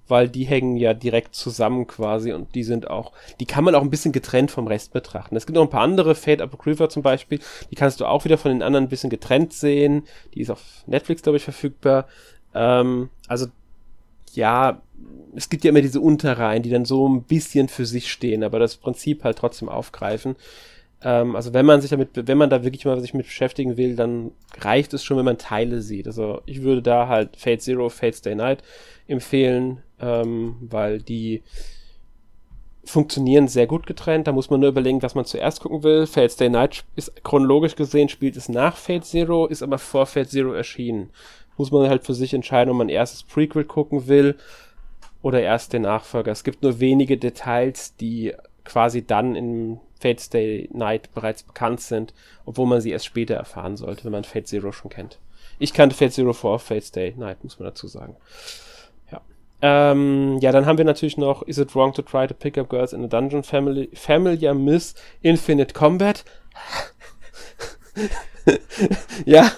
weil 0.08 0.30
die 0.30 0.44
hängen 0.44 0.78
ja 0.78 0.94
direkt 0.94 1.36
zusammen 1.36 1.88
quasi 1.88 2.32
und 2.34 2.54
die 2.56 2.64
sind 2.64 2.90
auch, 2.90 3.12
die 3.40 3.46
kann 3.46 3.64
man 3.64 3.76
auch 3.76 3.82
ein 3.82 3.90
bisschen 3.90 4.12
getrennt 4.12 4.52
vom 4.52 4.68
Rest 4.68 4.94
betrachten. 4.94 5.36
Es 5.36 5.46
gibt 5.46 5.56
noch 5.56 5.64
ein 5.64 5.70
paar 5.70 5.82
andere, 5.82 6.16
Fate 6.16 6.42
Apocrypha 6.42 6.90
zum 6.90 7.04
Beispiel, 7.04 7.40
die 7.72 7.76
kannst 7.76 8.00
du 8.00 8.06
auch 8.06 8.26
wieder 8.26 8.38
von 8.38 8.52
den 8.52 8.62
anderen 8.62 8.86
ein 8.86 8.90
bisschen 8.90 9.10
getrennt 9.10 9.54
sehen. 9.54 10.04
Die 10.34 10.42
ist 10.42 10.52
auf 10.52 10.62
Netflix, 10.86 11.24
glaube 11.24 11.38
ich, 11.38 11.44
verfügbar. 11.44 12.08
Ähm, 12.54 13.10
also, 13.28 13.48
ja, 14.34 14.82
es 15.36 15.50
gibt 15.50 15.64
ja 15.64 15.70
immer 15.70 15.82
diese 15.82 16.02
Unterreihen, 16.02 16.64
die 16.64 16.70
dann 16.70 16.86
so 16.86 17.08
ein 17.08 17.24
bisschen 17.24 17.68
für 17.68 17.86
sich 17.86 18.12
stehen, 18.12 18.44
aber 18.44 18.60
das 18.60 18.78
Prinzip 18.78 19.24
halt 19.24 19.38
trotzdem 19.38 19.70
aufgreifen. 19.70 20.36
Ähm, 21.02 21.36
also 21.36 21.54
wenn 21.54 21.66
man 21.66 21.82
sich 21.82 21.90
damit, 21.90 22.10
wenn 22.14 22.38
man 22.38 22.50
da 22.50 22.64
wirklich 22.64 22.86
mal 22.86 23.00
sich 23.00 23.14
mit 23.14 23.26
beschäftigen 23.26 23.78
will, 23.78 23.96
dann 23.96 24.32
reicht 24.60 24.94
es 24.94 25.04
schon, 25.04 25.18
wenn 25.18 25.26
man 25.26 25.38
Teile 25.38 25.82
sieht. 25.82 26.08
Also 26.08 26.42
ich 26.46 26.64
würde 26.64 26.82
da 26.82 27.08
halt 27.08 27.36
Fate 27.38 27.62
Zero, 27.62 27.90
Fate 27.90 28.16
Stay 28.16 28.36
Night 28.36 28.64
empfehlen 29.08 29.82
ähm, 30.00 30.56
weil 30.62 31.02
die 31.02 31.44
funktionieren 32.86 33.48
sehr 33.48 33.68
gut 33.68 33.88
getrennt. 33.88 34.28
Da 34.28 34.32
muss 34.32 34.50
man 34.50 34.60
nur 34.60 34.70
überlegen, 34.70 35.02
was 35.02 35.16
man 35.16 35.26
zuerst 35.26 35.62
gucken 35.62 35.84
will. 35.84 36.06
Fate 36.06 36.32
Stay 36.32 36.50
Night 36.50 36.84
ist 36.96 37.24
chronologisch 37.24 37.76
gesehen, 37.76 38.10
spielt 38.10 38.38
es 38.38 38.48
nach 38.48 38.78
Fate 38.78 39.06
Zero, 39.06 39.48
ist 39.48 39.64
aber 39.64 39.78
vor 39.78 40.06
Fate 40.06 40.30
Zero 40.30 40.54
erschienen. 40.54 41.10
Muss 41.58 41.72
man 41.72 41.90
halt 41.90 42.06
für 42.06 42.14
sich 42.14 42.34
entscheiden, 42.34 42.72
ob 42.72 42.78
man 42.78 42.90
erst 42.90 43.14
das 43.14 43.24
Prequel 43.24 43.64
gucken 43.64 44.08
will 44.08 44.36
oder 45.22 45.42
erst 45.42 45.74
den 45.74 45.84
Nachfolger. 45.84 46.32
Es 46.32 46.44
gibt 46.44 46.62
nur 46.62 46.80
wenige 46.80 47.18
Details, 47.18 47.96
die 47.96 48.34
quasi 48.64 49.06
dann 49.06 49.36
in 49.36 49.80
Fate 50.00 50.20
Stay 50.20 50.70
Night 50.72 51.14
bereits 51.14 51.44
bekannt 51.44 51.82
sind, 51.82 52.14
obwohl 52.46 52.68
man 52.68 52.82
sie 52.82 52.92
erst 52.92 53.06
später 53.06 53.36
erfahren 53.36 53.78
sollte, 53.78 54.04
wenn 54.04 54.12
man 54.12 54.24
Fate 54.24 54.48
Zero 54.48 54.72
schon 54.72 54.92
kennt. 54.92 55.20
Ich 55.58 55.74
kannte 55.74 55.96
Fate 55.96 56.14
Zero 56.14 56.34
vor 56.34 56.60
Fate 56.60 56.84
Stay 56.84 57.14
Night, 57.18 57.44
muss 57.44 57.58
man 57.58 57.70
dazu 57.70 57.88
sagen. 57.88 58.16
Ähm, 59.62 60.38
ja, 60.42 60.52
dann 60.52 60.66
haben 60.66 60.78
wir 60.78 60.86
natürlich 60.86 61.18
noch 61.18 61.42
Is 61.44 61.58
it 61.58 61.76
wrong 61.76 61.94
to 61.94 62.02
try 62.02 62.28
to 62.28 62.34
pick 62.34 62.58
up 62.58 62.70
girls 62.70 62.94
in 62.94 63.04
a 63.04 63.08
dungeon 63.08 63.44
family, 63.44 63.90
Familiar 63.94 64.54
Miss 64.54 64.96
Infinite 65.22 65.74
Combat? 65.74 66.24
ja, 69.26 69.52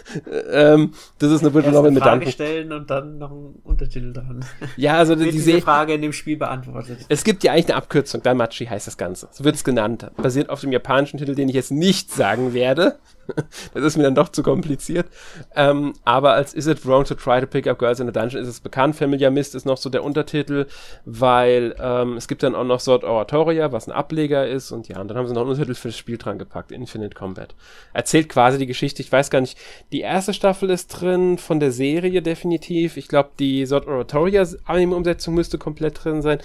ähm, 0.52 0.94
das 1.20 1.32
ist 1.32 1.42
eine 1.42 1.54
Visual 1.54 1.74
Novel 1.74 1.92
mit 1.92 2.04
Frage 2.04 2.32
stellen 2.32 2.72
und 2.72 2.90
dann 2.90 3.18
noch 3.18 3.32
ein 3.32 3.56
Untertitel 3.64 4.14
dran. 4.14 4.46
Ja, 4.76 4.98
also 4.98 5.16
die, 5.16 5.32
diese 5.32 5.60
Frage 5.62 5.94
in 5.94 6.02
dem 6.02 6.14
Spiel 6.14 6.38
beantwortet. 6.38 7.00
Es 7.10 7.24
gibt 7.24 7.44
ja 7.44 7.52
eigentlich 7.52 7.66
eine 7.66 7.76
Abkürzung, 7.76 8.22
Daimachi 8.22 8.66
heißt 8.66 8.88
das 8.88 8.98
Ganze. 8.98 9.30
So 9.32 9.44
wird 9.44 9.56
es 9.56 9.64
genannt. 9.64 10.10
Basiert 10.18 10.50
auf 10.50 10.62
dem 10.62 10.72
japanischen 10.72 11.18
Titel, 11.18 11.36
den 11.36 11.50
ich 11.50 11.56
jetzt 11.56 11.72
nicht 11.72 12.12
sagen 12.12 12.54
werde. 12.54 13.00
das 13.74 13.84
ist 13.84 13.98
mir 13.98 14.04
dann 14.04 14.16
doch 14.16 14.30
zu 14.30 14.44
kompliziert. 14.44 15.08
Ähm, 15.56 15.94
aber 16.04 16.34
als 16.34 16.54
Is 16.54 16.68
it 16.68 16.86
wrong 16.86 17.04
to 17.06 17.16
try 17.16 17.40
to 17.40 17.48
pick 17.48 17.68
up 17.68 17.80
girls 17.80 18.00
in 18.00 18.08
a 18.08 18.12
dungeon 18.12 18.42
ist 18.42 18.48
es 18.48 18.60
bekannt. 18.60 18.96
Familiar 18.96 19.32
Mist 19.32 19.56
ist 19.56 19.66
noch 19.66 19.78
so 19.78 19.90
der 19.90 20.04
Untertitel, 20.04 20.68
weil 21.06 21.76
ähm, 21.80 22.18
es 22.18 22.28
gibt 22.28 22.44
dann 22.44 22.56
auch 22.56 22.64
noch 22.64 22.80
Sword 22.80 23.04
Oratoria, 23.04 23.72
was 23.72 23.88
ein 23.88 23.92
Ableger 23.92 24.48
ist. 24.48 24.72
Und 24.72 24.88
ja, 24.88 25.00
und 25.00 25.08
dann 25.08 25.18
haben 25.18 25.28
sie 25.28 25.34
noch 25.34 25.42
einen 25.42 25.52
Untertitel 25.52 25.76
für 25.76 25.90
das 25.90 25.98
Spiel 25.98 26.18
dran 26.18 26.40
gepackt, 26.40 26.72
Infinite 26.72 27.16
Combat. 27.16 27.56
Erzählt 27.94 28.30
quasi 28.30 28.58
die 28.58 28.68
Geschichte, 28.68 29.02
ich 29.02 29.12
weiß 29.12 29.30
gar 29.30 29.42
nicht, 29.42 29.58
die 29.92 30.02
erste 30.02 30.34
Staffel 30.34 30.70
ist 30.70 30.88
drin, 30.88 31.38
von 31.38 31.60
der 31.60 31.72
Serie 31.72 32.22
definitiv. 32.22 32.98
Ich 32.98 33.08
glaube, 33.08 33.32
die 33.40 33.66
Sword 33.66 33.88
Oratoria 33.88 34.46
Anime-Umsetzung 34.66 35.34
müsste 35.34 35.58
komplett 35.58 36.04
drin 36.04 36.22
sein 36.22 36.40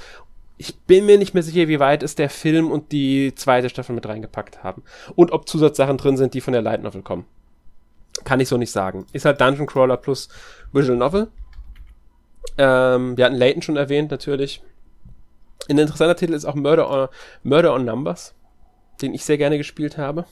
ich 0.58 0.78
bin 0.80 1.06
mir 1.06 1.18
nicht 1.18 1.34
mehr 1.34 1.42
sicher, 1.42 1.68
wie 1.68 1.80
weit 1.80 2.02
es 2.02 2.14
der 2.14 2.30
Film 2.30 2.70
und 2.70 2.92
die 2.92 3.34
zweite 3.34 3.68
Staffel 3.68 3.94
mit 3.94 4.06
reingepackt 4.06 4.62
haben. 4.62 4.82
Und 5.16 5.32
ob 5.32 5.48
Zusatzsachen 5.48 5.98
drin 5.98 6.16
sind, 6.16 6.34
die 6.34 6.40
von 6.40 6.52
der 6.52 6.62
Light 6.62 6.82
Novel 6.82 7.02
kommen. 7.02 7.24
Kann 8.24 8.40
ich 8.40 8.48
so 8.48 8.56
nicht 8.56 8.70
sagen. 8.70 9.06
Ist 9.12 9.24
halt 9.24 9.40
Dungeon 9.40 9.66
Crawler 9.66 9.96
plus 9.96 10.28
Visual 10.72 10.96
Novel. 10.96 11.28
Ähm, 12.58 13.16
wir 13.16 13.24
hatten 13.24 13.36
Layton 13.36 13.62
schon 13.62 13.76
erwähnt, 13.76 14.10
natürlich. 14.10 14.62
Ein 15.68 15.78
interessanter 15.78 16.16
Titel 16.16 16.34
ist 16.34 16.44
auch 16.44 16.54
Murder 16.54 16.90
on, 16.90 17.08
Murder 17.42 17.74
on 17.74 17.84
Numbers, 17.84 18.34
den 19.00 19.14
ich 19.14 19.24
sehr 19.24 19.38
gerne 19.38 19.58
gespielt 19.58 19.96
habe. 19.96 20.26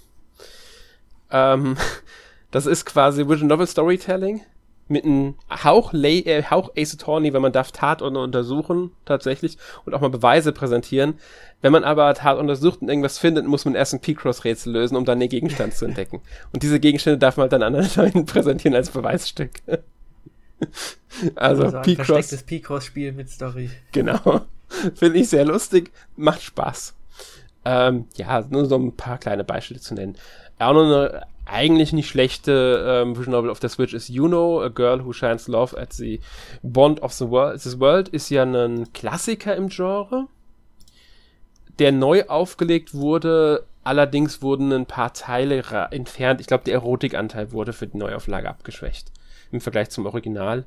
Ähm, 1.30 1.76
das 2.50 2.66
ist 2.66 2.84
quasi 2.84 3.26
Visual 3.26 3.48
Novel 3.48 3.66
Storytelling 3.66 4.42
mit 4.90 5.04
einem 5.04 5.34
Hauch, 5.64 5.92
Lay, 5.92 6.20
äh, 6.20 6.42
Hauch 6.42 6.70
Ace 6.76 6.94
Attorney, 6.94 7.32
wenn 7.32 7.42
man 7.42 7.52
darf 7.52 7.72
Tatorte 7.72 8.18
untersuchen, 8.18 8.90
tatsächlich, 9.04 9.56
und 9.84 9.94
auch 9.94 10.00
mal 10.00 10.10
Beweise 10.10 10.52
präsentieren. 10.52 11.14
Wenn 11.62 11.72
man 11.72 11.84
aber 11.84 12.12
Tat 12.14 12.38
untersucht 12.38 12.80
und 12.82 12.88
irgendwas 12.88 13.18
findet, 13.18 13.46
muss 13.46 13.64
man 13.64 13.74
erst 13.74 13.92
ein 13.92 14.00
P-Cross-Rätsel 14.00 14.72
lösen, 14.72 14.96
um 14.96 15.04
dann 15.04 15.20
den 15.20 15.28
Gegenstand 15.28 15.74
zu 15.74 15.84
entdecken. 15.84 16.22
Und 16.52 16.62
diese 16.62 16.80
Gegenstände 16.80 17.18
darf 17.18 17.36
man 17.36 17.44
halt 17.44 17.52
dann 17.52 17.62
anderen 17.62 17.88
Leuten 17.96 18.24
präsentieren 18.24 18.74
als 18.74 18.90
Beweisstück. 18.90 19.50
also, 21.34 21.64
also 21.64 21.80
P-Cross. 21.82 22.06
Verstecktes 22.06 22.42
P-Cross-Spiel 22.44 23.12
mit 23.12 23.28
Story. 23.28 23.70
Genau. 23.92 24.46
Finde 24.94 25.18
ich 25.18 25.28
sehr 25.28 25.44
lustig. 25.44 25.90
Macht 26.16 26.42
Spaß. 26.42 26.94
Ähm, 27.64 28.06
ja, 28.14 28.40
nur 28.48 28.66
so 28.66 28.76
ein 28.76 28.96
paar 28.96 29.18
kleine 29.18 29.44
Beispiele 29.44 29.80
zu 29.80 29.94
nennen. 29.94 30.16
Auch 30.60 30.74
noch 30.74 30.84
eine 30.84 31.26
eigentlich 31.46 31.92
nicht 31.92 32.08
schlechte 32.08 32.84
ähm, 32.86 33.16
Vision 33.16 33.32
Novel 33.32 33.50
auf 33.50 33.60
der 33.60 33.70
Switch 33.70 33.92
ist 33.92 34.08
You 34.08 34.28
Know, 34.28 34.62
A 34.62 34.68
Girl 34.68 35.04
Who 35.04 35.12
Shines 35.12 35.48
Love 35.48 35.76
at 35.78 35.92
the 35.92 36.20
Bond 36.62 37.02
of 37.02 37.12
the 37.12 37.28
World. 37.28 37.60
This 37.60 37.80
World 37.80 38.08
ist 38.08 38.30
ja 38.30 38.44
ein 38.44 38.92
Klassiker 38.92 39.56
im 39.56 39.68
Genre, 39.68 40.26
der 41.78 41.92
neu 41.92 42.24
aufgelegt 42.26 42.94
wurde. 42.94 43.64
Allerdings 43.82 44.42
wurden 44.42 44.72
ein 44.72 44.86
paar 44.86 45.12
Teile 45.12 45.62
entfernt. 45.90 46.40
Ich 46.40 46.46
glaube, 46.46 46.64
der 46.64 46.74
Erotikanteil 46.74 47.50
wurde 47.52 47.72
für 47.72 47.86
die 47.86 47.96
Neuauflage 47.96 48.48
abgeschwächt 48.48 49.10
im 49.50 49.60
Vergleich 49.60 49.90
zum 49.90 50.06
Original. 50.06 50.66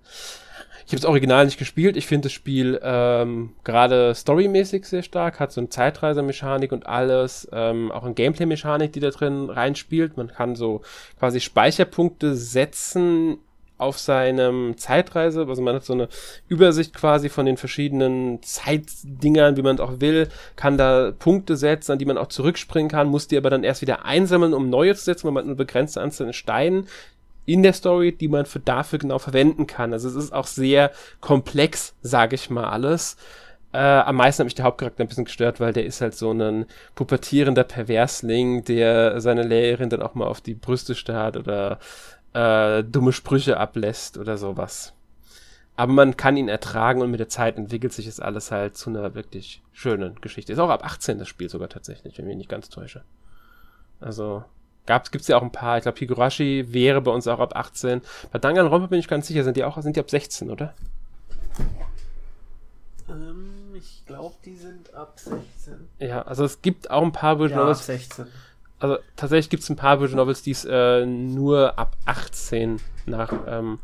Ich 0.85 0.91
habe 0.91 1.01
das 1.01 1.05
Original 1.05 1.45
nicht 1.45 1.57
gespielt. 1.57 1.95
Ich 1.97 2.07
finde 2.07 2.27
das 2.27 2.33
Spiel 2.33 2.79
ähm, 2.83 3.53
gerade 3.63 4.13
storymäßig 4.13 4.85
sehr 4.85 5.03
stark, 5.03 5.39
hat 5.39 5.51
so 5.51 5.61
eine 5.61 5.69
Zeitreisemechanik 5.69 6.71
und 6.71 6.85
alles, 6.87 7.47
ähm, 7.53 7.91
auch 7.91 8.03
eine 8.03 8.13
Gameplay-Mechanik, 8.13 8.91
die 8.91 8.99
da 8.99 9.09
drin 9.09 9.49
reinspielt. 9.49 10.17
Man 10.17 10.27
kann 10.27 10.55
so 10.55 10.81
quasi 11.19 11.39
Speicherpunkte 11.39 12.35
setzen 12.35 13.37
auf 13.77 13.99
seinem 13.99 14.77
Zeitreise, 14.77 15.45
also 15.47 15.61
man 15.61 15.75
hat 15.75 15.83
so 15.83 15.93
eine 15.93 16.07
Übersicht 16.47 16.93
quasi 16.93 17.27
von 17.27 17.45
den 17.45 17.57
verschiedenen 17.57 18.41
Zeitdingern, 18.41 19.57
wie 19.57 19.61
man 19.61 19.75
es 19.75 19.81
auch 19.81 19.99
will, 19.99 20.29
kann 20.55 20.77
da 20.77 21.11
Punkte 21.11 21.57
setzen, 21.57 21.91
an 21.91 21.99
die 21.99 22.05
man 22.05 22.17
auch 22.17 22.27
zurückspringen 22.27 22.89
kann, 22.89 23.07
muss 23.07 23.27
die 23.27 23.37
aber 23.37 23.49
dann 23.49 23.63
erst 23.63 23.81
wieder 23.81 24.05
einsammeln, 24.05 24.53
um 24.53 24.69
neue 24.69 24.95
zu 24.95 25.03
setzen, 25.03 25.25
weil 25.25 25.33
man 25.33 25.45
eine 25.45 25.55
begrenzte 25.55 26.01
Anzahl 26.01 26.27
an 26.27 26.33
Steinen 26.33 26.87
in 27.45 27.63
der 27.63 27.73
Story, 27.73 28.15
die 28.15 28.27
man 28.27 28.45
für 28.45 28.59
dafür 28.59 28.99
genau 28.99 29.19
verwenden 29.19 29.67
kann. 29.67 29.93
Also 29.93 30.07
es 30.07 30.15
ist 30.15 30.33
auch 30.33 30.47
sehr 30.47 30.91
komplex, 31.19 31.93
sage 32.01 32.35
ich 32.35 32.49
mal 32.49 32.69
alles. 32.69 33.17
Äh, 33.73 33.79
am 33.79 34.17
meisten 34.17 34.41
hat 34.41 34.45
mich 34.45 34.55
der 34.55 34.65
Hauptcharakter 34.65 35.03
ein 35.03 35.07
bisschen 35.07 35.25
gestört, 35.25 35.59
weil 35.59 35.73
der 35.73 35.85
ist 35.85 35.99
halt 35.99 36.15
so 36.15 36.31
ein 36.31 36.65
pubertierender 36.95 37.63
Perversling, 37.63 38.63
der 38.63 39.19
seine 39.19 39.43
Lehrerin 39.43 39.89
dann 39.89 40.03
auch 40.03 40.13
mal 40.13 40.27
auf 40.27 40.41
die 40.41 40.53
Brüste 40.53 40.93
starrt 40.95 41.37
oder 41.37 41.79
äh, 42.33 42.83
dumme 42.83 43.13
Sprüche 43.13 43.57
ablässt 43.57 44.17
oder 44.17 44.37
sowas. 44.37 44.93
Aber 45.75 45.91
man 45.91 46.15
kann 46.15 46.37
ihn 46.37 46.49
ertragen 46.49 47.01
und 47.01 47.09
mit 47.09 47.19
der 47.19 47.29
Zeit 47.29 47.57
entwickelt 47.57 47.93
sich 47.93 48.05
es 48.05 48.19
alles 48.19 48.51
halt 48.51 48.77
zu 48.77 48.91
einer 48.91 49.15
wirklich 49.15 49.63
schönen 49.71 50.21
Geschichte. 50.21 50.53
Ist 50.53 50.59
auch 50.59 50.69
ab 50.69 50.85
18 50.85 51.17
das 51.17 51.27
Spiel 51.27 51.49
sogar 51.49 51.67
tatsächlich, 51.67 52.17
wenn 52.17 52.25
ich 52.25 52.29
mich 52.29 52.37
nicht 52.37 52.49
ganz 52.49 52.69
täusche. 52.69 53.03
Also 53.99 54.43
gab's, 54.85 55.11
gibt's 55.11 55.27
ja 55.27 55.37
auch 55.37 55.41
ein 55.41 55.51
paar. 55.51 55.77
Ich 55.77 55.83
glaube, 55.83 55.99
Higurashi 55.99 56.73
wäre 56.73 57.01
bei 57.01 57.11
uns 57.11 57.27
auch 57.27 57.39
ab 57.39 57.55
18. 57.55 58.01
Bei 58.31 58.39
Danganronpa 58.39 58.87
bin 58.87 58.99
ich 58.99 59.07
ganz 59.07 59.27
sicher, 59.27 59.43
sind 59.43 59.57
die 59.57 59.63
auch, 59.63 59.81
sind 59.81 59.95
die 59.95 59.99
ab 59.99 60.09
16, 60.09 60.49
oder? 60.49 60.73
Ähm, 63.09 63.73
ich 63.75 64.05
glaube, 64.05 64.35
die 64.45 64.55
sind 64.55 64.93
ab 64.93 65.13
16. 65.15 65.89
Ja, 65.99 66.21
also 66.23 66.43
es 66.43 66.61
gibt 66.61 66.89
auch 66.89 67.03
ein 67.03 67.11
paar 67.11 67.39
Visual 67.39 67.51
ja, 67.51 67.57
Novels. 67.57 67.79
Ab 67.79 67.85
16. 67.85 68.25
Also 68.79 68.97
tatsächlich 69.15 69.49
gibt 69.49 69.63
es 69.63 69.69
ein 69.69 69.75
paar 69.75 70.01
Visual 70.01 70.17
Novels, 70.17 70.41
die 70.41 70.51
es 70.51 70.65
äh, 70.65 71.05
nur 71.05 71.79
ab 71.79 71.95
18 72.05 72.81
nach 73.05 73.33
ähm, 73.47 73.79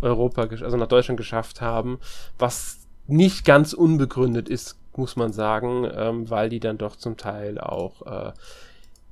Europa, 0.00 0.42
also 0.42 0.76
nach 0.76 0.86
Deutschland 0.86 1.16
geschafft 1.16 1.60
haben, 1.60 1.98
was 2.38 2.78
nicht 3.06 3.44
ganz 3.44 3.72
unbegründet 3.72 4.48
ist, 4.48 4.78
muss 4.96 5.16
man 5.16 5.32
sagen, 5.32 5.88
ähm, 5.92 6.30
weil 6.30 6.48
die 6.48 6.60
dann 6.60 6.78
doch 6.78 6.96
zum 6.96 7.16
Teil 7.16 7.58
auch 7.58 8.02
äh, 8.06 8.32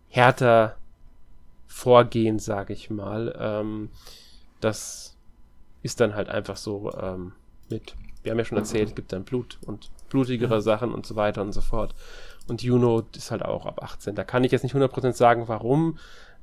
härter 0.09 0.77
Vorgehen, 1.73 2.39
sage 2.39 2.75
ich 2.75 2.91
mal. 2.91 3.35
Ähm, 3.39 3.89
das 4.61 5.17
ist 5.83 6.01
dann 6.01 6.15
halt 6.15 6.29
einfach 6.29 6.57
so 6.57 6.93
ähm, 6.93 7.33
mit, 7.71 7.95
wir 8.23 8.31
haben 8.31 8.39
ja 8.39 8.45
schon 8.45 8.59
erzählt, 8.59 8.91
es 8.91 8.95
gibt 8.95 9.13
dann 9.13 9.25
Blut 9.25 9.59
und 9.63 9.91
blutigere 10.11 10.61
Sachen 10.61 10.93
und 10.93 11.07
so 11.07 11.17
weiter 11.17 11.41
und 11.43 11.53
so 11.53 11.63
fort. 11.63 11.95
Und 12.47 12.63
Juno 12.63 13.05
ist 13.17 13.31
halt 13.31 13.43
auch 13.43 13.67
ab 13.67 13.83
18. 13.83 14.15
Da 14.15 14.23
kann 14.25 14.45
ich 14.45 14.53
jetzt 14.53 14.63
nicht 14.63 14.75
100% 14.75 15.13
sagen, 15.13 15.49
warum. 15.49 15.99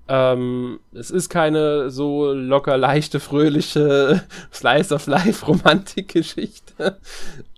Ähm, 0.08 0.80
es 0.94 1.12
ist 1.12 1.30
keine 1.30 1.92
so 1.92 2.34
locker, 2.34 2.78
leichte, 2.78 3.20
fröhliche 3.20 4.24
Slice 4.52 4.96
of 4.96 5.06
Life 5.06 5.46
Romantik-Geschichte. 5.46 6.98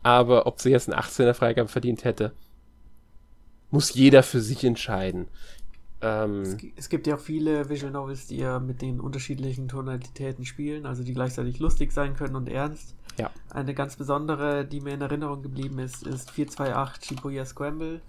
Aber 0.03 0.45
ob 0.45 0.59
sie 0.59 0.71
jetzt 0.71 0.89
eine 0.89 1.01
18er 1.01 1.33
Freigabe 1.33 1.69
verdient 1.69 2.03
hätte, 2.03 2.33
muss 3.69 3.93
jeder 3.93 4.21
für 4.21 4.41
sich 4.41 4.65
entscheiden. 4.65 5.29
Ähm, 6.01 6.57
es, 6.75 6.89
gibt 6.89 7.05
ja 7.05 7.15
auch 7.15 7.19
viele 7.19 7.69
Visual 7.69 7.91
Novels, 7.91 8.27
die 8.27 8.37
ja 8.37 8.59
mit 8.59 8.81
den 8.81 8.99
unterschiedlichen 8.99 9.67
Tonalitäten 9.67 10.45
spielen, 10.45 10.85
also 10.85 11.03
die 11.03 11.13
gleichzeitig 11.13 11.59
lustig 11.59 11.91
sein 11.91 12.15
können 12.15 12.35
und 12.35 12.49
ernst. 12.49 12.95
Ja. 13.17 13.29
Eine 13.49 13.73
ganz 13.73 13.95
besondere, 13.95 14.65
die 14.65 14.81
mir 14.81 14.93
in 14.93 15.01
Erinnerung 15.01 15.43
geblieben 15.43 15.79
ist, 15.79 16.07
ist 16.07 16.31
428 16.31 17.07
Shibuya 17.07 17.45
Scramble. 17.45 18.01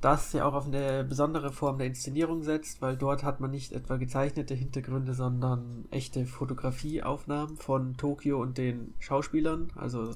Das 0.00 0.32
ja 0.32 0.44
auch 0.44 0.54
auf 0.54 0.66
eine 0.66 1.04
besondere 1.04 1.52
Form 1.52 1.78
der 1.78 1.86
Inszenierung 1.86 2.42
setzt, 2.42 2.82
weil 2.82 2.96
dort 2.96 3.22
hat 3.22 3.40
man 3.40 3.50
nicht 3.50 3.72
etwa 3.72 3.96
gezeichnete 3.96 4.54
Hintergründe, 4.54 5.14
sondern 5.14 5.86
echte 5.90 6.26
Fotografieaufnahmen 6.26 7.56
von 7.56 7.96
Tokio 7.96 8.40
und 8.40 8.58
den 8.58 8.94
Schauspielern, 8.98 9.68
also 9.74 10.10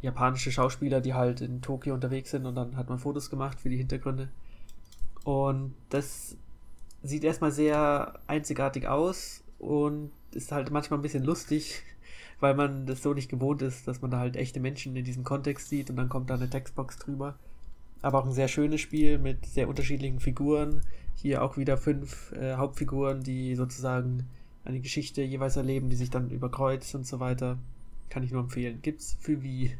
japanische 0.00 0.52
Schauspieler, 0.52 1.00
die 1.00 1.14
halt 1.14 1.40
in 1.40 1.60
Tokio 1.60 1.94
unterwegs 1.94 2.30
sind 2.30 2.46
und 2.46 2.54
dann 2.54 2.76
hat 2.76 2.88
man 2.88 2.98
Fotos 2.98 3.30
gemacht 3.30 3.58
für 3.58 3.70
die 3.70 3.78
Hintergründe. 3.78 4.28
Und 5.24 5.74
das 5.88 6.36
sieht 7.02 7.24
erstmal 7.24 7.50
sehr 7.50 8.20
einzigartig 8.26 8.86
aus 8.86 9.42
und 9.58 10.10
ist 10.32 10.52
halt 10.52 10.70
manchmal 10.70 10.98
ein 10.98 11.02
bisschen 11.02 11.24
lustig, 11.24 11.82
weil 12.40 12.54
man 12.54 12.86
das 12.86 13.02
so 13.02 13.14
nicht 13.14 13.30
gewohnt 13.30 13.62
ist, 13.62 13.88
dass 13.88 14.02
man 14.02 14.10
da 14.10 14.18
halt 14.18 14.36
echte 14.36 14.60
Menschen 14.60 14.94
in 14.96 15.04
diesem 15.04 15.24
Kontext 15.24 15.68
sieht 15.68 15.90
und 15.90 15.96
dann 15.96 16.08
kommt 16.08 16.30
da 16.30 16.34
eine 16.34 16.50
Textbox 16.50 16.98
drüber. 16.98 17.36
Aber 18.02 18.18
auch 18.18 18.26
ein 18.26 18.32
sehr 18.32 18.48
schönes 18.48 18.82
Spiel 18.82 19.18
mit 19.18 19.46
sehr 19.46 19.66
unterschiedlichen 19.68 20.20
Figuren. 20.20 20.82
Hier 21.16 21.42
auch 21.42 21.56
wieder 21.56 21.78
fünf 21.78 22.32
äh, 22.32 22.56
Hauptfiguren, 22.56 23.22
die 23.22 23.54
sozusagen 23.54 24.28
eine 24.64 24.80
Geschichte 24.80 25.22
jeweils 25.22 25.56
erleben, 25.56 25.88
die 25.88 25.96
sich 25.96 26.10
dann 26.10 26.30
überkreuzt 26.30 26.94
und 26.94 27.06
so 27.06 27.18
weiter. 27.20 27.58
Kann 28.10 28.22
ich 28.22 28.30
nur 28.30 28.42
empfehlen. 28.42 28.80
Gibt's 28.82 29.16
für 29.20 29.42
Wii 29.42 29.74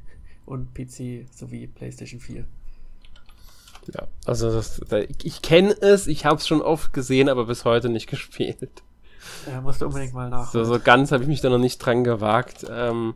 und 0.47 0.73
PC 0.75 1.27
sowie 1.31 1.67
PlayStation 1.67 2.21
4. 2.21 2.47
Ja, 3.93 4.07
also 4.27 4.53
das, 4.53 4.81
ich 5.23 5.43
kenne 5.43 5.73
es, 5.81 6.07
ich 6.07 6.25
habe 6.25 6.37
es 6.37 6.47
schon 6.47 6.63
oft 6.63 6.93
gesehen, 6.93 7.29
aber 7.29 7.47
bis 7.47 7.65
heute 7.65 7.89
nicht 7.89 8.07
gespielt. 8.11 8.83
Ja, 9.51 9.61
musst 9.61 9.81
du 9.81 9.87
unbedingt 9.87 10.15
mal 10.15 10.31
nach. 10.31 10.51
So, 10.51 10.65
so 10.65 10.79
ganz 10.79 11.13
habe 11.13 11.23
ich 11.23 11.29
mich 11.29 11.41
da 11.41 11.51
noch 11.51 11.59
nicht 11.59 11.79
dran 11.79 12.05
gewagt. 12.05 12.67
Ähm, 12.71 13.15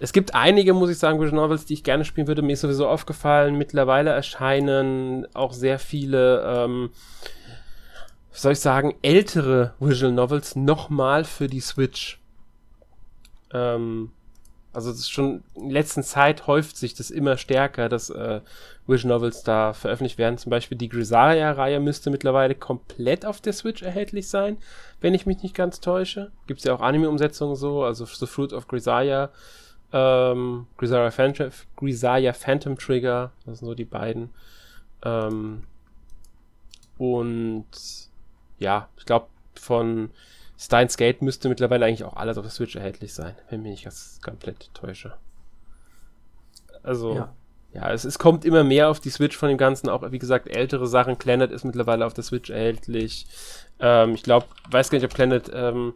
es 0.00 0.12
gibt 0.12 0.34
einige, 0.34 0.74
muss 0.74 0.90
ich 0.90 0.98
sagen, 0.98 1.20
Visual 1.20 1.36
Novels, 1.36 1.64
die 1.64 1.74
ich 1.74 1.84
gerne 1.84 2.04
spielen 2.04 2.26
würde. 2.26 2.42
Mir 2.42 2.54
ist 2.54 2.62
sowieso 2.62 2.88
aufgefallen, 2.88 3.56
mittlerweile 3.56 4.10
erscheinen 4.10 5.26
auch 5.34 5.52
sehr 5.52 5.78
viele, 5.78 6.42
ähm, 6.44 6.90
soll 8.32 8.52
ich 8.52 8.60
sagen, 8.60 8.94
ältere 9.02 9.74
Visual 9.78 10.12
Novels 10.12 10.56
nochmal 10.56 11.24
für 11.24 11.46
die 11.46 11.60
Switch. 11.60 12.20
Ähm, 13.52 14.10
also 14.72 14.92
schon 14.94 15.42
in 15.54 15.70
letzter 15.70 16.02
Zeit 16.02 16.46
häuft 16.46 16.76
sich 16.76 16.94
das 16.94 17.10
immer 17.10 17.36
stärker, 17.36 17.88
dass 17.88 18.10
äh, 18.10 18.40
Wish 18.86 19.04
Novels 19.04 19.42
da 19.42 19.74
veröffentlicht 19.74 20.18
werden. 20.18 20.38
Zum 20.38 20.50
Beispiel 20.50 20.78
die 20.78 20.88
Grisaria-Reihe 20.88 21.78
müsste 21.78 22.10
mittlerweile 22.10 22.54
komplett 22.54 23.26
auf 23.26 23.40
der 23.40 23.52
Switch 23.52 23.82
erhältlich 23.82 24.28
sein, 24.28 24.56
wenn 25.00 25.14
ich 25.14 25.26
mich 25.26 25.42
nicht 25.42 25.54
ganz 25.54 25.80
täusche. 25.80 26.32
Gibt 26.46 26.60
es 26.60 26.64
ja 26.64 26.74
auch 26.74 26.80
Anime-Umsetzungen 26.80 27.54
so, 27.54 27.84
also 27.84 28.06
The 28.06 28.26
Fruit 28.26 28.52
of 28.52 28.66
Grisaria, 28.66 29.30
ähm, 29.92 30.66
Grisaria, 30.78 31.10
Phantom, 31.10 31.50
Grisaria 31.76 32.32
Phantom 32.32 32.78
Trigger, 32.78 33.32
das 33.44 33.58
sind 33.58 33.66
so 33.66 33.74
die 33.74 33.84
beiden. 33.84 34.30
Ähm, 35.04 35.64
und 36.96 37.66
ja, 38.58 38.88
ich 38.96 39.04
glaube 39.04 39.26
von 39.54 40.10
Steins 40.62 40.96
Gate 40.96 41.22
müsste 41.22 41.48
mittlerweile 41.48 41.86
eigentlich 41.86 42.04
auch 42.04 42.14
alles 42.14 42.38
auf 42.38 42.44
der 42.44 42.52
Switch 42.52 42.76
erhältlich 42.76 43.12
sein, 43.14 43.34
wenn 43.50 43.62
mich 43.62 43.82
ganz 43.82 44.20
komplett 44.22 44.72
täusche. 44.74 45.14
Also, 46.84 47.16
ja. 47.16 47.32
ja, 47.74 47.90
es, 47.90 48.04
es 48.04 48.20
kommt 48.20 48.44
immer 48.44 48.62
mehr 48.62 48.88
auf 48.88 49.00
die 49.00 49.10
Switch 49.10 49.36
von 49.36 49.48
dem 49.48 49.58
Ganzen, 49.58 49.88
auch 49.88 50.12
wie 50.12 50.20
gesagt, 50.20 50.48
ältere 50.48 50.86
Sachen. 50.86 51.16
Planet 51.16 51.50
ist 51.50 51.64
mittlerweile 51.64 52.06
auf 52.06 52.14
der 52.14 52.22
Switch 52.22 52.48
erhältlich. 52.48 53.26
Ähm, 53.80 54.14
ich 54.14 54.22
glaube, 54.22 54.46
weiß 54.70 54.90
gar 54.90 54.98
nicht, 54.98 55.04
ob 55.04 55.14
Planet 55.14 55.50
ähm, 55.52 55.94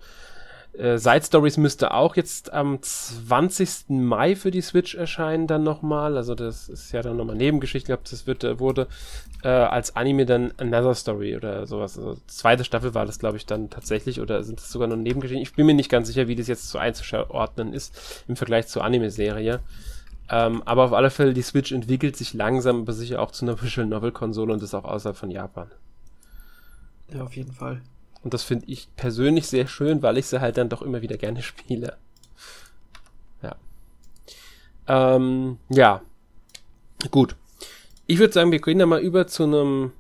äh, 0.79 0.99
Side 0.99 1.23
Stories 1.23 1.57
müsste 1.57 1.93
auch 1.93 2.17
jetzt 2.17 2.53
am 2.53 2.81
20. 2.81 3.89
Mai 3.89 4.37
für 4.37 4.51
die 4.51 4.61
Switch 4.61 4.95
erscheinen 4.95 5.47
dann 5.47 5.63
nochmal. 5.63 6.17
Also 6.17 6.35
das 6.35 6.69
ist 6.69 6.93
ja 6.93 7.03
dann 7.03 7.17
nochmal 7.17 7.37
Nebengeschichte. 7.37 7.79
Ich 7.79 7.87
glaube, 7.87 8.03
das 8.09 8.27
wird, 8.27 8.45
äh, 8.45 8.59
wurde 8.61 8.87
äh, 9.43 9.49
als 9.49 9.97
Anime 9.97 10.27
dann 10.27 10.53
Another 10.59 10.95
Story 10.95 11.37
oder 11.37 11.67
sowas. 11.67 11.99
Also 11.99 12.17
zweite 12.27 12.65
Staffel 12.65 12.95
war 12.95 13.07
das, 13.07 13.19
glaube 13.19 13.37
ich, 13.37 13.47
dann 13.47 13.71
tatsächlich. 13.71 14.21
Oder 14.21 14.43
sind 14.43 14.61
das 14.61 14.71
sogar 14.71 14.89
nur 14.89 14.97
Nebengeschichten? 14.97 15.43
Ich 15.43 15.55
bin 15.55 15.67
mir 15.67 15.75
nicht 15.75 15.91
ganz 15.91 16.09
sicher, 16.09 16.29
wie 16.29 16.37
das 16.37 16.47
jetzt 16.47 16.69
so 16.69 16.79
einzuordnen 16.79 17.73
ist 17.73 18.25
im 18.29 18.37
Vergleich 18.37 18.67
zur 18.67 18.85
Anime-Serie. 18.85 19.61
Ähm, 20.29 20.63
aber 20.65 20.85
auf 20.85 20.93
alle 20.93 21.11
Fälle, 21.11 21.35
die 21.35 21.43
Switch 21.43 21.73
entwickelt 21.73 22.17
sich 22.17 22.35
langsam, 22.35 22.83
aber 22.83 22.93
sicher 22.93 23.21
auch 23.23 23.31
zu 23.31 23.45
einer 23.45 23.61
Visual 23.63 23.87
Novel-Konsole 23.87 24.53
und 24.53 24.63
ist 24.63 24.75
auch 24.75 24.85
außerhalb 24.85 25.17
von 25.17 25.31
Japan. 25.31 25.71
Ja, 27.13 27.23
auf 27.23 27.37
jeden 27.37 27.53
Fall. 27.53 27.83
Und 28.27 28.35
das 28.35 28.43
finde 28.43 28.67
ich 28.67 28.89
persönlich 28.97 29.47
sehr 29.47 29.69
schön, 29.69 30.03
weil 30.03 30.19
ich 30.19 30.27
sie 30.27 30.41
halt 30.41 30.57
dann 30.57 30.69
doch 30.69 30.83
immer 30.83 31.01
wieder 31.01 31.17
gerne 31.17 31.43
spiele. 31.45 31.97
Ja. 33.41 33.55
Ähm, 34.89 35.59
ja. 35.69 36.03
Gut. 37.13 37.37
Ich 38.09 38.19
würde 38.19 38.33
sagen, 38.33 38.51
wir 38.51 38.61
gehen 38.61 38.81
da 38.81 38.87
mal 38.87 38.99
über 38.99 39.29
zu 39.29 39.45
einem 39.45 39.93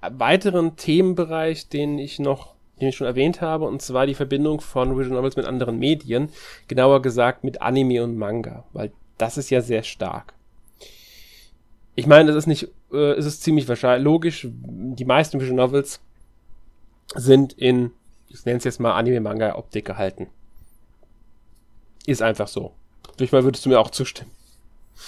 weiteren 0.00 0.74
Themenbereich, 0.74 1.68
den 1.68 2.00
ich 2.00 2.18
noch, 2.18 2.54
den 2.80 2.88
ich 2.88 2.96
schon 2.96 3.06
erwähnt 3.06 3.42
habe, 3.42 3.66
und 3.66 3.80
zwar 3.80 4.08
die 4.08 4.14
Verbindung 4.14 4.60
von 4.60 4.98
Visual 4.98 5.14
Novels 5.14 5.36
mit 5.36 5.46
anderen 5.46 5.78
Medien, 5.78 6.30
genauer 6.66 7.00
gesagt 7.00 7.44
mit 7.44 7.62
Anime 7.62 8.02
und 8.02 8.16
Manga, 8.16 8.64
weil 8.72 8.90
das 9.18 9.38
ist 9.38 9.50
ja 9.50 9.60
sehr 9.60 9.84
stark. 9.84 10.34
Ich 11.94 12.08
meine, 12.08 12.30
es 12.30 12.36
ist 12.36 12.46
nicht, 12.48 12.72
äh, 12.92 13.12
es 13.12 13.24
ist 13.24 13.44
ziemlich 13.44 13.68
wahrscheinlich 13.68 14.02
logisch, 14.02 14.48
die 14.50 15.04
meisten 15.04 15.38
Visual 15.38 15.54
Novels 15.54 16.00
sind 17.14 17.52
in, 17.54 17.92
ich 18.28 18.44
nenne 18.44 18.58
es 18.58 18.64
jetzt 18.64 18.80
mal 18.80 18.92
Anime-Manga-Optik 18.92 19.84
gehalten. 19.84 20.28
Ist 22.06 22.22
einfach 22.22 22.48
so. 22.48 22.72
Ich 23.18 23.32
mal, 23.32 23.44
würdest 23.44 23.64
du 23.64 23.70
mir 23.70 23.80
auch 23.80 23.90
zustimmen? 23.90 24.30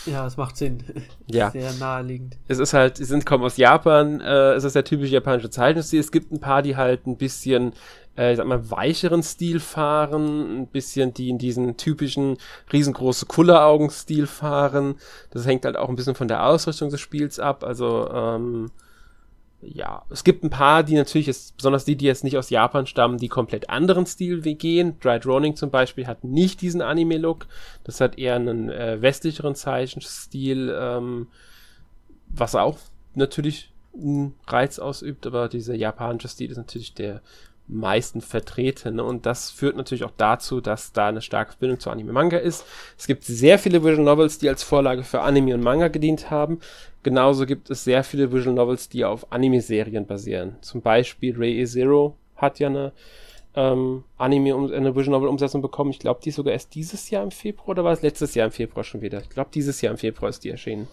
Ja, 0.06 0.26
es 0.26 0.36
macht 0.36 0.56
Sinn. 0.56 0.82
Ja. 1.26 1.50
Sehr 1.50 1.72
naheliegend. 1.74 2.36
Es 2.48 2.58
ist 2.58 2.72
halt, 2.72 2.96
sie 2.96 3.04
sind, 3.04 3.24
kommen 3.24 3.44
aus 3.44 3.56
Japan, 3.56 4.20
äh, 4.20 4.54
es 4.54 4.64
ist 4.64 4.74
der 4.74 4.84
typische 4.84 5.12
japanische 5.12 5.50
Zeichenstil. 5.50 6.00
Es 6.00 6.10
gibt 6.10 6.32
ein 6.32 6.40
paar, 6.40 6.62
die 6.62 6.76
halt 6.76 7.06
ein 7.06 7.16
bisschen, 7.16 7.72
äh, 8.16 8.32
ich 8.32 8.36
sag 8.36 8.46
mal, 8.46 8.68
weicheren 8.68 9.22
Stil 9.22 9.60
fahren, 9.60 10.62
ein 10.62 10.66
bisschen 10.66 11.14
die 11.14 11.28
in 11.28 11.38
diesen 11.38 11.76
typischen 11.76 12.36
riesengroße 12.72 13.26
Kulleraugen-Stil 13.26 14.26
fahren. 14.26 14.96
Das 15.30 15.46
hängt 15.46 15.64
halt 15.64 15.76
auch 15.76 15.88
ein 15.88 15.94
bisschen 15.94 16.16
von 16.16 16.26
der 16.26 16.44
Ausrichtung 16.44 16.90
des 16.90 17.00
Spiels 17.00 17.38
ab. 17.38 17.62
Also, 17.62 18.10
ähm, 18.10 18.72
ja, 19.62 20.04
es 20.08 20.24
gibt 20.24 20.42
ein 20.42 20.50
paar, 20.50 20.82
die 20.82 20.94
natürlich, 20.94 21.26
jetzt, 21.26 21.56
besonders 21.56 21.84
die, 21.84 21.96
die 21.96 22.06
jetzt 22.06 22.24
nicht 22.24 22.38
aus 22.38 22.50
Japan 22.50 22.86
stammen, 22.86 23.18
die 23.18 23.28
komplett 23.28 23.68
anderen 23.68 24.06
Stil 24.06 24.40
gehen. 24.40 24.98
Dry 25.00 25.20
Droning 25.20 25.56
zum 25.56 25.70
Beispiel 25.70 26.06
hat 26.06 26.24
nicht 26.24 26.62
diesen 26.62 26.80
Anime-Look. 26.80 27.46
Das 27.84 28.00
hat 28.00 28.18
eher 28.18 28.36
einen 28.36 28.70
äh, 28.70 29.02
westlicheren 29.02 29.54
Zeichenstil, 29.54 30.74
ähm, 30.78 31.28
was 32.28 32.54
auch 32.54 32.78
natürlich 33.14 33.72
einen 33.94 34.34
Reiz 34.46 34.78
ausübt, 34.78 35.26
aber 35.26 35.48
dieser 35.48 35.74
japanische 35.74 36.28
Stil 36.28 36.50
ist 36.50 36.56
natürlich 36.56 36.94
der 36.94 37.20
meisten 37.72 38.20
vertreten. 38.20 38.96
Ne? 38.96 39.04
Und 39.04 39.26
das 39.26 39.50
führt 39.50 39.76
natürlich 39.76 40.04
auch 40.04 40.12
dazu, 40.16 40.60
dass 40.60 40.92
da 40.92 41.08
eine 41.08 41.22
starke 41.22 41.52
Verbindung 41.52 41.80
zu 41.80 41.90
Anime-Manga 41.90 42.38
ist. 42.38 42.64
Es 42.98 43.06
gibt 43.06 43.24
sehr 43.24 43.58
viele 43.58 43.82
Visual 43.84 44.04
Novels, 44.04 44.38
die 44.38 44.48
als 44.48 44.62
Vorlage 44.62 45.04
für 45.04 45.20
Anime 45.20 45.54
und 45.54 45.62
Manga 45.62 45.88
gedient 45.88 46.30
haben. 46.30 46.60
Genauso 47.02 47.46
gibt 47.46 47.70
es 47.70 47.84
sehr 47.84 48.04
viele 48.04 48.32
Visual 48.32 48.54
Novels, 48.54 48.88
die 48.88 49.04
auf 49.04 49.32
Anime-Serien 49.32 50.06
basieren. 50.06 50.56
Zum 50.60 50.82
Beispiel 50.82 51.36
Ray 51.36 51.64
Zero 51.64 52.16
hat 52.36 52.58
ja 52.58 52.68
eine 52.68 52.92
ähm, 53.54 54.04
Anime, 54.16 54.54
eine 54.74 54.94
Visual 54.94 55.16
Novel 55.16 55.28
Umsetzung 55.28 55.62
bekommen. 55.62 55.90
Ich 55.90 55.98
glaube, 55.98 56.20
die 56.22 56.28
ist 56.28 56.36
sogar 56.36 56.52
erst 56.52 56.74
dieses 56.74 57.10
Jahr 57.10 57.22
im 57.22 57.30
Februar 57.30 57.70
oder 57.70 57.84
war 57.84 57.92
es 57.92 58.02
letztes 58.02 58.34
Jahr 58.34 58.46
im 58.46 58.52
Februar 58.52 58.84
schon 58.84 59.00
wieder? 59.00 59.20
Ich 59.20 59.30
glaube, 59.30 59.50
dieses 59.52 59.80
Jahr 59.80 59.92
im 59.92 59.98
Februar 59.98 60.28
ist 60.28 60.44
die 60.44 60.50
erschienen. 60.50 60.88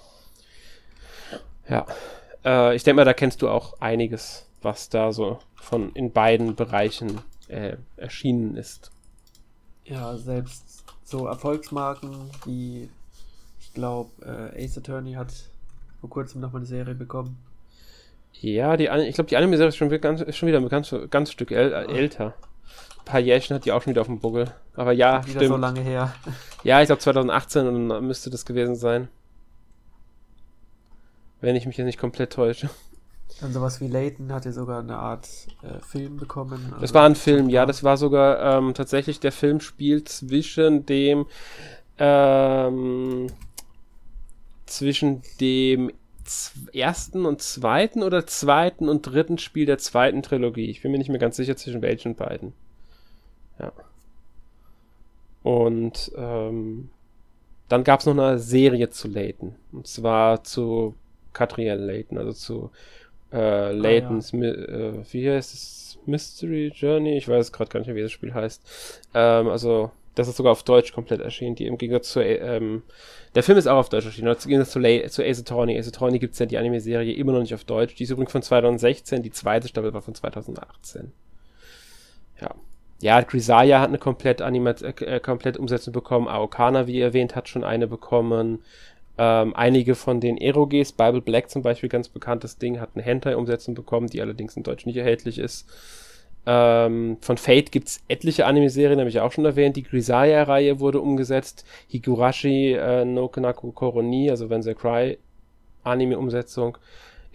Ja. 1.70 1.86
Äh, 2.44 2.76
ich 2.76 2.84
denke 2.84 2.98
mal, 2.98 3.06
da 3.06 3.14
kennst 3.14 3.42
du 3.42 3.50
auch 3.50 3.80
einiges, 3.80 4.47
was 4.62 4.90
da 4.90 5.12
so 5.12 5.40
von 5.56 5.92
in 5.94 6.12
beiden 6.12 6.56
Bereichen 6.56 7.22
äh, 7.48 7.78
erschienen 7.96 8.56
ist. 8.56 8.92
Ja, 9.86 10.18
selbst 10.18 10.84
so 11.04 11.28
Erfolgsmarken 11.28 12.30
wie, 12.46 12.90
ich 13.60 13.74
glaube, 13.74 14.12
äh, 14.26 14.64
Ace 14.64 14.78
Attorney 14.78 15.14
hat 15.14 15.32
vor 16.02 16.10
kurzem 16.10 16.42
nochmal 16.42 16.62
eine 16.62 16.68
Serie 16.68 16.96
bekommen. 16.96 17.38
Ja, 18.34 18.78
die, 18.78 18.86
ich 19.08 19.16
glaube, 19.16 19.30
die 19.30 19.38
Anime-Serie 19.38 19.70
ist 19.70 19.78
schon, 19.78 19.90
ganz, 20.02 20.22
ist 20.22 20.38
schon 20.38 20.48
wieder 20.48 20.60
ein 20.60 20.70
ganz, 20.70 20.94
ganz 21.10 21.32
Stück 21.32 21.52
äl 21.52 21.72
äh, 21.72 21.86
älter. 21.86 22.34
Ein 23.00 23.06
paar 23.06 23.20
Jährchen 23.20 23.56
hat 23.56 23.66
die 23.66 23.72
auch 23.72 23.82
schon 23.82 23.92
wieder 23.92 24.02
auf 24.02 24.08
dem 24.08 24.20
Buckel. 24.20 24.54
Aber 24.76 24.92
ja, 24.92 25.26
wieder 25.26 25.40
stimmt. 25.40 25.48
so 25.48 25.58
lange 25.58 25.82
her. 25.82 26.14
Ja, 26.64 26.82
ich 26.82 26.88
glaube 26.88 27.02
2018 27.02 27.88
müsste 28.06 28.30
das 28.30 28.46
gewesen 28.46 28.76
sein. 28.76 29.08
Wenn 31.40 31.56
ich 31.56 31.66
mich 31.66 31.78
jetzt 31.78 31.86
nicht 31.86 32.00
komplett 32.00 32.34
täusche. 32.34 32.70
Dann 33.42 33.54
sowas 33.54 33.80
wie 33.82 33.88
Layton 33.88 34.34
hatte 34.34 34.52
sogar 34.52 34.80
eine 34.80 34.98
Art 34.98 35.28
äh, 35.62 35.80
Film 35.86 36.18
bekommen. 36.18 36.66
Also 36.70 36.82
das 36.82 36.94
war 36.94 37.06
ein 37.06 37.16
Film, 37.16 37.50
ja, 37.50 37.66
das 37.66 37.84
war 37.84 37.98
sogar 37.98 38.58
ähm, 38.58 38.74
tatsächlich, 38.74 39.20
der 39.20 39.32
Film 39.32 39.60
spielt 39.60 40.10
zwischen 40.10 40.86
dem 40.86 41.28
ähm, 42.00 43.28
zwischen 44.66 45.22
dem 45.40 45.92
ersten 46.74 47.26
und 47.26 47.42
zweiten 47.42 48.04
oder 48.04 48.28
zweiten 48.28 48.90
und 48.90 49.04
dritten 49.04 49.38
Spiel 49.38 49.66
der 49.66 49.78
zweiten 49.78 50.22
Trilogie. 50.24 50.70
Ich 50.70 50.82
bin 50.82 50.92
mir 50.92 50.98
nicht 50.98 51.10
mehr 51.10 51.20
ganz 51.20 51.38
sicher 51.38 51.56
zwischen 51.56 51.82
welchen 51.82 52.16
beiden. 52.16 52.54
Ja. 53.60 53.72
Und 55.44 56.12
ähm, 56.18 56.90
dann 57.70 57.84
gab 57.84 58.02
es 58.02 58.06
noch 58.06 58.18
eine 58.18 58.40
Serie 58.40 58.90
zu 58.90 59.08
Layton. 59.08 59.56
Und 59.72 59.88
zwar 59.88 60.44
zu 60.44 60.96
Catriel 61.34 61.76
Layton, 61.76 62.18
also 62.18 62.34
zu 62.34 62.72
äh, 63.32 63.72
Laytons, 63.72 64.34
ah, 64.34 64.38
ja. 64.38 64.52
äh, 64.52 64.94
wie 65.12 65.30
heißt 65.30 65.54
es? 65.54 66.00
Mystery 66.06 66.72
Journey? 66.74 67.18
Ich 67.18 67.28
weiß 67.28 67.52
gerade 67.52 67.70
gar 67.70 67.80
nicht 67.80 67.88
mehr, 67.88 67.96
wie 67.96 68.02
das 68.02 68.12
Spiel 68.12 68.34
heißt. 68.34 69.02
Ähm, 69.14 69.50
also, 69.50 69.92
das 70.16 70.28
ist 70.28 70.38
sogar 70.38 70.54
auf 70.54 70.64
Deutsch 70.64 70.94
komplett 70.94 71.22
erschienen, 71.22 71.56
die 71.56 71.68
im 71.68 71.78
Gegensatz 71.78 72.12
zu, 72.12 72.22
ähm, 72.22 72.84
der 73.36 73.44
Film 73.44 73.58
ist 73.58 73.68
auch 73.68 73.78
auf 73.78 73.90
Deutsch 73.90 74.06
erschienen, 74.06 74.30
im 74.30 74.38
Gegensatz 74.40 74.72
zu, 74.72 74.80
Lay, 74.80 75.08
zu 75.10 75.24
Ace 75.24 75.42
Attorney. 75.42 75.78
Ace 75.78 75.90
Attorney 75.90 76.18
gibt 76.20 76.34
es 76.34 76.40
ja 76.40 76.46
die 76.46 76.58
Anime-Serie 76.58 77.14
immer 77.14 77.34
noch 77.34 77.42
nicht 77.42 77.54
auf 77.54 77.66
Deutsch. 77.66 77.96
Die 77.96 78.04
ist 78.04 78.10
übrigens 78.10 78.32
von 78.32 78.42
2016, 78.42 79.22
die 79.22 79.32
zweite 79.32 79.68
Staffel 79.68 79.94
war 79.94 80.02
von 80.02 80.16
2018. 80.16 81.12
Ja. 82.42 82.56
Ja, 83.00 83.22
Grisaya 83.22 83.80
hat 83.80 83.90
eine 83.90 84.00
komplett, 84.00 84.42
Animat 84.42 84.82
äh, 84.82 84.90
äh, 85.06 85.20
komplett 85.20 85.58
Umsetzung 85.58 85.94
bekommen. 85.94 86.28
Aokana, 86.28 86.88
wie 86.88 87.00
erwähnt, 87.00 87.36
hat 87.36 87.48
schon 87.48 87.64
eine 87.64 87.86
bekommen. 87.86 88.64
Ähm, 89.18 89.56
einige 89.56 89.96
von 89.96 90.20
den 90.20 90.38
Eroges, 90.38 90.92
Bible 90.92 91.22
Black 91.22 91.50
zum 91.50 91.64
Beispiel, 91.64 91.90
ganz 91.90 92.08
bekanntes 92.10 92.58
Ding, 92.58 92.80
hat 92.80 92.92
eine 92.94 93.04
Hentai-Umsetzung 93.04 93.74
bekommen, 93.74 94.08
die 94.08 94.22
allerdings 94.22 94.56
in 94.56 94.64
Deutsch 94.64 94.86
nicht 94.86 94.98
erhältlich 94.98 95.40
ist. 95.40 95.68
Ähm, 96.46 97.18
von 97.20 97.38
Fate 97.38 97.72
gibt 97.72 97.90
es 97.90 98.02
etliche 98.08 98.46
Anime-Serien, 98.46 99.00
habe 99.00 99.10
ich 99.10 99.20
auch 99.20 99.32
schon 99.32 99.44
erwähnt. 99.44 99.76
Die 99.76 99.84
Grisaya-Reihe 99.84 100.80
wurde 100.80 101.02
umgesetzt. 101.02 101.66
Higurashi 101.90 102.74
äh, 102.74 103.04
no 103.04 103.28
Kanaku 103.28 103.72
Koroni, 103.72 104.30
also 104.30 104.50
When 104.50 104.62
They 104.62 104.76
Cry 104.76 105.18
Anime-Umsetzung. 105.84 106.78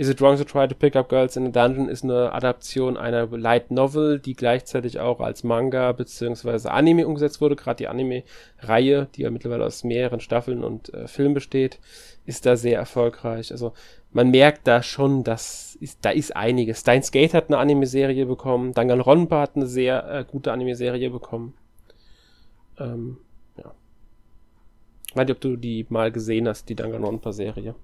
Is 0.03 0.09
It 0.09 0.21
Wrong 0.21 0.37
to 0.37 0.43
Try 0.43 0.67
to 0.67 0.75
Pick 0.75 0.97
Up 0.97 1.09
Girls 1.09 1.37
in 1.37 1.47
a 1.47 1.51
Dungeon 1.51 1.89
ist 1.89 2.03
eine 2.03 2.33
Adaption 2.33 2.97
einer 2.97 3.29
Light 3.29 3.71
Novel, 3.71 4.19
die 4.19 4.35
gleichzeitig 4.35 4.99
auch 4.99 5.21
als 5.21 5.45
Manga 5.45 5.93
bzw. 5.93 6.69
Anime 6.71 7.07
umgesetzt 7.07 7.41
wurde. 7.41 7.55
Gerade 7.55 7.77
die 7.77 7.87
Anime-Reihe, 7.87 9.07
die 9.15 9.23
ja 9.23 9.31
mittlerweile 9.31 9.65
aus 9.65 9.85
mehreren 9.85 10.19
Staffeln 10.19 10.65
und 10.65 10.93
äh, 10.93 11.07
Filmen 11.07 11.35
besteht, 11.35 11.79
ist 12.27 12.47
da 12.47 12.57
sehr 12.57 12.81
erfolgreich. 12.81 13.53
Also 13.53 13.75
man 14.11 14.33
merkt 14.33 14.67
da 14.67 14.83
schon, 14.83 15.23
dass 15.23 15.77
ist, 15.77 16.05
da 16.05 16.11
ist 16.11 16.35
einiges. 16.35 16.81
Steins 16.81 17.13
Gate 17.13 17.33
hat 17.33 17.47
eine 17.47 17.59
Anime-Serie 17.59 18.27
bekommen, 18.27 18.73
Danganronpa 18.73 19.41
hat 19.41 19.55
eine 19.55 19.69
sehr 19.69 20.05
äh, 20.13 20.25
gute 20.29 20.51
Anime-Serie 20.51 21.11
bekommen. 21.11 21.55
Ähm, 22.77 23.19
ja. 23.57 23.73
Ich 25.09 25.15
weiß 25.15 25.27
nicht, 25.27 25.37
ob 25.37 25.41
du 25.41 25.55
die 25.55 25.87
mal 25.91 26.11
gesehen 26.11 26.49
hast, 26.49 26.69
die 26.69 26.75
Danganronpa-Serie. 26.75 27.77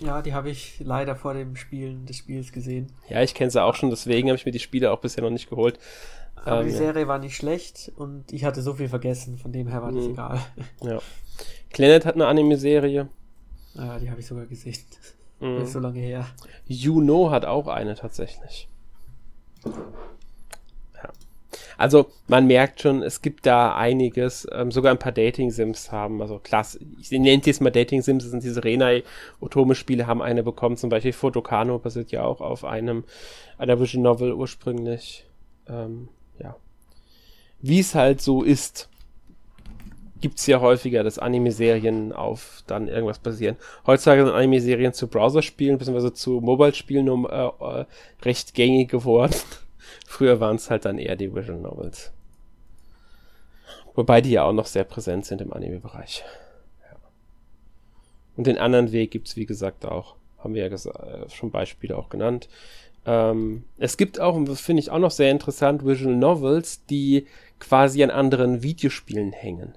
Ja, 0.00 0.22
die 0.22 0.32
habe 0.32 0.50
ich 0.50 0.80
leider 0.80 1.14
vor 1.14 1.34
dem 1.34 1.56
Spielen 1.56 2.06
des 2.06 2.16
Spiels 2.16 2.52
gesehen. 2.52 2.92
Ja, 3.08 3.22
ich 3.22 3.34
kenne 3.34 3.50
sie 3.50 3.62
auch 3.62 3.74
schon, 3.74 3.90
deswegen 3.90 4.28
habe 4.28 4.36
ich 4.36 4.46
mir 4.46 4.52
die 4.52 4.58
Spiele 4.58 4.90
auch 4.90 5.00
bisher 5.00 5.22
noch 5.22 5.30
nicht 5.30 5.50
geholt. 5.50 5.78
Aber 6.36 6.60
ähm, 6.60 6.66
die 6.66 6.72
Serie 6.72 7.02
ja. 7.02 7.08
war 7.08 7.18
nicht 7.18 7.36
schlecht 7.36 7.92
und 7.96 8.32
ich 8.32 8.44
hatte 8.44 8.62
so 8.62 8.74
viel 8.74 8.88
vergessen, 8.88 9.36
von 9.36 9.52
dem 9.52 9.68
her 9.68 9.82
war 9.82 9.92
das 9.92 10.04
mhm. 10.04 10.12
egal. 10.12 10.40
Ja. 10.82 10.98
Planet 11.70 12.06
hat 12.06 12.14
eine 12.14 12.26
Anime-Serie. 12.26 13.08
Ja, 13.74 13.98
die 13.98 14.10
habe 14.10 14.20
ich 14.20 14.26
sogar 14.26 14.46
gesehen. 14.46 14.76
Mhm. 15.40 15.62
Ist 15.62 15.72
so 15.72 15.80
lange 15.80 16.00
her. 16.00 16.26
Juno 16.66 17.30
hat 17.30 17.44
auch 17.44 17.68
eine 17.68 17.94
tatsächlich. 17.94 18.68
Also 21.78 22.06
man 22.28 22.46
merkt 22.46 22.80
schon, 22.80 23.02
es 23.02 23.22
gibt 23.22 23.46
da 23.46 23.74
einiges, 23.74 24.46
ähm, 24.52 24.70
sogar 24.70 24.92
ein 24.92 24.98
paar 24.98 25.12
Dating-Sims 25.12 25.92
haben, 25.92 26.20
also 26.20 26.38
klasse, 26.38 26.80
ich 27.00 27.10
nenne 27.10 27.42
jetzt 27.44 27.60
mal 27.60 27.70
Dating-Sims, 27.70 28.24
das 28.24 28.30
sind 28.30 28.42
diese 28.42 28.64
Renai 28.64 29.02
Otome-Spiele, 29.40 30.06
haben 30.06 30.22
eine 30.22 30.42
bekommen, 30.42 30.76
zum 30.76 30.90
Beispiel 30.90 31.12
Fotokano 31.12 31.78
basiert 31.78 32.12
ja 32.12 32.24
auch 32.24 32.40
auf 32.40 32.64
einem, 32.64 33.04
einer 33.58 33.80
Vision 33.80 34.02
Novel 34.02 34.32
ursprünglich, 34.32 35.26
ähm, 35.68 36.08
ja. 36.38 36.56
Wie 37.60 37.80
es 37.80 37.94
halt 37.94 38.20
so 38.20 38.42
ist, 38.42 38.88
gibt 40.20 40.38
es 40.38 40.46
ja 40.46 40.60
häufiger, 40.60 41.02
dass 41.02 41.18
Anime-Serien 41.18 42.12
auf 42.12 42.62
dann 42.66 42.88
irgendwas 42.88 43.18
basieren. 43.18 43.56
Heutzutage 43.86 44.24
sind 44.24 44.34
Anime-Serien 44.34 44.92
zu 44.92 45.08
Browserspielen 45.08 45.78
bzw. 45.78 46.12
zu 46.12 46.40
Mobile-Spielen 46.40 47.08
um, 47.08 47.26
äh, 47.26 47.46
äh, 47.46 47.86
recht 48.22 48.54
gängig 48.54 48.90
geworden. 48.90 49.34
Früher 50.10 50.40
waren 50.40 50.56
es 50.56 50.70
halt 50.70 50.86
dann 50.86 50.98
eher 50.98 51.14
die 51.14 51.32
Visual 51.32 51.60
Novels. 51.60 52.10
Wobei 53.94 54.20
die 54.20 54.32
ja 54.32 54.42
auch 54.42 54.52
noch 54.52 54.66
sehr 54.66 54.82
präsent 54.82 55.24
sind 55.24 55.40
im 55.40 55.52
Anime-Bereich. 55.52 56.24
Ja. 56.82 56.96
Und 58.36 58.48
den 58.48 58.58
anderen 58.58 58.90
Weg 58.90 59.12
gibt 59.12 59.28
es, 59.28 59.36
wie 59.36 59.46
gesagt, 59.46 59.86
auch. 59.86 60.16
Haben 60.38 60.54
wir 60.54 60.66
ja 60.66 60.74
äh, 60.74 61.30
schon 61.30 61.52
Beispiele 61.52 61.96
auch 61.96 62.08
genannt. 62.08 62.48
Ähm, 63.06 63.62
es 63.78 63.96
gibt 63.96 64.18
auch, 64.18 64.34
und 64.34 64.48
das 64.48 64.60
finde 64.60 64.80
ich 64.80 64.90
auch 64.90 64.98
noch 64.98 65.12
sehr 65.12 65.30
interessant, 65.30 65.86
Visual 65.86 66.16
Novels, 66.16 66.84
die 66.86 67.28
quasi 67.60 68.02
an 68.02 68.10
anderen 68.10 68.64
Videospielen 68.64 69.32
hängen. 69.32 69.76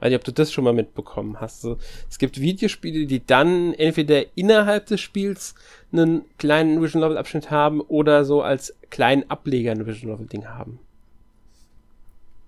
Weiß 0.00 0.08
nicht, 0.08 0.18
ob 0.18 0.24
du 0.24 0.32
das 0.32 0.52
schon 0.52 0.64
mal 0.64 0.72
mitbekommen 0.72 1.40
hast. 1.40 1.60
So, 1.60 1.76
es 2.08 2.18
gibt 2.18 2.40
Videospiele, 2.40 3.06
die 3.06 3.24
dann 3.24 3.74
entweder 3.74 4.24
innerhalb 4.34 4.86
des 4.86 5.00
Spiels 5.00 5.54
einen 5.92 6.22
kleinen 6.38 6.82
Visual 6.82 7.02
Novel 7.02 7.18
Abschnitt 7.18 7.50
haben 7.50 7.80
oder 7.80 8.24
so 8.24 8.42
als 8.42 8.74
kleinen 8.90 9.28
Ableger 9.30 9.72
ein 9.72 9.86
Visual 9.86 10.12
Novel 10.12 10.26
Ding 10.26 10.46
haben. 10.46 10.80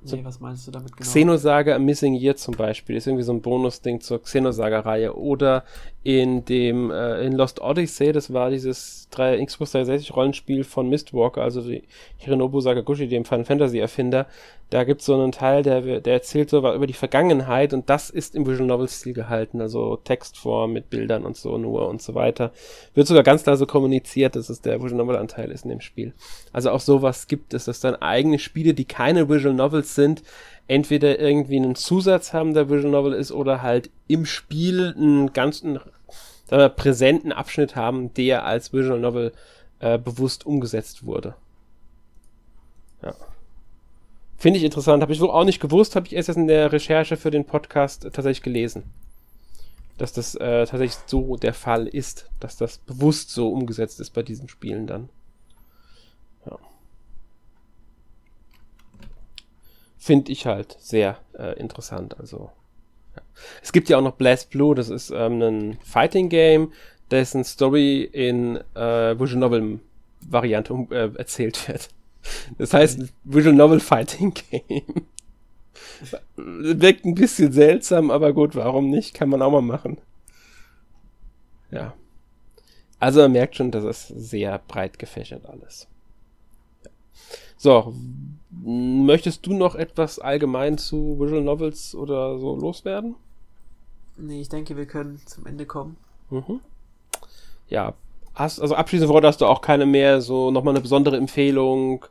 So, 0.04 0.16
nee, 0.16 0.24
was 0.24 0.40
meinst 0.40 0.66
du 0.66 0.72
damit 0.72 0.96
genau? 0.96 1.08
Xenosaga 1.08 1.78
Missing 1.78 2.14
Year 2.14 2.34
zum 2.34 2.54
Beispiel 2.56 2.96
ist 2.96 3.06
irgendwie 3.06 3.22
so 3.22 3.32
ein 3.32 3.40
Bonus-Ding 3.40 4.00
zur 4.00 4.20
Xenosaga-Reihe. 4.20 5.14
Oder 5.16 5.64
in 6.02 6.44
dem, 6.44 6.90
äh, 6.90 7.24
in 7.24 7.34
Lost 7.34 7.60
Odyssey, 7.60 8.10
das 8.10 8.32
war 8.32 8.50
dieses 8.50 9.08
3, 9.10 9.44
Xbox 9.44 9.72
360 9.72 10.16
Rollenspiel 10.16 10.64
von 10.64 10.88
Mistwalker, 10.88 11.42
also 11.42 11.60
die 11.60 11.84
Hironobu 12.16 12.60
Sakaguchi, 12.60 13.06
dem 13.06 13.24
Final 13.24 13.44
Fantasy 13.44 13.78
Erfinder, 13.78 14.26
da 14.72 14.84
gibt 14.84 15.02
es 15.02 15.06
so 15.06 15.14
einen 15.14 15.32
Teil, 15.32 15.62
der, 15.62 16.00
der 16.00 16.14
erzählt 16.14 16.48
so 16.48 16.58
über 16.58 16.86
die 16.86 16.94
Vergangenheit 16.94 17.74
und 17.74 17.90
das 17.90 18.08
ist 18.08 18.34
im 18.34 18.46
Visual 18.46 18.66
Novel 18.66 18.88
Stil 18.88 19.12
gehalten, 19.12 19.60
also 19.60 19.96
Textform 19.96 20.72
mit 20.72 20.88
Bildern 20.88 21.26
und 21.26 21.36
so 21.36 21.58
nur 21.58 21.90
und 21.90 22.00
so 22.00 22.14
weiter. 22.14 22.52
Wird 22.94 23.06
sogar 23.06 23.22
ganz 23.22 23.42
klar 23.42 23.58
so 23.58 23.66
kommuniziert, 23.66 24.34
dass 24.34 24.48
es 24.48 24.62
der 24.62 24.82
Visual 24.82 24.96
Novel 24.96 25.16
Anteil 25.16 25.50
ist 25.50 25.64
in 25.64 25.68
dem 25.68 25.82
Spiel. 25.82 26.14
Also 26.54 26.70
auch 26.70 26.80
sowas 26.80 27.26
gibt 27.26 27.52
es, 27.52 27.66
dass 27.66 27.80
dann 27.80 27.96
eigene 27.96 28.38
Spiele, 28.38 28.72
die 28.72 28.86
keine 28.86 29.28
Visual 29.28 29.54
Novels 29.54 29.94
sind, 29.94 30.22
entweder 30.68 31.18
irgendwie 31.18 31.56
einen 31.56 31.74
Zusatz 31.74 32.32
haben, 32.32 32.54
der 32.54 32.70
Visual 32.70 32.92
Novel 32.92 33.12
ist, 33.12 33.30
oder 33.30 33.60
halt 33.60 33.90
im 34.08 34.24
Spiel 34.24 34.94
einen 34.96 35.34
ganzen 35.34 35.80
sagen 36.46 36.62
wir, 36.62 36.68
präsenten 36.70 37.30
Abschnitt 37.30 37.76
haben, 37.76 38.14
der 38.14 38.46
als 38.46 38.72
Visual 38.72 38.98
Novel 38.98 39.32
äh, 39.80 39.98
bewusst 39.98 40.46
umgesetzt 40.46 41.04
wurde. 41.04 41.34
Ja. 43.02 43.12
Finde 44.42 44.58
ich 44.58 44.64
interessant. 44.64 45.02
Habe 45.02 45.12
ich 45.12 45.20
so 45.20 45.32
auch 45.32 45.44
nicht 45.44 45.60
gewusst, 45.60 45.94
habe 45.94 46.08
ich 46.08 46.14
erst 46.16 46.30
in 46.30 46.48
der 46.48 46.72
Recherche 46.72 47.16
für 47.16 47.30
den 47.30 47.44
Podcast 47.44 48.02
tatsächlich 48.02 48.42
gelesen. 48.42 48.82
Dass 49.98 50.12
das 50.12 50.34
äh, 50.34 50.66
tatsächlich 50.66 50.98
so 51.06 51.36
der 51.36 51.54
Fall 51.54 51.86
ist, 51.86 52.28
dass 52.40 52.56
das 52.56 52.78
bewusst 52.78 53.30
so 53.30 53.52
umgesetzt 53.52 54.00
ist 54.00 54.10
bei 54.10 54.24
diesen 54.24 54.48
Spielen 54.48 54.88
dann. 54.88 55.10
Ja. 56.44 56.58
Finde 59.96 60.32
ich 60.32 60.44
halt 60.44 60.76
sehr 60.80 61.18
äh, 61.38 61.56
interessant. 61.60 62.18
Also. 62.18 62.50
Ja. 63.14 63.22
Es 63.62 63.70
gibt 63.70 63.88
ja 63.90 63.98
auch 63.98 64.02
noch 64.02 64.16
Blast 64.16 64.50
Blue, 64.50 64.74
das 64.74 64.88
ist 64.88 65.12
ähm, 65.14 65.40
ein 65.40 65.78
Fighting 65.84 66.28
Game, 66.28 66.72
dessen 67.12 67.44
Story 67.44 68.02
in 68.02 68.56
äh, 68.74 69.16
Visual 69.20 69.38
Novel 69.38 69.78
Variante 70.20 70.74
äh, 70.90 71.16
erzählt 71.16 71.68
wird. 71.68 71.90
Das 72.58 72.72
heißt 72.72 73.00
Visual 73.24 73.54
Novel 73.54 73.80
Fighting 73.80 74.34
Game. 74.50 75.06
Wirkt 76.36 77.04
ein 77.04 77.14
bisschen 77.14 77.52
seltsam, 77.52 78.10
aber 78.10 78.32
gut, 78.32 78.54
warum 78.54 78.90
nicht? 78.90 79.14
Kann 79.14 79.28
man 79.28 79.42
auch 79.42 79.50
mal 79.50 79.62
machen. 79.62 79.98
Ja. 81.70 81.94
Also 82.98 83.20
man 83.20 83.32
merkt 83.32 83.56
schon, 83.56 83.70
dass 83.70 83.84
es 83.84 84.08
sehr 84.08 84.58
breit 84.68 84.98
gefächert 84.98 85.46
alles. 85.46 85.88
So, 87.56 87.94
möchtest 88.50 89.46
du 89.46 89.54
noch 89.54 89.74
etwas 89.74 90.18
allgemein 90.18 90.78
zu 90.78 91.18
Visual 91.20 91.42
Novels 91.42 91.94
oder 91.94 92.38
so 92.38 92.56
loswerden? 92.56 93.14
Nee, 94.16 94.40
ich 94.40 94.48
denke, 94.48 94.76
wir 94.76 94.86
können 94.86 95.20
zum 95.26 95.46
Ende 95.46 95.64
kommen. 95.64 95.96
Mhm. 96.30 96.60
Ja, 97.68 97.94
hast, 98.34 98.60
also 98.60 98.74
abschließend 98.74 99.10
Worte 99.10 99.26
hast 99.26 99.40
du 99.40 99.46
auch 99.46 99.60
keine 99.60 99.86
mehr, 99.86 100.20
so 100.20 100.50
nochmal 100.50 100.74
eine 100.74 100.80
besondere 100.80 101.16
Empfehlung. 101.16 102.04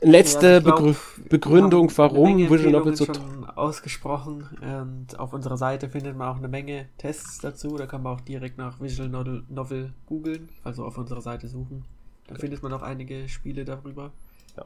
Letzte 0.00 0.46
ja, 0.54 0.60
glaub, 0.60 0.76
Begrü 0.76 0.94
Begründung, 1.30 1.90
warum 1.96 2.38
Visual 2.50 2.72
Novel 2.72 2.94
so 2.94 3.06
schon 3.06 3.48
ausgesprochen 3.48 4.48
und 4.60 5.18
auf 5.18 5.32
unserer 5.32 5.56
Seite 5.56 5.88
findet 5.88 6.16
man 6.16 6.28
auch 6.28 6.36
eine 6.36 6.48
Menge 6.48 6.86
Tests 6.98 7.38
dazu. 7.38 7.76
Da 7.76 7.86
kann 7.86 8.02
man 8.02 8.14
auch 8.14 8.20
direkt 8.20 8.58
nach 8.58 8.80
Visual 8.80 9.08
Novel, 9.08 9.44
Novel 9.48 9.94
googeln, 10.06 10.50
also 10.62 10.84
auf 10.84 10.98
unserer 10.98 11.22
Seite 11.22 11.48
suchen. 11.48 11.84
Da 12.26 12.32
okay. 12.32 12.42
findet 12.42 12.62
man 12.62 12.72
auch 12.72 12.82
einige 12.82 13.28
Spiele 13.28 13.64
darüber. 13.64 14.12
Ja. 14.56 14.64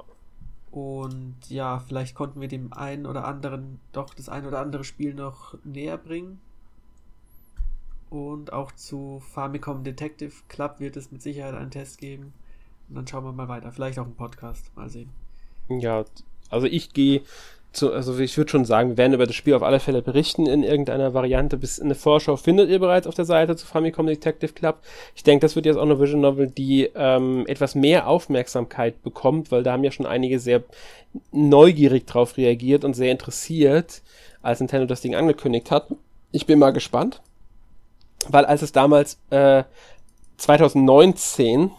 Und 0.70 1.36
ja, 1.48 1.78
vielleicht 1.86 2.14
konnten 2.14 2.40
wir 2.40 2.48
dem 2.48 2.72
einen 2.72 3.06
oder 3.06 3.24
anderen 3.24 3.80
doch 3.92 4.14
das 4.14 4.28
ein 4.28 4.46
oder 4.46 4.58
andere 4.58 4.84
Spiel 4.84 5.14
noch 5.14 5.54
näher 5.64 5.98
bringen. 5.98 6.40
Und 8.10 8.52
auch 8.52 8.72
zu 8.72 9.20
Famicom 9.32 9.84
Detective 9.84 10.32
Club 10.48 10.80
wird 10.80 10.96
es 10.96 11.12
mit 11.12 11.22
Sicherheit 11.22 11.54
einen 11.54 11.70
Test 11.70 11.98
geben. 11.98 12.32
Und 12.88 12.94
dann 12.94 13.06
schauen 13.06 13.24
wir 13.24 13.32
mal 13.32 13.48
weiter. 13.48 13.70
Vielleicht 13.70 13.98
auch 13.98 14.04
einen 14.04 14.16
Podcast. 14.16 14.74
Mal 14.76 14.88
sehen. 14.88 15.10
Ja, 15.68 16.04
also 16.48 16.66
ich 16.66 16.94
gehe 16.94 17.22
zu, 17.72 17.92
also 17.92 18.18
ich 18.18 18.36
würde 18.38 18.50
schon 18.50 18.64
sagen, 18.64 18.90
wir 18.90 18.96
werden 18.96 19.12
über 19.12 19.26
das 19.26 19.36
Spiel 19.36 19.52
auf 19.52 19.62
alle 19.62 19.78
Fälle 19.78 20.00
berichten 20.00 20.46
in 20.46 20.62
irgendeiner 20.62 21.12
Variante. 21.12 21.58
Bis 21.58 21.78
eine 21.78 21.94
Vorschau 21.94 22.36
findet 22.36 22.70
ihr 22.70 22.78
bereits 22.78 23.06
auf 23.06 23.14
der 23.14 23.26
Seite 23.26 23.56
zu 23.56 23.66
Famicom 23.66 24.06
Detective 24.06 24.54
Club. 24.54 24.78
Ich 25.14 25.22
denke, 25.22 25.44
das 25.44 25.54
wird 25.54 25.66
jetzt 25.66 25.76
auch 25.76 25.82
eine 25.82 26.00
Vision 26.00 26.22
Novel, 26.22 26.48
die 26.48 26.88
ähm, 26.94 27.44
etwas 27.46 27.74
mehr 27.74 28.08
Aufmerksamkeit 28.08 29.02
bekommt, 29.02 29.52
weil 29.52 29.62
da 29.62 29.72
haben 29.72 29.84
ja 29.84 29.92
schon 29.92 30.06
einige 30.06 30.40
sehr 30.40 30.64
neugierig 31.30 32.06
drauf 32.06 32.38
reagiert 32.38 32.84
und 32.84 32.94
sehr 32.94 33.12
interessiert, 33.12 34.02
als 34.40 34.60
Nintendo 34.60 34.86
das 34.86 35.02
Ding 35.02 35.14
angekündigt 35.14 35.70
hat. 35.70 35.88
Ich 36.32 36.46
bin 36.46 36.58
mal 36.58 36.72
gespannt 36.72 37.20
weil 38.28 38.44
als 38.44 38.62
es 38.62 38.72
damals 38.72 39.18
äh, 39.30 39.64
2019 40.38 41.70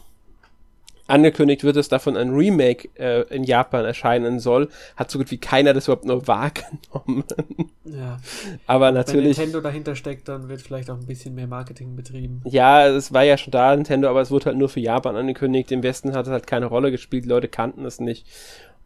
angekündigt 1.09 1.63
wird, 1.63 1.75
dass 1.75 1.89
davon 1.89 2.15
ein 2.15 2.29
Remake 2.29 2.89
äh, 2.95 3.21
in 3.33 3.43
Japan 3.43 3.83
erscheinen 3.83 4.39
soll, 4.39 4.69
hat 4.95 5.09
so 5.09 5.17
gut 5.17 5.31
wie 5.31 5.37
keiner 5.37 5.73
das 5.73 5.85
überhaupt 5.85 6.05
nur 6.05 6.27
wahrgenommen. 6.27 7.23
Ja. 7.83 8.19
Aber 8.67 8.91
natürlich. 8.91 9.37
Wenn 9.37 9.45
Nintendo 9.45 9.61
dahinter 9.61 9.95
steckt, 9.95 10.27
dann 10.27 10.47
wird 10.49 10.61
vielleicht 10.61 10.89
auch 10.89 10.97
ein 10.97 11.07
bisschen 11.07 11.35
mehr 11.35 11.47
Marketing 11.47 11.95
betrieben. 11.95 12.41
Ja, 12.45 12.87
es 12.87 13.11
war 13.11 13.23
ja 13.23 13.37
schon 13.37 13.51
da, 13.51 13.75
Nintendo, 13.75 14.09
aber 14.09 14.21
es 14.21 14.29
wurde 14.29 14.45
halt 14.45 14.57
nur 14.57 14.69
für 14.69 14.79
Japan 14.79 15.15
angekündigt. 15.15 15.71
Im 15.71 15.83
Westen 15.83 16.13
hat 16.13 16.27
es 16.27 16.31
halt 16.31 16.47
keine 16.47 16.67
Rolle 16.67 16.91
gespielt, 16.91 17.25
Leute 17.25 17.47
kannten 17.47 17.85
es 17.85 17.99
nicht. 17.99 18.27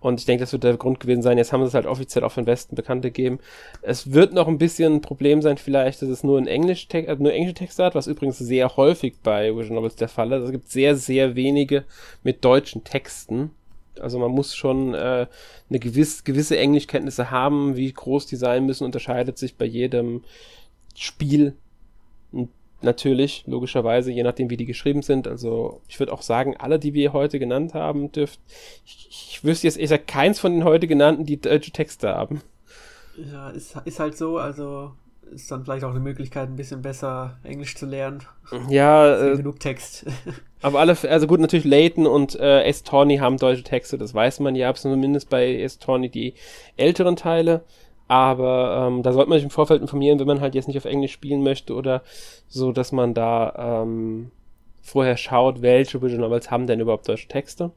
Und 0.04 0.20
ich 0.20 0.26
denke, 0.26 0.44
das 0.44 0.52
wird 0.52 0.66
der 0.66 0.76
Grund 0.76 1.00
gewesen 1.00 1.22
sein. 1.22 1.38
Jetzt 1.38 1.54
haben 1.54 1.62
sie 1.62 1.70
es 1.70 1.74
halt 1.74 1.86
offiziell 1.86 2.26
auch 2.26 2.34
für 2.34 2.42
den 2.42 2.48
Westen 2.48 2.76
bekannt 2.76 3.04
gegeben. 3.04 3.40
Es 3.82 4.12
wird 4.12 4.34
noch 4.34 4.50
ein 4.50 4.58
bisschen 4.58 4.96
ein 4.96 5.02
Problem 5.02 5.42
sein, 5.42 5.58
vielleicht, 5.58 6.02
dass 6.02 6.10
es 6.10 6.26
nur 6.26 6.38
in 6.38 6.46
Englisch, 6.46 6.88
äh, 6.92 7.16
nur 7.18 7.32
englische 7.32 7.54
Texte 7.54 7.86
hat, 7.86 7.96
was 7.96 8.08
übrigens 8.08 8.38
sehr 8.38 8.76
häufig 8.76 9.16
bei 9.24 9.56
Vision 9.56 9.76
Novels 9.76 9.96
der 9.96 10.10
Fall 10.10 10.28
ist. 10.28 10.34
Also 10.34 10.46
es 10.48 10.52
gibt 10.52 10.70
sehr, 10.70 10.98
sehr 10.98 11.38
wenige 11.38 11.86
mit 12.22 12.44
deutschen 12.44 12.84
Texten. 12.84 13.52
Also 13.98 14.20
man 14.20 14.32
muss 14.32 14.56
schon 14.56 14.94
äh, 14.94 15.28
eine 15.70 15.80
gewiss, 15.80 16.26
gewisse 16.26 16.58
Englischkenntnisse 16.58 17.32
haben. 17.32 17.78
Wie 17.78 17.94
groß 17.94 18.26
die 18.26 18.36
sein 18.36 18.66
müssen, 18.66 18.84
unterscheidet 18.84 19.38
sich 19.38 19.56
bei 19.56 19.66
jedem 19.66 20.26
Spiel 20.96 21.56
natürlich, 22.84 23.44
logischerweise, 23.48 24.12
je 24.12 24.24
nachdem, 24.24 24.50
wie 24.50 24.58
die 24.58 24.66
geschrieben 24.66 25.02
sind. 25.02 25.28
Also 25.28 25.82
ich 25.88 26.00
würde 26.00 26.14
auch 26.14 26.22
sagen, 26.22 26.56
alle, 26.58 26.80
die 26.80 26.94
wir 26.94 27.14
heute 27.14 27.40
genannt 27.40 27.74
haben, 27.74 28.12
dürft. 28.12 28.40
Ich, 28.86 29.08
ich 29.10 29.44
wüsste 29.44 29.68
jetzt, 29.68 29.78
ich 29.78 29.90
sag 29.90 30.08
keins 30.08 30.40
von 30.40 30.54
den 30.54 30.64
heute 30.64 30.88
genannten, 30.88 31.26
die 31.26 31.40
deutsche 31.40 31.72
Texte 31.72 32.10
haben. 32.10 32.42
Ja, 33.32 33.50
ist, 33.50 33.76
ist 33.86 34.00
halt 34.00 34.18
so, 34.18 34.38
also 34.38 34.92
ist 35.34 35.52
dann 35.52 35.64
vielleicht 35.64 35.84
auch 35.84 35.92
eine 35.92 36.00
Möglichkeit, 36.00 36.50
ein 36.50 36.56
bisschen 36.56 36.82
besser 36.82 37.38
Englisch 37.44 37.76
zu 37.76 37.86
lernen. 37.86 38.24
Ja, 38.70 39.32
äh, 39.32 39.38
genug 39.38 39.60
Text. 39.60 40.06
aber 40.62 40.80
alle, 40.80 40.98
also 41.10 41.28
gut, 41.28 41.40
natürlich 41.40 41.66
Layton 41.66 42.08
und 42.08 42.36
äh, 42.36 42.64
S. 42.64 42.84
Tawny 42.84 43.18
haben 43.18 43.38
deutsche 43.38 43.64
Texte, 43.64 43.98
das 43.98 44.14
weiß 44.14 44.40
man 44.42 44.56
ja, 44.56 44.74
zumindest 44.74 45.30
bei 45.30 45.60
S. 45.60 45.80
Tawny 45.80 46.10
die 46.10 46.34
älteren 46.78 47.16
Teile. 47.16 47.64
Aber 48.08 48.88
ähm, 48.88 49.04
da 49.04 49.14
sollte 49.14 49.30
man 49.30 49.38
sich 49.38 49.46
im 49.46 49.50
Vorfeld 49.50 49.82
informieren, 49.82 50.20
wenn 50.20 50.28
man 50.28 50.42
halt 50.42 50.56
jetzt 50.56 50.68
nicht 50.68 50.78
auf 50.78 50.86
Englisch 50.86 51.14
spielen 51.14 51.42
möchte 51.42 51.74
oder 51.74 52.04
so, 52.48 52.72
dass 52.72 52.92
man 52.92 53.14
da 53.14 53.82
ähm, 53.84 54.32
vorher 54.82 55.18
schaut, 55.18 55.62
welche 55.62 56.02
Visual 56.02 56.22
Novels 56.22 56.52
haben 56.52 56.68
denn 56.68 56.80
überhaupt 56.80 57.08
deutsche 57.08 57.28
Texte. 57.28 57.72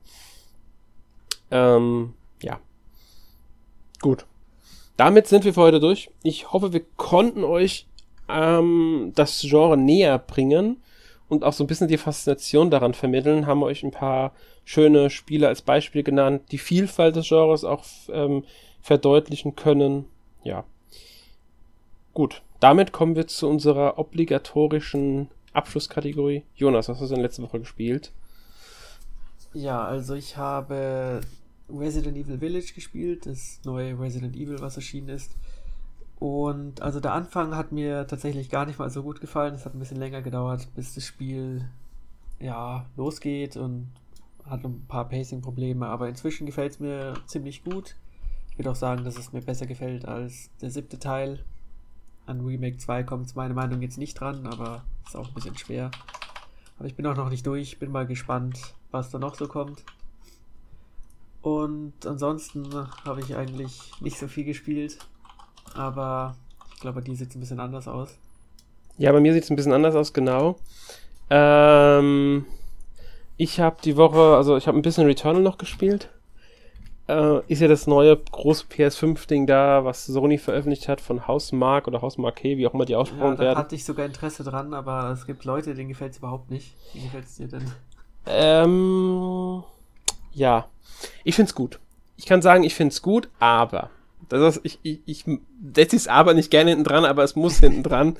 Ähm, 1.51 2.15
ja. 2.43 2.61
Gut. 4.01 4.27
Damit 4.97 5.27
sind 5.27 5.45
wir 5.45 5.55
für 5.55 5.61
heute 5.61 5.81
durch. 5.81 6.11
Ich 6.23 6.53
hoffe, 6.53 6.73
wir 6.73 6.83
konnten 6.97 7.45
euch 7.45 7.87
ähm, 8.29 9.13
das 9.15 9.41
Genre 9.43 9.77
näher 9.77 10.19
bringen 10.19 10.83
und 11.29 11.45
auch 11.45 11.53
so 11.53 11.65
ein 11.65 11.67
bisschen 11.67 11.89
die 11.89 11.99
Faszination 11.99 12.71
daran 12.71 12.95
vermitteln. 12.95 13.47
Haben 13.47 13.63
euch 13.63 13.83
ein 13.83 13.91
paar 13.91 14.33
schöne 14.65 15.11
Spiele 15.11 15.49
als 15.49 15.63
Beispiel 15.63 16.03
genannt, 16.03 16.43
die 16.51 16.59
Vielfalt 16.59 17.17
des 17.17 17.29
Genres 17.29 17.65
auch 17.65 17.85
ähm, 18.11 18.45
verdeutlichen 18.81 19.55
können. 19.55 20.07
Ja. 20.47 20.65
Gut. 22.15 22.43
Damit 22.61 22.93
kommen 22.93 23.17
wir 23.17 23.27
zu 23.27 23.49
unserer 23.49 23.99
obligatorischen 23.99 25.29
Abschlusskategorie. 25.53 26.45
Jonas, 26.55 26.89
was 26.89 27.01
hast 27.01 27.11
du 27.11 27.15
denn 27.15 27.23
letzte 27.23 27.43
Woche 27.43 27.59
gespielt? 27.59 28.13
Ja, 29.53 29.85
also 29.85 30.15
ich 30.15 30.37
habe 30.37 31.21
Resident 31.69 32.17
Evil 32.17 32.39
Village 32.39 32.73
gespielt, 32.75 33.27
das 33.27 33.61
neue 33.65 33.99
Resident 33.99 34.37
Evil, 34.37 34.61
was 34.61 34.77
erschienen 34.77 35.09
ist. 35.09 35.37
Und 36.19 36.81
also 36.81 37.01
der 37.01 37.13
Anfang 37.13 37.57
hat 37.57 37.73
mir 37.73 38.07
tatsächlich 38.07 38.49
gar 38.49 38.65
nicht 38.67 38.79
mal 38.79 38.89
so 38.89 39.03
gut 39.03 39.21
gefallen. 39.21 39.55
Es 39.55 39.67
hat 39.67 39.75
ein 39.75 39.81
bisschen 39.81 39.99
länger 39.99 40.23
gedauert, 40.23 40.69
bis 40.75 40.95
das 40.95 41.05
Spiel 41.05 41.69
ja 42.39 42.87
losgeht 42.97 43.57
und 43.57 43.89
hat 44.49 44.65
ein 44.65 44.87
paar 44.87 45.09
Pacing-Probleme. 45.09 45.87
Aber 45.87 46.09
inzwischen 46.09 46.47
gefällt 46.47 46.73
es 46.73 46.81
mir 46.81 47.15
ziemlich 47.27 47.65
gut. 47.65 47.97
Ich 48.57 48.61
würde 48.61 48.71
auch 48.71 48.77
sagen, 48.77 49.05
dass 49.05 49.19
es 49.19 49.35
mir 49.35 49.43
besser 49.43 49.67
gefällt 49.67 50.07
als 50.07 50.49
der 50.63 50.71
siebte 50.71 50.99
Teil. 50.99 51.45
An 52.25 52.41
Remake 52.41 52.79
2 52.79 53.03
kommt 53.03 53.27
es 53.27 53.35
meiner 53.35 53.53
Meinung 53.53 53.83
jetzt 53.83 53.99
nicht 53.99 54.19
dran, 54.19 54.47
aber 54.47 54.83
ist 55.07 55.15
auch 55.15 55.29
ein 55.29 55.35
bisschen 55.35 55.59
schwer. 55.59 55.91
Aber 56.79 56.89
ich 56.89 56.95
bin 56.95 57.07
auch 57.07 57.17
noch 57.17 57.29
nicht 57.29 57.47
durch, 57.47 57.79
bin 57.79 57.93
mal 57.93 58.07
gespannt, 58.07 58.59
was 58.93 59.11
da 59.11 59.19
noch 59.19 59.35
so 59.35 59.47
kommt. 59.47 59.85
Und 61.43 62.07
ansonsten 62.07 62.67
habe 63.05 63.21
ich 63.21 63.37
eigentlich 63.37 63.93
nicht 64.01 64.19
so 64.19 64.27
viel 64.27 64.45
gespielt. 64.45 64.97
Aber 65.75 66.35
ich 66.73 66.81
glaube, 66.81 67.03
die 67.03 67.15
sieht 67.15 67.37
ein 67.37 67.41
bisschen 67.41 67.61
anders 67.61 67.87
aus. 67.87 68.17
Ja, 68.97 69.13
bei 69.13 69.21
mir 69.21 69.35
sieht 69.35 69.45
es 69.45 69.51
ein 69.51 69.57
bisschen 69.57 69.75
anders 69.75 69.95
aus, 69.95 70.15
genau. 70.15 70.57
Ähm, 71.29 72.47
ich 73.37 73.61
habe 73.61 73.77
die 73.85 73.99
Woche, 73.99 74.35
also 74.35 74.57
ich 74.57 74.67
habe 74.67 74.79
ein 74.79 74.83
bisschen 74.83 75.05
Returnal 75.05 75.43
noch 75.43 75.59
gespielt. 75.59 76.09
Äh, 77.09 77.41
ist 77.47 77.61
ja 77.61 77.69
das 77.69 77.87
neue 77.87 78.17
große 78.17 78.65
PS5-Ding 78.67 79.47
da, 79.47 79.85
was 79.85 80.07
Sony 80.07 80.39
veröffentlicht 80.39 80.89
hat 80.89 81.01
von 81.01 81.29
Hausmark 81.29 81.87
oder 81.87 82.03
Hausmarque, 82.03 82.57
wie 82.57 82.67
auch 82.67 82.75
immer 82.75 82.85
die 82.85 82.97
ausgesprochen 82.97 83.33
ja, 83.33 83.37
da 83.37 83.43
werden. 83.43 83.55
Da 83.55 83.61
hatte 83.61 83.75
ich 83.77 83.85
sogar 83.85 84.07
Interesse 84.07 84.43
dran, 84.43 84.75
aber 84.75 85.11
es 85.11 85.27
gibt 85.27 85.45
Leute, 85.45 85.75
denen 85.75 85.89
gefällt 85.89 86.13
es 86.13 86.19
überhaupt 86.19 86.51
nicht. 86.51 86.75
Wie 86.93 87.03
gefällt 87.03 87.25
es 87.25 87.37
dir 87.37 87.47
denn? 87.47 87.71
Ähm, 88.27 89.63
ja. 90.33 90.67
Ich 91.23 91.37
find's 91.37 91.55
gut. 91.55 91.79
Ich 92.17 92.27
kann 92.27 92.43
sagen, 92.43 92.65
ich 92.65 92.75
find's 92.75 93.03
gut, 93.03 93.29
aber 93.39 93.91
das 94.29 94.57
ist, 94.57 94.65
ich, 94.65 94.79
ich, 94.83 95.01
ich 95.07 95.25
setze 95.75 95.97
es 95.97 96.09
aber 96.09 96.35
nicht 96.35 96.51
gerne 96.51 96.71
hinten 96.71 96.85
dran, 96.85 97.05
aber 97.05 97.23
es 97.23 97.37
muss 97.37 97.61
hinten 97.61 97.83
dran. 97.83 98.17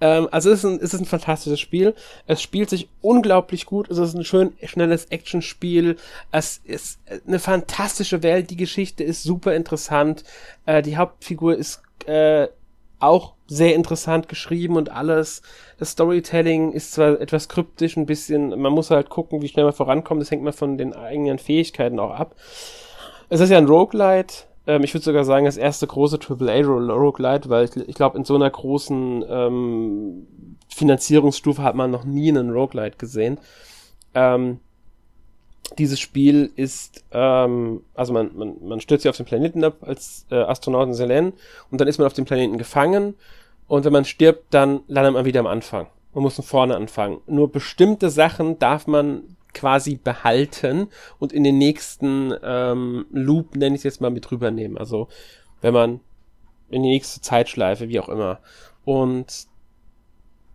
Ähm, 0.00 0.28
also 0.30 0.50
es 0.50 0.64
ist, 0.64 0.70
ein, 0.70 0.76
es 0.76 0.94
ist 0.94 1.00
ein 1.00 1.06
fantastisches 1.06 1.60
Spiel. 1.60 1.94
Es 2.26 2.40
spielt 2.40 2.70
sich 2.70 2.88
unglaublich 3.00 3.66
gut. 3.66 3.90
Es 3.90 3.98
ist 3.98 4.14
ein 4.14 4.24
schön 4.24 4.54
schnelles 4.64 5.06
Actionspiel. 5.06 5.96
Es 6.30 6.60
ist 6.64 7.00
eine 7.26 7.38
fantastische 7.38 8.22
Welt. 8.22 8.50
Die 8.50 8.56
Geschichte 8.56 9.04
ist 9.04 9.22
super 9.22 9.54
interessant. 9.54 10.24
Äh, 10.64 10.82
die 10.82 10.96
Hauptfigur 10.96 11.56
ist 11.56 11.82
äh, 12.06 12.48
auch 12.98 13.34
sehr 13.46 13.74
interessant 13.74 14.28
geschrieben 14.28 14.76
und 14.76 14.90
alles. 14.90 15.42
Das 15.78 15.90
Storytelling 15.90 16.72
ist 16.72 16.92
zwar 16.92 17.20
etwas 17.20 17.48
kryptisch, 17.48 17.96
ein 17.96 18.06
bisschen, 18.06 18.58
man 18.60 18.72
muss 18.72 18.90
halt 18.90 19.10
gucken, 19.10 19.42
wie 19.42 19.48
schnell 19.48 19.64
man 19.64 19.74
vorankommt. 19.74 20.22
Das 20.22 20.30
hängt 20.30 20.42
mal 20.42 20.52
von 20.52 20.78
den 20.78 20.94
eigenen 20.94 21.38
Fähigkeiten 21.38 21.98
auch 21.98 22.12
ab. 22.12 22.36
Es 23.28 23.40
ist 23.40 23.50
ja 23.50 23.58
ein 23.58 23.66
Roguelite. 23.66 24.44
Ähm, 24.66 24.84
ich 24.84 24.94
würde 24.94 25.04
sogar 25.04 25.24
sagen, 25.24 25.46
das 25.46 25.56
erste 25.56 25.86
große 25.86 26.18
AAA-Roguelite, 26.18 27.48
weil 27.48 27.64
ich, 27.64 27.76
ich 27.76 27.94
glaube, 27.94 28.18
in 28.18 28.24
so 28.24 28.34
einer 28.34 28.50
großen 28.50 29.24
ähm, 29.28 30.26
Finanzierungsstufe 30.68 31.62
hat 31.62 31.74
man 31.74 31.90
noch 31.90 32.04
nie 32.04 32.28
einen 32.28 32.50
Roguelite 32.50 32.96
gesehen. 32.96 33.38
Ähm, 34.14 34.60
dieses 35.78 36.00
Spiel 36.00 36.50
ist, 36.56 37.04
ähm, 37.12 37.82
also 37.94 38.12
man, 38.12 38.36
man, 38.36 38.56
man 38.62 38.80
stürzt 38.80 39.02
sich 39.02 39.10
auf 39.10 39.16
den 39.16 39.26
Planeten 39.26 39.64
ab 39.64 39.76
als 39.82 40.26
äh, 40.30 40.36
Astronaut 40.36 40.88
in 40.88 40.94
Selen 40.94 41.32
und 41.70 41.80
dann 41.80 41.88
ist 41.88 41.98
man 41.98 42.06
auf 42.06 42.12
dem 42.12 42.24
Planeten 42.24 42.58
gefangen 42.58 43.14
und 43.68 43.84
wenn 43.84 43.92
man 43.92 44.04
stirbt, 44.04 44.52
dann 44.52 44.80
landet 44.86 45.14
man 45.14 45.24
wieder 45.24 45.40
am 45.40 45.46
Anfang. 45.46 45.86
Man 46.14 46.24
muss 46.24 46.34
von 46.34 46.44
vorne 46.44 46.76
anfangen. 46.76 47.20
Nur 47.26 47.50
bestimmte 47.50 48.10
Sachen 48.10 48.58
darf 48.58 48.86
man 48.86 49.36
quasi 49.54 49.96
behalten 49.96 50.88
und 51.18 51.32
in 51.32 51.44
den 51.44 51.58
nächsten 51.58 52.34
ähm, 52.42 53.06
Loop, 53.10 53.56
nenne 53.56 53.74
ich 53.74 53.80
es 53.80 53.84
jetzt 53.84 54.00
mal, 54.00 54.10
mit 54.10 54.30
rübernehmen. 54.30 54.78
Also 54.78 55.08
wenn 55.60 55.74
man 55.74 56.00
in 56.70 56.82
die 56.82 56.90
nächste 56.90 57.20
Zeitschleife, 57.20 57.88
wie 57.88 58.00
auch 58.00 58.08
immer. 58.08 58.40
Und 58.84 59.46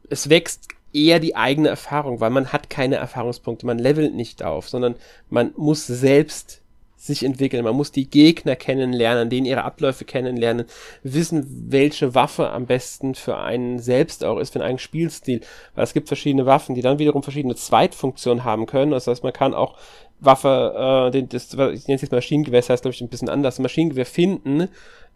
es 0.10 0.30
wächst 0.30 0.70
eher 0.94 1.20
die 1.20 1.36
eigene 1.36 1.70
Erfahrung, 1.70 2.20
weil 2.20 2.32
man 2.32 2.52
hat 2.52 2.70
keine 2.70 2.96
Erfahrungspunkte, 2.96 3.66
man 3.66 3.80
levelt 3.80 4.14
nicht 4.16 4.44
auf, 4.44 4.68
sondern 4.68 4.96
man 5.30 5.54
muss 5.56 5.86
selbst 5.86 6.62
sich 6.98 7.24
entwickeln. 7.24 7.64
Man 7.64 7.76
muss 7.76 7.92
die 7.92 8.10
Gegner 8.10 8.56
kennenlernen, 8.56 9.30
denen 9.30 9.46
ihre 9.46 9.64
Abläufe 9.64 10.04
kennenlernen, 10.04 10.66
wissen, 11.04 11.68
welche 11.70 12.16
Waffe 12.16 12.50
am 12.50 12.66
besten 12.66 13.16
für 13.16 13.38
einen 13.38 13.80
selbst 13.80 14.26
auch 14.26 14.40
ist, 14.40 14.54
für 14.54 14.64
einen 14.64 14.80
Spielstil. 14.80 15.42
Weil 15.76 15.84
es 15.84 15.94
gibt 15.94 16.08
verschiedene 16.08 16.46
Waffen, 16.46 16.76
die 16.76 16.82
dann 16.82 17.00
wiederum 17.00 17.24
verschiedene 17.24 17.56
Zweitfunktionen 17.56 18.44
haben 18.44 18.66
können. 18.66 18.92
Das 18.92 19.08
heißt, 19.08 19.24
man 19.24 19.34
kann 19.34 19.54
auch 19.54 19.78
Waffe, 20.20 21.08
äh, 21.08 21.12
den, 21.12 21.30
das, 21.30 21.54
ich 21.54 21.58
nenne 21.58 21.96
es 21.96 22.02
jetzt 22.02 22.12
Maschinengewehr, 22.12 22.62
das 22.62 22.70
heißt, 22.70 22.84
glaube 22.84 22.96
ich, 22.96 23.02
ein 23.02 23.10
bisschen 23.10 23.30
anders, 23.30 23.60
Maschinengewehr 23.60 24.06
finden, 24.06 24.68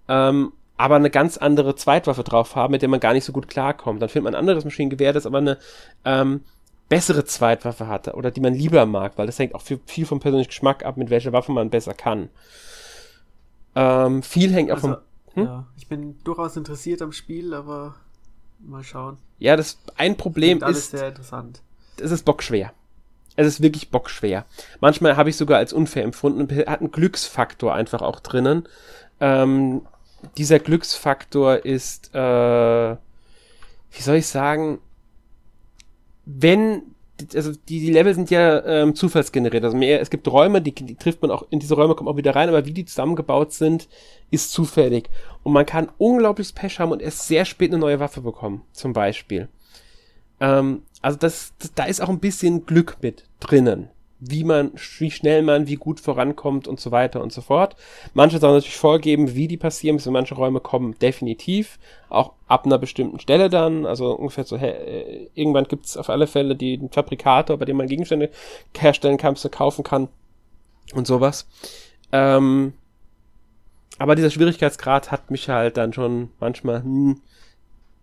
ähm, 0.07 0.53
aber 0.77 0.95
eine 0.95 1.09
ganz 1.09 1.37
andere 1.37 1.75
Zweitwaffe 1.75 2.23
drauf 2.23 2.55
haben, 2.55 2.71
mit 2.71 2.81
der 2.81 2.89
man 2.89 2.99
gar 2.99 3.13
nicht 3.13 3.23
so 3.23 3.31
gut 3.33 3.47
klarkommt. 3.47 4.01
Dann 4.01 4.09
findet 4.09 4.25
man 4.25 4.35
ein 4.35 4.39
anderes 4.39 4.63
Maschinengewehr, 4.63 5.13
das 5.13 5.25
aber 5.25 5.39
eine 5.39 5.57
ähm, 6.05 6.41
bessere 6.91 7.23
Zweitwaffe 7.23 7.87
hatte 7.87 8.15
oder 8.15 8.31
die 8.31 8.41
man 8.41 8.53
lieber 8.53 8.85
mag, 8.85 9.13
weil 9.17 9.25
das 9.25 9.39
hängt 9.39 9.55
auch 9.55 9.61
viel 9.61 10.05
vom 10.05 10.19
persönlichen 10.19 10.49
Geschmack 10.49 10.83
ab, 10.83 10.97
mit 10.97 11.09
welcher 11.09 11.31
Waffe 11.31 11.53
man 11.53 11.69
besser 11.69 11.93
kann. 11.93 12.27
Ähm, 13.75 14.21
viel 14.23 14.51
hängt 14.51 14.69
also, 14.71 14.89
auch 14.89 14.91
vom. 14.91 15.01
Hm? 15.35 15.45
Ja, 15.45 15.67
ich 15.77 15.87
bin 15.87 16.21
durchaus 16.25 16.57
interessiert 16.57 17.01
am 17.01 17.13
Spiel, 17.13 17.53
aber 17.53 17.95
mal 18.59 18.83
schauen. 18.83 19.17
Ja, 19.39 19.55
das 19.55 19.77
ein 19.95 20.17
Problem 20.17 20.57
ist. 20.57 20.63
Alles 20.63 20.91
sehr 20.91 21.07
interessant. 21.07 21.61
Es 21.97 22.11
ist 22.11 22.25
bockschwer. 22.25 22.73
Es 23.37 23.47
ist 23.47 23.61
wirklich 23.61 23.89
bockschwer. 23.89 24.45
Manchmal 24.81 25.15
habe 25.15 25.29
ich 25.29 25.37
sogar 25.37 25.59
als 25.59 25.71
unfair 25.71 26.03
empfunden 26.03 26.41
und 26.41 26.51
hat 26.51 26.81
einen 26.81 26.91
Glücksfaktor 26.91 27.73
einfach 27.73 28.01
auch 28.01 28.19
drinnen. 28.19 28.67
Ähm, 29.21 29.83
dieser 30.35 30.59
Glücksfaktor 30.59 31.63
ist, 31.63 32.13
äh, 32.13 32.91
wie 32.91 34.01
soll 34.01 34.17
ich 34.17 34.27
sagen, 34.27 34.79
wenn, 36.25 36.83
also 37.33 37.51
die, 37.51 37.79
die 37.79 37.91
Level 37.91 38.13
sind 38.13 38.29
ja 38.29 38.63
ähm, 38.65 38.95
zufallsgeneriert. 38.95 39.63
Also 39.63 39.77
mehr, 39.77 40.01
es 40.01 40.09
gibt 40.09 40.27
Räume, 40.27 40.61
die, 40.61 40.73
die 40.73 40.95
trifft 40.95 41.21
man 41.21 41.31
auch, 41.31 41.45
in 41.49 41.59
diese 41.59 41.75
Räume 41.75 41.95
kommt 41.95 42.05
man 42.05 42.13
auch 42.13 42.17
wieder 42.17 42.35
rein, 42.35 42.49
aber 42.49 42.65
wie 42.65 42.73
die 42.73 42.85
zusammengebaut 42.85 43.53
sind, 43.53 43.87
ist 44.29 44.51
zufällig. 44.51 45.09
Und 45.43 45.53
man 45.53 45.65
kann 45.65 45.91
unglaubliches 45.97 46.53
Pech 46.53 46.79
haben 46.79 46.91
und 46.91 47.01
erst 47.01 47.27
sehr 47.27 47.45
spät 47.45 47.71
eine 47.71 47.79
neue 47.79 47.99
Waffe 47.99 48.21
bekommen, 48.21 48.63
zum 48.71 48.93
Beispiel. 48.93 49.49
Ähm, 50.39 50.83
also 51.01 51.17
das, 51.17 51.53
das, 51.59 51.73
da 51.73 51.85
ist 51.85 52.01
auch 52.01 52.09
ein 52.09 52.19
bisschen 52.19 52.65
Glück 52.65 52.97
mit 53.01 53.25
drinnen 53.39 53.89
wie 54.23 54.43
man, 54.43 54.71
wie 54.99 55.09
schnell 55.09 55.41
man, 55.41 55.67
wie 55.67 55.75
gut 55.75 55.99
vorankommt 55.99 56.67
und 56.67 56.79
so 56.79 56.91
weiter 56.91 57.21
und 57.21 57.33
so 57.33 57.41
fort. 57.41 57.75
Manche 58.13 58.37
sollen 58.37 58.53
natürlich 58.53 58.77
vorgeben, 58.77 59.33
wie 59.33 59.47
die 59.47 59.57
passieren, 59.57 59.97
in 59.97 60.13
manche 60.13 60.35
Räume 60.35 60.59
kommen, 60.59 60.97
definitiv. 60.99 61.79
Auch 62.07 62.33
ab 62.47 62.65
einer 62.65 62.77
bestimmten 62.77 63.19
Stelle 63.19 63.49
dann, 63.49 63.87
also 63.87 64.13
ungefähr 64.13 64.43
so, 64.43 64.57
hey, 64.57 65.29
irgendwann 65.33 65.65
gibt's 65.65 65.97
auf 65.97 66.09
alle 66.09 66.27
Fälle 66.27 66.55
die, 66.55 66.77
den 66.77 66.91
Fabrikator, 66.91 67.57
bei 67.57 67.65
dem 67.65 67.77
man 67.77 67.87
Gegenstände 67.87 68.29
herstellen 68.77 69.17
kann, 69.17 69.35
kaufen 69.49 69.83
kann 69.83 70.07
und 70.93 71.07
sowas. 71.07 71.47
Ähm, 72.11 72.73
aber 73.97 74.15
dieser 74.15 74.29
Schwierigkeitsgrad 74.29 75.11
hat 75.11 75.31
mich 75.31 75.49
halt 75.49 75.77
dann 75.77 75.93
schon 75.93 76.29
manchmal, 76.39 76.83
hm, 76.83 77.21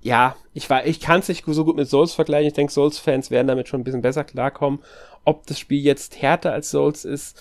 ja, 0.01 0.37
ich 0.55 0.71
war, 0.71 0.87
ich 0.87 1.01
kann 1.01 1.21
es 1.21 1.29
nicht 1.29 1.45
so 1.47 1.65
gut 1.65 1.77
mit 1.77 1.89
Souls 1.89 2.15
vergleichen. 2.15 2.49
Ich 2.49 2.55
denke, 2.55 2.73
Souls-Fans 2.73 3.31
werden 3.31 3.49
damit 3.49 3.69
schon 3.69 3.81
ein 3.81 3.85
bisschen 3.85 4.03
besser 4.03 4.25
klarkommen 4.25 4.81
ob 5.25 5.47
das 5.47 5.59
Spiel 5.59 5.83
jetzt 5.83 6.21
härter 6.21 6.53
als 6.53 6.71
Souls 6.71 7.05
ist. 7.05 7.41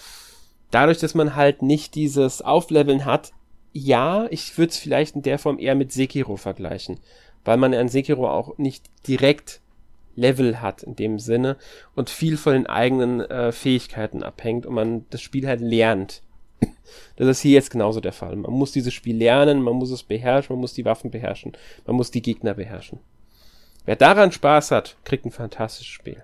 Dadurch, 0.72 0.98
dass 0.98 1.16
man 1.16 1.36
halt 1.36 1.62
nicht 1.62 1.96
dieses 1.96 2.42
Aufleveln 2.42 3.06
hat, 3.06 3.32
ja, 3.74 4.28
ich 4.30 4.58
würde 4.58 4.72
es 4.72 4.78
vielleicht 4.78 5.16
in 5.16 5.22
der 5.22 5.40
Form 5.40 5.60
eher 5.60 5.76
mit 5.76 5.92
Sekiro 5.92 6.36
vergleichen, 6.36 7.00
weil 7.46 7.58
man 7.58 7.74
an 7.74 7.90
Sekiro 7.90 8.30
auch 8.30 8.58
nicht 8.58 8.86
direkt 9.08 9.62
Level 10.16 10.62
hat 10.62 10.84
in 10.84 10.96
dem 10.96 11.20
Sinne 11.20 11.58
und 11.96 12.10
viel 12.10 12.38
von 12.38 12.54
den 12.54 12.66
eigenen 12.66 13.22
äh, 13.22 13.52
Fähigkeiten 13.52 14.24
abhängt 14.24 14.66
und 14.66 14.74
man 14.74 15.06
das 15.12 15.22
Spiel 15.22 15.48
halt 15.48 15.62
lernt. 15.62 16.24
Das 17.18 17.28
ist 17.28 17.42
hier 17.42 17.52
jetzt 17.52 17.70
genauso 17.70 18.00
der 18.00 18.14
Fall. 18.14 18.36
Man 18.36 18.54
muss 18.54 18.72
dieses 18.72 18.94
Spiel 18.94 19.18
lernen, 19.18 19.62
man 19.62 19.76
muss 19.76 19.92
es 19.92 20.04
beherrschen, 20.04 20.56
man 20.56 20.62
muss 20.62 20.74
die 20.74 20.86
Waffen 20.86 21.12
beherrschen, 21.12 21.54
man 21.86 21.96
muss 21.96 22.12
die 22.12 22.22
Gegner 22.22 22.54
beherrschen. 22.54 23.00
Wer 23.86 23.96
daran 23.96 24.32
Spaß 24.32 24.72
hat, 24.72 24.98
kriegt 25.04 25.26
ein 25.26 25.32
fantastisches 25.32 25.94
Spiel. 25.94 26.24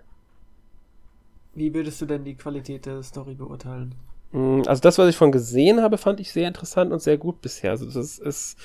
Wie 1.55 1.73
würdest 1.73 2.01
du 2.01 2.05
denn 2.05 2.23
die 2.23 2.35
Qualität 2.35 2.85
der 2.85 3.03
Story 3.03 3.35
beurteilen? 3.35 3.95
Mm, 4.31 4.61
also 4.65 4.81
das, 4.81 4.97
was 4.97 5.09
ich 5.09 5.15
von 5.15 5.31
gesehen 5.31 5.81
habe, 5.81 5.97
fand 5.97 6.19
ich 6.19 6.31
sehr 6.31 6.47
interessant 6.47 6.91
und 6.91 7.01
sehr 7.01 7.17
gut 7.17 7.41
bisher. 7.41 7.71
Also 7.71 7.85
das 7.85 8.17
ist, 8.17 8.57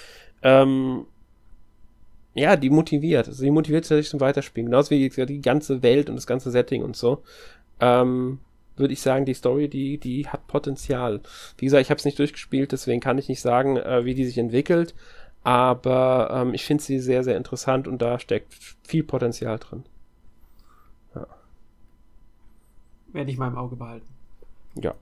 ähm, 0.43 1.07
ja, 2.35 2.57
die 2.57 2.71
motiviert. 2.71 3.29
Also 3.29 3.43
die 3.45 3.51
motiviert 3.51 3.85
sich 3.85 4.09
zum 4.09 4.21
Weiterspielen. 4.21 4.71
Genauso 4.71 4.91
wie 4.91 5.09
die 5.09 5.41
ganze 5.43 5.83
Welt 5.83 6.09
und 6.09 6.17
das 6.17 6.27
ganze 6.27 6.51
Setting 6.51 6.83
und 6.83 6.97
so. 6.97 7.23
Ähm, 7.81 8.41
würde 8.77 8.93
ich 8.93 9.01
sagen, 9.01 9.25
die 9.25 9.35
Story, 9.35 9.69
die, 9.69 9.99
die 9.99 10.29
hat 10.29 10.47
Potenzial. 10.47 11.21
Wie 11.59 11.67
gesagt, 11.67 11.83
ich 11.83 11.91
habe 11.91 11.99
es 11.99 12.05
nicht 12.05 12.19
durchgespielt, 12.19 12.73
deswegen 12.73 13.01
kann 13.01 13.19
ich 13.19 13.29
nicht 13.29 13.41
sagen, 13.41 13.77
äh, 13.77 14.05
wie 14.05 14.15
die 14.15 14.25
sich 14.25 14.39
entwickelt. 14.39 14.95
Aber 15.43 16.31
ähm, 16.33 16.55
ich 16.55 16.65
finde 16.65 16.83
sie 16.83 16.99
sehr, 17.01 17.25
sehr 17.25 17.37
interessant 17.37 17.89
und 17.89 18.03
da 18.03 18.19
steckt 18.19 18.55
viel 18.87 19.03
Potenzial 19.03 19.59
drin. 19.59 19.85
Ja. 21.15 21.27
Werde 23.13 23.31
ich 23.31 23.39
mal 23.39 23.49
im 23.49 23.57
Auge 23.57 23.77
behalten. 23.77 24.07
Ja. 24.75 24.95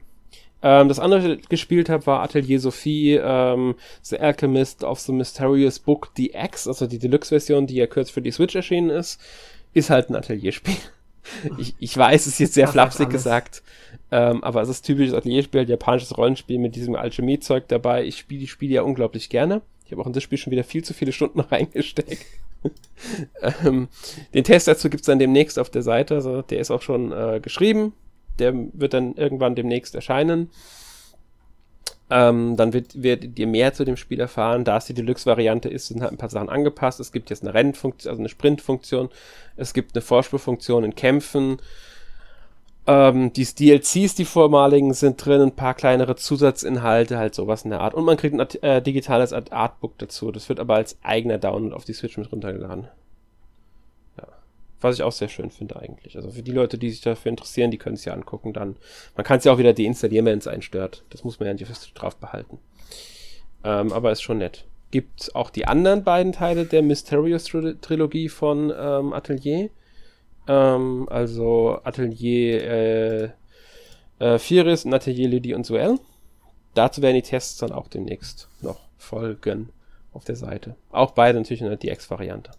Ähm, 0.62 0.88
das 0.88 0.98
andere, 0.98 1.22
was 1.22 1.38
ich 1.38 1.48
gespielt 1.48 1.88
habe, 1.88 2.06
war 2.06 2.22
Atelier 2.22 2.58
Sophie, 2.60 3.14
ähm, 3.22 3.74
The 4.02 4.18
Alchemist 4.18 4.84
of 4.84 5.00
the 5.00 5.12
Mysterious 5.12 5.78
Book 5.78 6.14
DX, 6.14 6.66
also 6.66 6.86
die 6.86 6.98
Deluxe-Version, 6.98 7.66
die 7.66 7.76
ja 7.76 7.86
kürzlich 7.86 8.14
für 8.14 8.22
die 8.22 8.30
Switch 8.30 8.54
erschienen 8.54 8.90
ist, 8.90 9.20
ist 9.74 9.90
halt 9.90 10.08
ein 10.08 10.16
Atelierspiel. 10.16 10.76
ich, 11.58 11.74
ich 11.78 11.96
weiß, 11.96 12.22
es 12.22 12.34
ist 12.34 12.38
jetzt 12.38 12.54
sehr 12.54 12.68
flapsig 12.68 13.10
gesagt, 13.10 13.62
ähm, 14.10 14.42
aber 14.42 14.62
es 14.62 14.68
ist 14.68 14.82
typisches 14.82 15.14
Atelierspiel, 15.14 15.68
japanisches 15.68 16.16
Rollenspiel 16.16 16.58
mit 16.58 16.74
diesem 16.74 16.94
Alchemie-Zeug 16.94 17.68
dabei. 17.68 18.04
Ich 18.04 18.18
spiele 18.18 18.40
die 18.40 18.48
Spiele 18.48 18.74
ja 18.74 18.82
unglaublich 18.82 19.28
gerne. 19.28 19.62
Ich 19.86 19.92
habe 19.92 20.02
auch 20.02 20.06
in 20.06 20.12
das 20.12 20.22
Spiel 20.22 20.38
schon 20.38 20.50
wieder 20.50 20.64
viel 20.64 20.84
zu 20.84 20.94
viele 20.94 21.12
Stunden 21.12 21.40
reingesteckt. 21.50 22.26
ähm, 23.64 23.88
den 24.34 24.44
Test 24.44 24.66
dazu 24.66 24.90
gibt 24.90 25.02
es 25.02 25.06
dann 25.06 25.18
demnächst 25.18 25.58
auf 25.58 25.70
der 25.70 25.82
Seite. 25.82 26.16
Also 26.16 26.42
der 26.42 26.60
ist 26.60 26.70
auch 26.70 26.82
schon 26.82 27.12
äh, 27.12 27.40
geschrieben. 27.40 27.94
Der 28.38 28.52
wird 28.54 28.92
dann 28.92 29.14
irgendwann 29.14 29.54
demnächst 29.54 29.94
erscheinen. 29.94 30.50
Ähm, 32.08 32.56
dann 32.56 32.72
wird, 32.72 33.02
werdet 33.02 33.38
ihr 33.38 33.46
mehr 33.46 33.72
zu 33.72 33.84
dem 33.84 33.96
Spiel 33.96 34.20
erfahren. 34.20 34.64
Da 34.64 34.76
es 34.76 34.86
die 34.86 34.94
Deluxe-Variante 34.94 35.68
ist, 35.68 35.88
sind 35.88 36.02
halt 36.02 36.12
ein 36.12 36.18
paar 36.18 36.28
Sachen 36.28 36.48
angepasst. 36.48 37.00
Es 37.00 37.12
gibt 37.12 37.30
jetzt 37.30 37.42
eine 37.42 37.54
Rennfunktion, 37.54 38.10
also 38.10 38.20
eine 38.20 38.28
Sprintfunktion. 38.28 39.08
Es 39.56 39.74
gibt 39.74 39.94
eine 39.94 40.02
Vorspulfunktion 40.02 40.84
in 40.84 40.94
Kämpfen. 40.94 41.58
Ähm, 42.88 43.32
die 43.32 43.44
DLCs, 43.44 44.14
die 44.14 44.24
vormaligen, 44.24 44.94
sind 44.94 45.24
drin, 45.24 45.40
ein 45.40 45.56
paar 45.56 45.74
kleinere 45.74 46.14
Zusatzinhalte, 46.14 47.18
halt 47.18 47.34
sowas 47.34 47.64
in 47.64 47.70
der 47.70 47.80
Art. 47.80 47.94
Und 47.94 48.04
man 48.04 48.16
kriegt 48.16 48.38
ein 48.38 48.62
äh, 48.62 48.80
digitales 48.80 49.32
Artbook 49.32 49.98
dazu. 49.98 50.30
Das 50.30 50.48
wird 50.48 50.60
aber 50.60 50.76
als 50.76 50.96
eigener 51.02 51.38
Download 51.38 51.74
auf 51.74 51.84
die 51.84 51.94
Switch 51.94 52.16
mit 52.16 52.30
runtergeladen. 52.30 52.86
Ja. 54.18 54.28
Was 54.80 54.94
ich 54.94 55.02
auch 55.02 55.12
sehr 55.12 55.28
schön 55.28 55.50
finde 55.50 55.80
eigentlich. 55.80 56.16
Also 56.16 56.30
für 56.30 56.42
die 56.42 56.52
Leute, 56.52 56.78
die 56.78 56.90
sich 56.90 57.00
dafür 57.00 57.30
interessieren, 57.30 57.72
die 57.72 57.78
können 57.78 57.96
es 57.96 58.04
ja 58.04 58.12
angucken 58.12 58.52
dann. 58.52 58.76
Man 59.16 59.24
kann 59.24 59.38
es 59.38 59.44
ja 59.44 59.52
auch 59.52 59.58
wieder 59.58 59.72
deinstallieren, 59.72 60.26
wenn 60.26 60.38
es 60.38 60.46
einen 60.46 60.62
stört. 60.62 61.04
Das 61.10 61.24
muss 61.24 61.40
man 61.40 61.48
ja 61.48 61.54
nicht 61.54 62.00
drauf 62.00 62.16
behalten. 62.16 62.58
Ähm, 63.64 63.92
aber 63.92 64.12
ist 64.12 64.22
schon 64.22 64.38
nett. 64.38 64.64
Gibt 64.92 65.34
auch 65.34 65.50
die 65.50 65.66
anderen 65.66 66.04
beiden 66.04 66.30
Teile 66.30 66.66
der 66.66 66.82
Mysterious 66.82 67.44
Trilogie 67.44 68.28
von 68.28 68.72
ähm, 68.78 69.12
Atelier 69.12 69.70
ähm, 70.46 71.08
also 71.10 71.80
Atelier 71.84 72.62
äh, 72.62 73.30
äh, 74.18 74.38
Firis 74.38 74.84
und 74.84 74.94
Atelier 74.94 75.28
Lydie 75.28 75.54
und 75.54 75.66
Suel. 75.66 75.98
Dazu 76.74 77.02
werden 77.02 77.16
die 77.16 77.22
Tests 77.22 77.58
dann 77.58 77.72
auch 77.72 77.88
demnächst 77.88 78.48
noch 78.60 78.80
folgen 78.98 79.70
auf 80.12 80.24
der 80.24 80.36
Seite. 80.36 80.76
Auch 80.90 81.12
beide 81.12 81.38
natürlich 81.38 81.62
in 81.62 81.68
der 81.68 81.76
DX-Variante. 81.76 82.50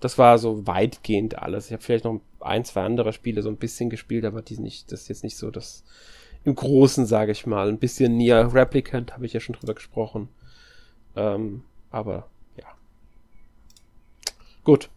Das 0.00 0.18
war 0.18 0.38
so 0.38 0.66
weitgehend 0.66 1.38
alles. 1.38 1.66
Ich 1.66 1.72
habe 1.72 1.82
vielleicht 1.82 2.04
noch 2.04 2.20
ein, 2.40 2.64
zwei 2.64 2.82
andere 2.82 3.12
Spiele 3.12 3.42
so 3.42 3.48
ein 3.48 3.56
bisschen 3.56 3.88
gespielt, 3.88 4.24
aber 4.24 4.42
die 4.42 4.58
nicht, 4.58 4.90
das 4.90 5.02
ist 5.02 5.08
jetzt 5.08 5.22
nicht 5.22 5.36
so 5.36 5.50
das 5.50 5.84
im 6.44 6.54
Großen, 6.54 7.06
sage 7.06 7.32
ich 7.32 7.46
mal. 7.46 7.68
Ein 7.68 7.78
bisschen 7.78 8.16
Nier 8.16 8.50
Replicant 8.52 9.12
habe 9.12 9.26
ich 9.26 9.32
ja 9.32 9.40
schon 9.40 9.54
drüber 9.54 9.74
gesprochen. 9.74 10.28
Ähm, 11.14 11.62
aber 11.90 12.28
ja. 12.56 12.66
Gut, 14.64 14.90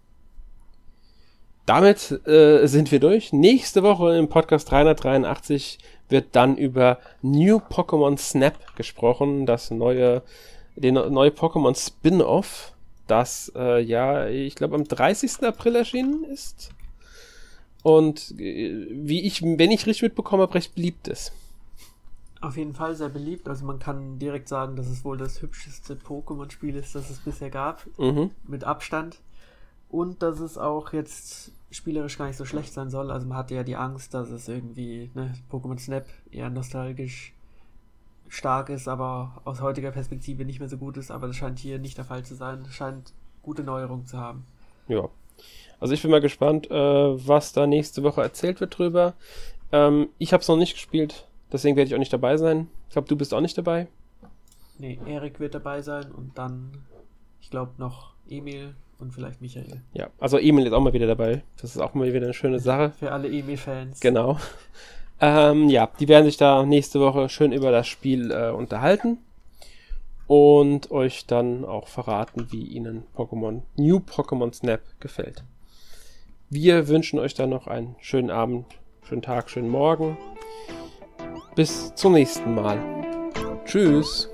damit 1.66 2.28
äh, 2.28 2.68
sind 2.68 2.92
wir 2.92 3.00
durch. 3.00 3.34
Nächste 3.34 3.84
Woche 3.84 4.18
im 4.18 4.30
Podcast 4.30 4.70
383 4.72 5.80
wird 6.10 6.36
dann 6.36 6.58
über 6.58 7.00
New 7.22 7.58
Pokémon 7.58 8.18
Snap 8.18 8.76
gesprochen, 8.76 9.46
das 9.46 9.72
neue, 9.72 10.22
den 10.76 10.94
neue 10.94 11.32
Pokémon 11.32 11.76
Spin-off, 11.76 12.74
das 13.08 13.52
äh, 13.56 13.82
ja, 13.82 14.28
ich 14.28 14.56
glaube 14.56 14.76
am 14.76 14.84
30. 14.84 15.44
April 15.44 15.76
erschienen 15.76 16.24
ist. 16.26 16.70
Und 17.82 18.32
äh, 18.40 18.88
wie 18.92 19.22
ich, 19.22 19.42
wenn 19.42 19.72
ich 19.72 19.86
richtig 19.86 20.04
mitbekomme 20.04 20.44
habe, 20.44 20.56
recht 20.56 20.76
beliebt 20.76 21.08
ist. 21.08 21.32
Auf 22.42 22.58
jeden 22.58 22.74
Fall 22.74 22.96
sehr 22.96 23.10
beliebt. 23.10 23.48
Also 23.48 23.66
man 23.66 23.80
kann 23.80 24.20
direkt 24.20 24.50
sagen, 24.50 24.76
dass 24.76 24.88
es 24.88 25.04
wohl 25.04 25.18
das 25.18 25.42
hübscheste 25.42 25.96
Pokémon-Spiel 25.96 26.76
ist, 26.76 26.94
das 26.94 27.10
es 27.10 27.20
bisher 27.20 27.50
gab. 27.50 27.86
Mhm. 27.98 28.32
Mit 28.48 28.64
Abstand. 28.64 29.18
Und 29.96 30.22
dass 30.22 30.42
es 30.42 30.58
auch 30.58 30.92
jetzt 30.92 31.54
spielerisch 31.72 32.18
gar 32.18 32.28
nicht 32.28 32.36
so 32.36 32.44
schlecht 32.44 32.74
sein 32.74 32.90
soll. 32.90 33.12
Also 33.12 33.28
man 33.28 33.38
hatte 33.38 33.56
ja 33.56 33.64
die 33.64 33.78
Angst, 33.78 34.14
dass 34.14 34.30
es 34.30 34.50
irgendwie, 34.50 35.10
ne, 35.14 35.34
Pokémon 35.50 35.80
Snap 35.80 36.06
eher 36.32 36.50
nostalgisch 36.50 37.34
stark 38.28 38.68
ist, 38.68 38.90
aber 38.90 39.42
aus 39.46 39.62
heutiger 39.62 39.92
Perspektive 39.92 40.44
nicht 40.44 40.60
mehr 40.60 40.68
so 40.68 40.76
gut 40.76 40.98
ist. 40.98 41.12
Aber 41.12 41.28
das 41.28 41.38
scheint 41.38 41.60
hier 41.60 41.80
nicht 41.80 41.98
der 41.98 42.04
Fall 42.04 42.26
zu 42.26 42.36
sein. 42.36 42.66
Scheint 42.70 43.14
gute 43.42 43.64
Neuerungen 43.64 44.06
zu 44.06 44.18
haben. 44.18 44.46
Ja. 44.90 45.08
Also 45.80 45.94
ich 45.94 46.02
bin 46.02 46.12
mal 46.12 46.20
gespannt, 46.20 46.70
äh, 46.70 46.76
was 46.76 47.54
da 47.54 47.66
nächste 47.66 48.04
Woche 48.04 48.22
erzählt 48.22 48.60
wird 48.60 48.78
drüber. 48.78 49.14
Ähm, 49.72 50.10
ich 50.18 50.34
habe 50.34 50.42
es 50.42 50.50
noch 50.50 50.58
nicht 50.58 50.74
gespielt, 50.74 51.26
deswegen 51.54 51.78
werde 51.78 51.88
ich 51.88 51.96
auch 51.96 52.00
nicht 52.00 52.12
dabei 52.12 52.36
sein. 52.36 52.70
Ich 52.90 52.94
glaube, 52.94 53.08
du 53.08 53.16
bist 53.16 53.34
auch 53.34 53.40
nicht 53.40 53.58
dabei. 53.58 53.88
Nee, 54.78 55.00
Erik 55.06 55.40
wird 55.40 55.56
dabei 55.56 55.82
sein 55.82 56.12
und 56.12 56.38
dann, 56.38 56.84
ich 57.40 57.50
glaube, 57.50 57.72
noch 57.78 58.12
Emil 58.28 58.76
und 59.00 59.12
vielleicht 59.12 59.42
Michael. 59.42 59.82
Ja, 59.94 60.10
also 60.20 60.38
Emil 60.38 60.66
ist 60.66 60.74
auch 60.74 60.82
mal 60.82 60.94
wieder 60.94 61.08
dabei. 61.08 61.44
Das 61.62 61.76
ist 61.76 61.82
auch 61.82 61.94
mal 61.94 62.08
wieder 62.08 62.26
eine 62.26 62.34
schöne 62.34 62.60
Sache. 62.60 62.94
Für 63.00 63.12
alle 63.12 63.28
Emil-Fans. 63.28 64.00
Genau. 64.00 64.40
Ähm, 65.22 65.70
ja, 65.70 65.90
die 66.00 66.08
werden 66.08 66.26
sich 66.26 66.38
da 66.38 66.66
nächste 66.66 67.00
Woche 67.00 67.30
schön 67.30 67.52
über 67.52 67.72
das 67.72 67.88
Spiel 67.88 68.32
äh, 68.32 68.50
unterhalten 68.50 69.18
und 70.28 70.92
euch 70.92 71.26
dann 71.26 71.66
auch 71.66 71.88
verraten, 71.88 72.48
wie 72.52 72.64
ihnen 72.64 73.04
Pokémon 73.16 73.62
New 73.78 73.98
Pokémon 73.98 74.54
Snap 74.54 74.82
gefällt. 75.00 75.44
Wir 76.50 76.88
wünschen 76.88 77.20
euch 77.20 77.34
dann 77.34 77.50
noch 77.50 77.68
einen 77.68 77.96
schönen 78.00 78.30
Abend, 78.30 78.66
schönen 79.08 79.22
Tag, 79.22 79.50
schönen 79.50 79.70
Morgen. 79.70 80.18
Bis 81.56 81.94
zum 81.96 82.14
nächsten 82.14 82.54
Mal. 82.54 82.80
Tschüss. 83.66 84.30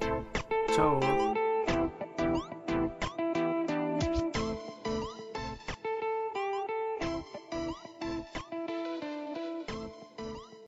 Ciao. 0.73 0.99